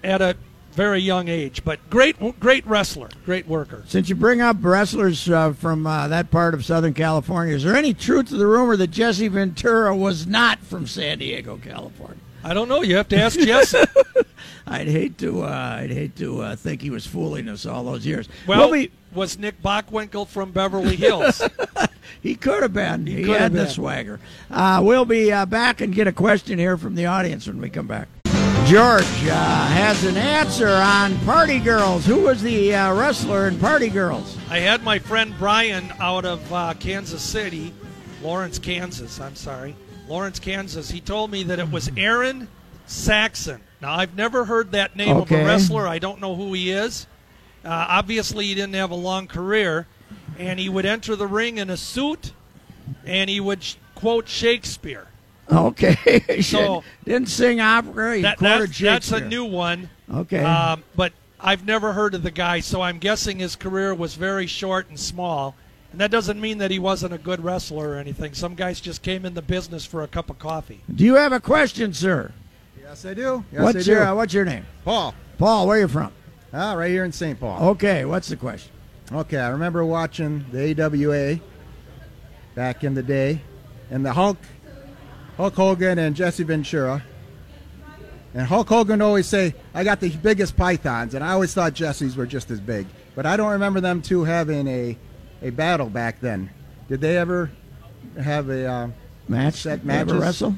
at 0.02 0.22
a 0.22 0.36
very 0.72 1.00
young 1.00 1.28
age, 1.28 1.64
but 1.64 1.78
great, 1.90 2.16
great 2.40 2.66
wrestler, 2.66 3.08
great 3.24 3.46
worker. 3.46 3.84
Since 3.86 4.08
you 4.08 4.14
bring 4.14 4.40
up 4.40 4.56
wrestlers 4.60 5.28
uh, 5.28 5.52
from 5.52 5.86
uh, 5.86 6.08
that 6.08 6.30
part 6.30 6.54
of 6.54 6.64
Southern 6.64 6.94
California, 6.94 7.54
is 7.54 7.64
there 7.64 7.76
any 7.76 7.94
truth 7.94 8.28
to 8.28 8.36
the 8.36 8.46
rumor 8.46 8.76
that 8.76 8.90
Jesse 8.90 9.28
Ventura 9.28 9.94
was 9.94 10.26
not 10.26 10.60
from 10.60 10.86
San 10.86 11.18
Diego, 11.18 11.56
California? 11.56 12.16
I 12.42 12.54
don't 12.54 12.68
know. 12.68 12.82
You 12.82 12.96
have 12.96 13.08
to 13.08 13.20
ask 13.20 13.38
Jesse. 13.38 13.78
I'd 14.66 14.88
hate 14.88 15.18
to. 15.18 15.42
Uh, 15.42 15.78
I'd 15.80 15.90
hate 15.90 16.16
to 16.16 16.40
uh, 16.40 16.56
think 16.56 16.80
he 16.80 16.90
was 16.90 17.06
fooling 17.06 17.48
us 17.48 17.66
all 17.66 17.84
those 17.84 18.06
years. 18.06 18.28
Well, 18.46 18.70
we, 18.70 18.90
was 19.12 19.38
Nick 19.38 19.60
Bockwinkel 19.62 20.28
from 20.28 20.52
Beverly 20.52 20.96
Hills? 20.96 21.42
he 22.22 22.34
could 22.36 22.62
have 22.62 22.72
been. 22.72 23.06
He, 23.06 23.24
could 23.24 23.32
had 23.32 23.40
have 23.40 23.52
the 23.52 23.64
been. 23.64 23.68
swagger. 23.68 24.20
Uh, 24.50 24.80
we'll 24.82 25.04
be 25.04 25.32
uh, 25.32 25.44
back 25.44 25.80
and 25.80 25.94
get 25.94 26.06
a 26.06 26.12
question 26.12 26.58
here 26.58 26.78
from 26.78 26.94
the 26.94 27.06
audience 27.06 27.46
when 27.46 27.60
we 27.60 27.68
come 27.68 27.86
back. 27.86 28.08
George 28.70 29.02
uh, 29.26 29.66
has 29.66 30.04
an 30.04 30.16
answer 30.16 30.68
on 30.68 31.18
Party 31.24 31.58
Girls. 31.58 32.06
Who 32.06 32.20
was 32.20 32.40
the 32.40 32.72
uh, 32.72 32.94
wrestler 32.94 33.48
in 33.48 33.58
Party 33.58 33.88
Girls? 33.88 34.38
I 34.48 34.60
had 34.60 34.84
my 34.84 35.00
friend 35.00 35.34
Brian 35.40 35.92
out 35.98 36.24
of 36.24 36.52
uh, 36.52 36.74
Kansas 36.74 37.20
City, 37.20 37.74
Lawrence, 38.22 38.60
Kansas. 38.60 39.18
I'm 39.18 39.34
sorry, 39.34 39.74
Lawrence, 40.06 40.38
Kansas. 40.38 40.88
He 40.88 41.00
told 41.00 41.32
me 41.32 41.42
that 41.42 41.58
it 41.58 41.68
was 41.68 41.90
Aaron 41.96 42.46
Saxon. 42.86 43.60
Now 43.82 43.94
I've 43.94 44.14
never 44.14 44.44
heard 44.44 44.70
that 44.70 44.94
name 44.94 45.16
of 45.16 45.32
a 45.32 45.44
wrestler. 45.44 45.88
I 45.88 45.98
don't 45.98 46.20
know 46.20 46.36
who 46.36 46.52
he 46.52 46.70
is. 46.70 47.08
Uh, 47.64 47.70
obviously, 47.70 48.46
he 48.46 48.54
didn't 48.54 48.74
have 48.74 48.92
a 48.92 48.94
long 48.94 49.26
career, 49.26 49.88
and 50.38 50.60
he 50.60 50.68
would 50.68 50.86
enter 50.86 51.16
the 51.16 51.26
ring 51.26 51.58
in 51.58 51.70
a 51.70 51.76
suit 51.76 52.30
and 53.04 53.28
he 53.28 53.40
would 53.40 53.64
sh- 53.64 53.74
quote 53.96 54.28
Shakespeare. 54.28 55.08
Okay. 55.70 56.40
So- 56.42 56.84
didn't 57.04 57.28
sing 57.28 57.60
opera. 57.60 58.16
He 58.16 58.22
That, 58.22 58.38
that's, 58.38 58.78
that's 58.78 59.12
a 59.12 59.20
new 59.26 59.44
one. 59.44 59.90
Okay. 60.12 60.42
Um, 60.42 60.84
but 60.96 61.12
I've 61.40 61.64
never 61.64 61.92
heard 61.92 62.14
of 62.14 62.22
the 62.22 62.30
guy, 62.30 62.60
so 62.60 62.80
I'm 62.82 62.98
guessing 62.98 63.38
his 63.38 63.56
career 63.56 63.94
was 63.94 64.14
very 64.14 64.46
short 64.46 64.88
and 64.88 64.98
small. 64.98 65.54
And 65.92 66.00
that 66.00 66.10
doesn't 66.10 66.40
mean 66.40 66.58
that 66.58 66.70
he 66.70 66.78
wasn't 66.78 67.12
a 67.14 67.18
good 67.18 67.42
wrestler 67.42 67.90
or 67.90 67.96
anything. 67.96 68.34
Some 68.34 68.54
guys 68.54 68.80
just 68.80 69.02
came 69.02 69.24
in 69.26 69.34
the 69.34 69.42
business 69.42 69.84
for 69.84 70.02
a 70.02 70.08
cup 70.08 70.30
of 70.30 70.38
coffee. 70.38 70.82
Do 70.94 71.04
you 71.04 71.14
have 71.16 71.32
a 71.32 71.40
question, 71.40 71.92
sir? 71.92 72.32
Yes, 72.80 73.04
I 73.04 73.14
do. 73.14 73.44
Yes, 73.52 73.62
what's 73.62 73.78
I 73.78 73.82
do. 73.82 73.90
your 73.90 74.02
uh, 74.04 74.14
What's 74.14 74.32
your 74.34 74.44
name? 74.44 74.66
Paul. 74.84 75.14
Paul. 75.38 75.66
Where 75.66 75.78
are 75.78 75.80
you 75.80 75.88
from? 75.88 76.12
Ah, 76.52 76.74
right 76.74 76.90
here 76.90 77.04
in 77.04 77.12
St. 77.12 77.38
Paul. 77.40 77.70
Okay. 77.70 78.04
What's 78.04 78.28
the 78.28 78.36
question? 78.36 78.70
Okay, 79.12 79.38
I 79.38 79.48
remember 79.48 79.84
watching 79.84 80.44
the 80.52 80.80
AWA 80.80 81.40
back 82.54 82.84
in 82.84 82.94
the 82.94 83.02
day, 83.02 83.40
and 83.90 84.04
the 84.06 84.12
Hulk, 84.12 84.36
Hulk 85.40 85.54
Hogan 85.54 85.98
and 85.98 86.14
Jesse 86.14 86.42
Ventura. 86.42 87.02
And 88.34 88.46
Hulk 88.46 88.68
Hogan 88.68 89.00
always 89.00 89.26
say, 89.26 89.54
"I 89.72 89.84
got 89.84 89.98
the 89.98 90.10
biggest 90.10 90.54
pythons," 90.54 91.14
and 91.14 91.24
I 91.24 91.32
always 91.32 91.54
thought 91.54 91.72
Jesse's 91.72 92.14
were 92.14 92.26
just 92.26 92.50
as 92.50 92.60
big. 92.60 92.86
But 93.14 93.24
I 93.24 93.38
don't 93.38 93.52
remember 93.52 93.80
them 93.80 94.02
two 94.02 94.24
having 94.24 94.68
a 94.68 94.98
a 95.40 95.48
battle 95.48 95.88
back 95.88 96.20
then. 96.20 96.50
Did 96.90 97.00
they 97.00 97.16
ever 97.16 97.50
have 98.22 98.50
a 98.50 98.66
uh, 98.66 98.88
Match? 99.28 99.54
set 99.54 99.82
They 99.82 99.94
ever 99.94 100.12
matches? 100.12 100.22
wrestle? 100.22 100.56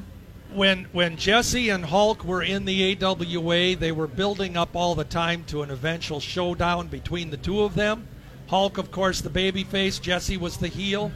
When 0.53 0.87
when 0.91 1.15
Jesse 1.15 1.69
and 1.69 1.85
Hulk 1.85 2.25
were 2.25 2.43
in 2.43 2.65
the 2.65 2.97
AWA, 3.01 3.77
they 3.77 3.93
were 3.93 4.07
building 4.07 4.57
up 4.57 4.75
all 4.75 4.95
the 4.95 5.05
time 5.05 5.45
to 5.45 5.61
an 5.61 5.71
eventual 5.71 6.19
showdown 6.19 6.87
between 6.87 7.29
the 7.29 7.37
two 7.37 7.61
of 7.61 7.75
them. 7.75 8.05
Hulk, 8.47 8.77
of 8.77 8.91
course, 8.91 9.21
the 9.21 9.29
babyface. 9.29 10.01
Jesse 10.01 10.35
was 10.35 10.57
the 10.57 10.67
heel. 10.67 11.13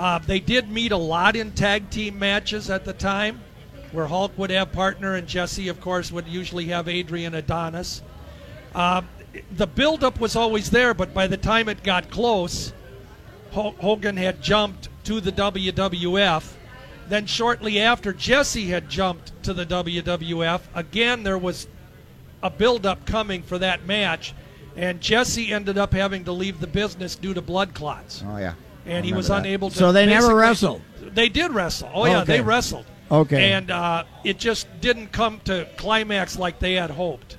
Uh, 0.00 0.18
they 0.18 0.40
did 0.40 0.70
meet 0.70 0.92
a 0.92 0.96
lot 0.96 1.36
in 1.36 1.52
tag 1.52 1.90
team 1.90 2.18
matches 2.18 2.70
at 2.70 2.86
the 2.86 2.92
time, 2.94 3.38
where 3.92 4.06
Hulk 4.06 4.32
would 4.38 4.48
have 4.48 4.72
partner 4.72 5.14
and 5.14 5.28
Jesse, 5.28 5.68
of 5.68 5.78
course, 5.78 6.10
would 6.10 6.26
usually 6.26 6.64
have 6.68 6.88
Adrian 6.88 7.34
Adonis. 7.34 8.00
Uh, 8.74 9.02
the 9.52 9.66
buildup 9.66 10.18
was 10.18 10.36
always 10.36 10.70
there, 10.70 10.94
but 10.94 11.12
by 11.12 11.26
the 11.26 11.36
time 11.36 11.68
it 11.68 11.82
got 11.82 12.10
close, 12.10 12.72
Ho- 13.50 13.74
Hogan 13.78 14.16
had 14.16 14.40
jumped 14.40 14.88
to 15.04 15.20
the 15.20 15.32
WWF. 15.32 16.50
Then 17.10 17.26
shortly 17.26 17.78
after, 17.78 18.14
Jesse 18.14 18.68
had 18.68 18.88
jumped 18.88 19.42
to 19.42 19.52
the 19.52 19.66
WWF. 19.66 20.62
Again, 20.74 21.24
there 21.24 21.36
was 21.36 21.68
a 22.42 22.48
buildup 22.48 23.04
coming 23.04 23.42
for 23.42 23.58
that 23.58 23.84
match, 23.84 24.32
and 24.76 24.98
Jesse 25.02 25.52
ended 25.52 25.76
up 25.76 25.92
having 25.92 26.24
to 26.24 26.32
leave 26.32 26.58
the 26.58 26.66
business 26.66 27.16
due 27.16 27.34
to 27.34 27.42
blood 27.42 27.74
clots. 27.74 28.24
Oh 28.26 28.38
yeah. 28.38 28.54
And 28.86 29.04
he 29.04 29.12
was 29.12 29.28
that. 29.28 29.40
unable 29.40 29.70
to. 29.70 29.76
So 29.76 29.92
they 29.92 30.06
never 30.06 30.34
wrestled? 30.34 30.82
They 31.00 31.28
did 31.28 31.52
wrestle. 31.52 31.90
Oh, 31.92 32.06
yeah, 32.06 32.22
Okay. 32.22 32.36
they 32.38 32.40
wrestled. 32.40 32.86
Okay. 33.10 33.52
And 33.52 33.70
uh, 33.70 34.04
it 34.24 34.38
just 34.38 34.68
didn't 34.80 35.08
come 35.08 35.40
to 35.44 35.66
climax 35.76 36.38
like 36.38 36.58
they 36.60 36.74
had 36.74 36.90
hoped. 36.90 37.36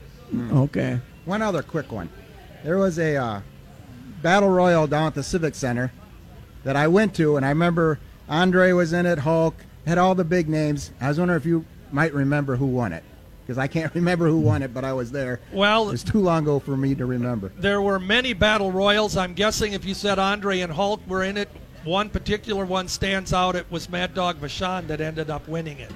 Okay. 0.51 0.99
One 1.25 1.41
other 1.41 1.63
quick 1.63 1.91
one. 1.91 2.09
There 2.63 2.77
was 2.77 2.99
a 2.99 3.15
uh, 3.15 3.41
battle 4.21 4.49
royal 4.49 4.87
down 4.87 5.07
at 5.07 5.15
the 5.15 5.23
Civic 5.23 5.55
Center 5.55 5.91
that 6.63 6.75
I 6.75 6.87
went 6.87 7.15
to, 7.15 7.37
and 7.37 7.45
I 7.45 7.49
remember 7.49 7.99
Andre 8.29 8.71
was 8.73 8.93
in 8.93 9.05
it, 9.05 9.19
Hulk 9.19 9.55
had 9.87 9.97
all 9.97 10.13
the 10.15 10.23
big 10.23 10.47
names. 10.47 10.91
I 11.01 11.07
was 11.07 11.17
wondering 11.19 11.39
if 11.39 11.45
you 11.45 11.65
might 11.91 12.13
remember 12.13 12.55
who 12.57 12.67
won 12.67 12.93
it, 12.93 13.03
because 13.51 13.61
I 13.61 13.67
can't 13.67 13.93
remember 13.95 14.27
who 14.27 14.39
won 14.39 14.63
it, 14.63 14.73
but 14.73 14.85
I 14.85 14.93
was 14.93 15.11
there. 15.11 15.41
Well, 15.51 15.89
It's 15.89 16.03
too 16.03 16.21
long 16.21 16.43
ago 16.43 16.59
for 16.59 16.77
me 16.77 16.95
to 16.95 17.05
remember. 17.05 17.51
There 17.57 17.81
were 17.81 17.99
many 17.99 18.31
battle 18.31 18.71
royals. 18.71 19.17
I'm 19.17 19.33
guessing 19.33 19.73
if 19.73 19.83
you 19.83 19.93
said 19.93 20.19
Andre 20.19 20.61
and 20.61 20.71
Hulk 20.71 21.01
were 21.05 21.23
in 21.23 21.35
it, 21.35 21.49
one 21.83 22.09
particular 22.09 22.65
one 22.65 22.87
stands 22.87 23.33
out. 23.33 23.57
It 23.57 23.69
was 23.69 23.89
Mad 23.89 24.13
Dog 24.13 24.39
Vachon 24.39 24.87
that 24.87 25.01
ended 25.01 25.29
up 25.29 25.47
winning 25.49 25.79
it. 25.79 25.91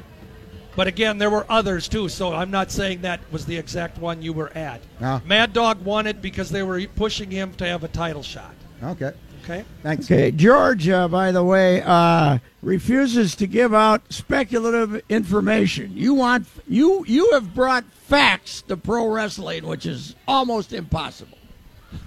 But 0.75 0.87
again, 0.87 1.17
there 1.17 1.29
were 1.29 1.45
others 1.47 1.87
too, 1.87 2.09
so 2.09 2.33
I'm 2.33 2.51
not 2.51 2.69
saying 2.71 3.01
that 3.01 3.21
was 3.31 3.45
the 3.45 3.57
exact 3.57 3.97
one 3.97 4.21
you 4.21 4.33
were 4.33 4.49
at. 4.57 4.81
Ah. 4.99 5.21
Mad 5.25 5.53
Dog 5.53 5.85
won 5.85 6.05
it 6.07 6.21
because 6.21 6.49
they 6.49 6.63
were 6.63 6.85
pushing 6.87 7.31
him 7.31 7.53
to 7.53 7.65
have 7.65 7.85
a 7.85 7.87
title 7.87 8.23
shot. 8.23 8.53
Okay. 8.83 9.13
Okay. 9.45 9.63
Thanks. 9.83 10.05
Okay, 10.05 10.31
George, 10.31 10.89
uh, 10.89 11.07
by 11.07 11.31
the 11.31 11.43
way, 11.43 11.83
uh, 11.83 12.39
refuses 12.63 13.35
to 13.35 13.45
give 13.45 13.75
out 13.75 14.01
speculative 14.11 15.03
information. 15.07 15.91
You 15.95 16.15
want 16.15 16.47
you 16.67 17.05
you 17.07 17.29
have 17.33 17.53
brought 17.53 17.85
facts 17.85 18.63
to 18.63 18.75
pro 18.75 19.07
wrestling, 19.07 19.67
which 19.67 19.85
is 19.85 20.15
almost 20.27 20.73
impossible. 20.73 21.37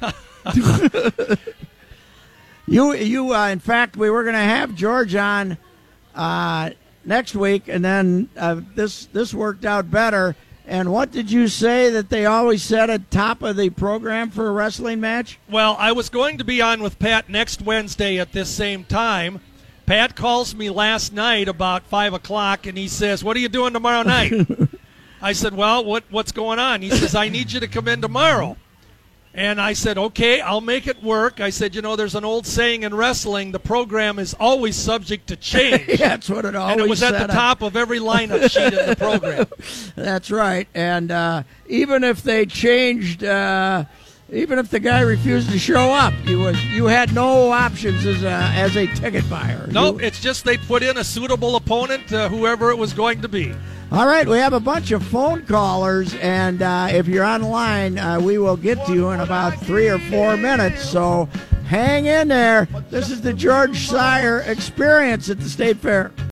you 2.67 2.95
you 2.95 3.33
uh, 3.33 3.49
in 3.51 3.61
fact 3.61 3.97
we 3.97 4.11
were 4.11 4.25
going 4.25 4.35
to 4.35 4.41
have 4.41 4.75
George 4.75 5.15
on 5.15 5.59
uh, 6.17 6.71
next 7.05 7.37
week, 7.37 7.69
and 7.69 7.85
then 7.85 8.29
uh, 8.37 8.61
this 8.75 9.07
this 9.07 9.33
worked 9.33 9.65
out 9.65 9.93
better. 9.93 10.35
And 10.69 10.93
what 10.93 11.11
did 11.11 11.31
you 11.31 11.49
say 11.49 11.89
that 11.89 12.11
they 12.11 12.27
always 12.27 12.63
said 12.63 12.91
at 12.91 13.11
top 13.11 13.43
of 13.43 13.57
the 13.57 13.71
program 13.71 14.29
for 14.29 14.49
a 14.49 14.53
wrestling 14.53 15.01
match? 15.01 15.39
Well, 15.49 15.75
I 15.79 15.93
was 15.93 16.11
going 16.11 16.37
to 16.37 16.45
be 16.45 16.61
on 16.61 16.83
with 16.83 16.99
Pat 16.99 17.31
next 17.31 17.63
Wednesday 17.63 18.19
at 18.19 18.33
this 18.33 18.51
same 18.51 18.85
time. 18.85 19.41
Pat 19.87 20.15
calls 20.15 20.55
me 20.55 20.69
last 20.69 21.15
night 21.15 21.49
about 21.49 21.85
five 21.85 22.13
o'clock, 22.13 22.67
and 22.67 22.77
he 22.77 22.87
says, 22.87 23.25
"What 23.25 23.35
are 23.35 23.41
you 23.41 23.49
doing 23.49 23.73
tomorrow 23.73 24.03
night?" 24.03 24.35
I 25.23 25.33
said, 25.33 25.55
"Well, 25.55 25.83
what 25.87 26.05
what's 26.11 26.33
going 26.33 26.59
on?" 26.59 26.83
He 26.83 26.91
says, 26.91 27.15
"I 27.15 27.31
need 27.31 27.51
you 27.51 27.61
to 27.61 27.69
come 27.69 27.89
in 27.89 28.03
tomorrow." 28.03 28.59
And 29.35 29.61
I 29.61 29.73
said, 29.73 29.99
"Okay, 29.99 30.41
I'll 30.41 30.61
make 30.61 30.87
it 30.87 31.03
work." 31.03 31.41
I 31.41 31.51
said, 31.51 31.75
"You 31.75 31.83
know, 31.83 31.97
there's 31.97 32.15
an 32.15 32.25
old 32.25 32.47
saying 32.47 32.83
in 32.83 32.95
wrestling: 32.95 33.53
the 33.53 33.59
program 33.59 34.19
is 34.19 34.35
always 34.35 34.75
subject 34.75 35.29
to 35.29 35.37
change." 35.37 35.87
That's 35.99 36.29
what 36.29 36.45
it 36.45 36.57
always 36.57 36.73
and 36.73 36.81
it 36.81 36.89
was 36.89 37.03
at 37.03 37.19
the 37.27 37.33
top 37.33 37.63
of 37.63 37.77
every 37.77 38.01
lineup 38.01 38.51
sheet 38.51 38.73
in 38.73 38.87
the 38.87 38.97
program. 38.97 39.47
That's 39.97 40.31
right. 40.31 40.67
And 40.75 41.11
uh, 41.11 41.43
even 41.69 42.05
if 42.05 42.23
they 42.23 42.47
changed, 42.47 43.23
uh, 43.23 43.85
even 44.31 44.59
if 44.59 44.71
the 44.71 44.81
guy 44.81 45.01
refused 45.01 45.51
to 45.51 45.59
show 45.59 45.91
up, 45.93 46.13
you 46.25 46.39
was 46.41 46.63
you 46.67 46.87
had 46.87 47.15
no 47.15 47.51
options 47.51 48.05
as 48.05 48.23
a 48.23 48.29
as 48.29 48.77
a 48.77 48.87
ticket 48.89 49.29
buyer. 49.31 49.67
Nope, 49.71 50.03
it's 50.03 50.21
just 50.21 50.45
they 50.45 50.59
put 50.59 50.83
in 50.83 50.97
a 50.99 51.05
suitable 51.05 51.57
opponent, 51.57 52.13
uh, 52.13 52.29
whoever 52.29 52.71
it 52.71 52.77
was 52.77 52.93
going 52.93 53.23
to 53.23 53.29
be. 53.29 53.55
all 53.91 54.07
right, 54.07 54.29
we 54.29 54.37
have 54.39 54.53
a 54.53 54.61
bunch 54.61 54.91
of 54.91 55.03
phone 55.03 55.47
callers, 55.47 56.15
and 56.17 56.61
uh, 56.61 56.89
if 56.91 57.09
you're 57.09 57.25
online, 57.25 57.99
uh, 57.99 58.21
we 58.21 58.37
will 58.39 58.57
get 58.57 58.85
to 58.87 58.93
you 58.95 59.11
in 59.11 59.21
about 59.21 59.59
three 59.61 59.89
or 59.89 59.99
four 59.99 60.37
minutes. 60.37 60.85
So 60.85 61.29
hang 61.67 62.07
in 62.07 62.29
there. 62.29 62.69
This 62.91 63.11
is 63.11 63.23
the 63.23 63.33
George 63.33 63.77
Schire 63.77 64.47
Experience 64.47 65.31
at 65.31 65.41
the 65.41 65.49
State 65.49 65.79
Fair. 65.79 66.13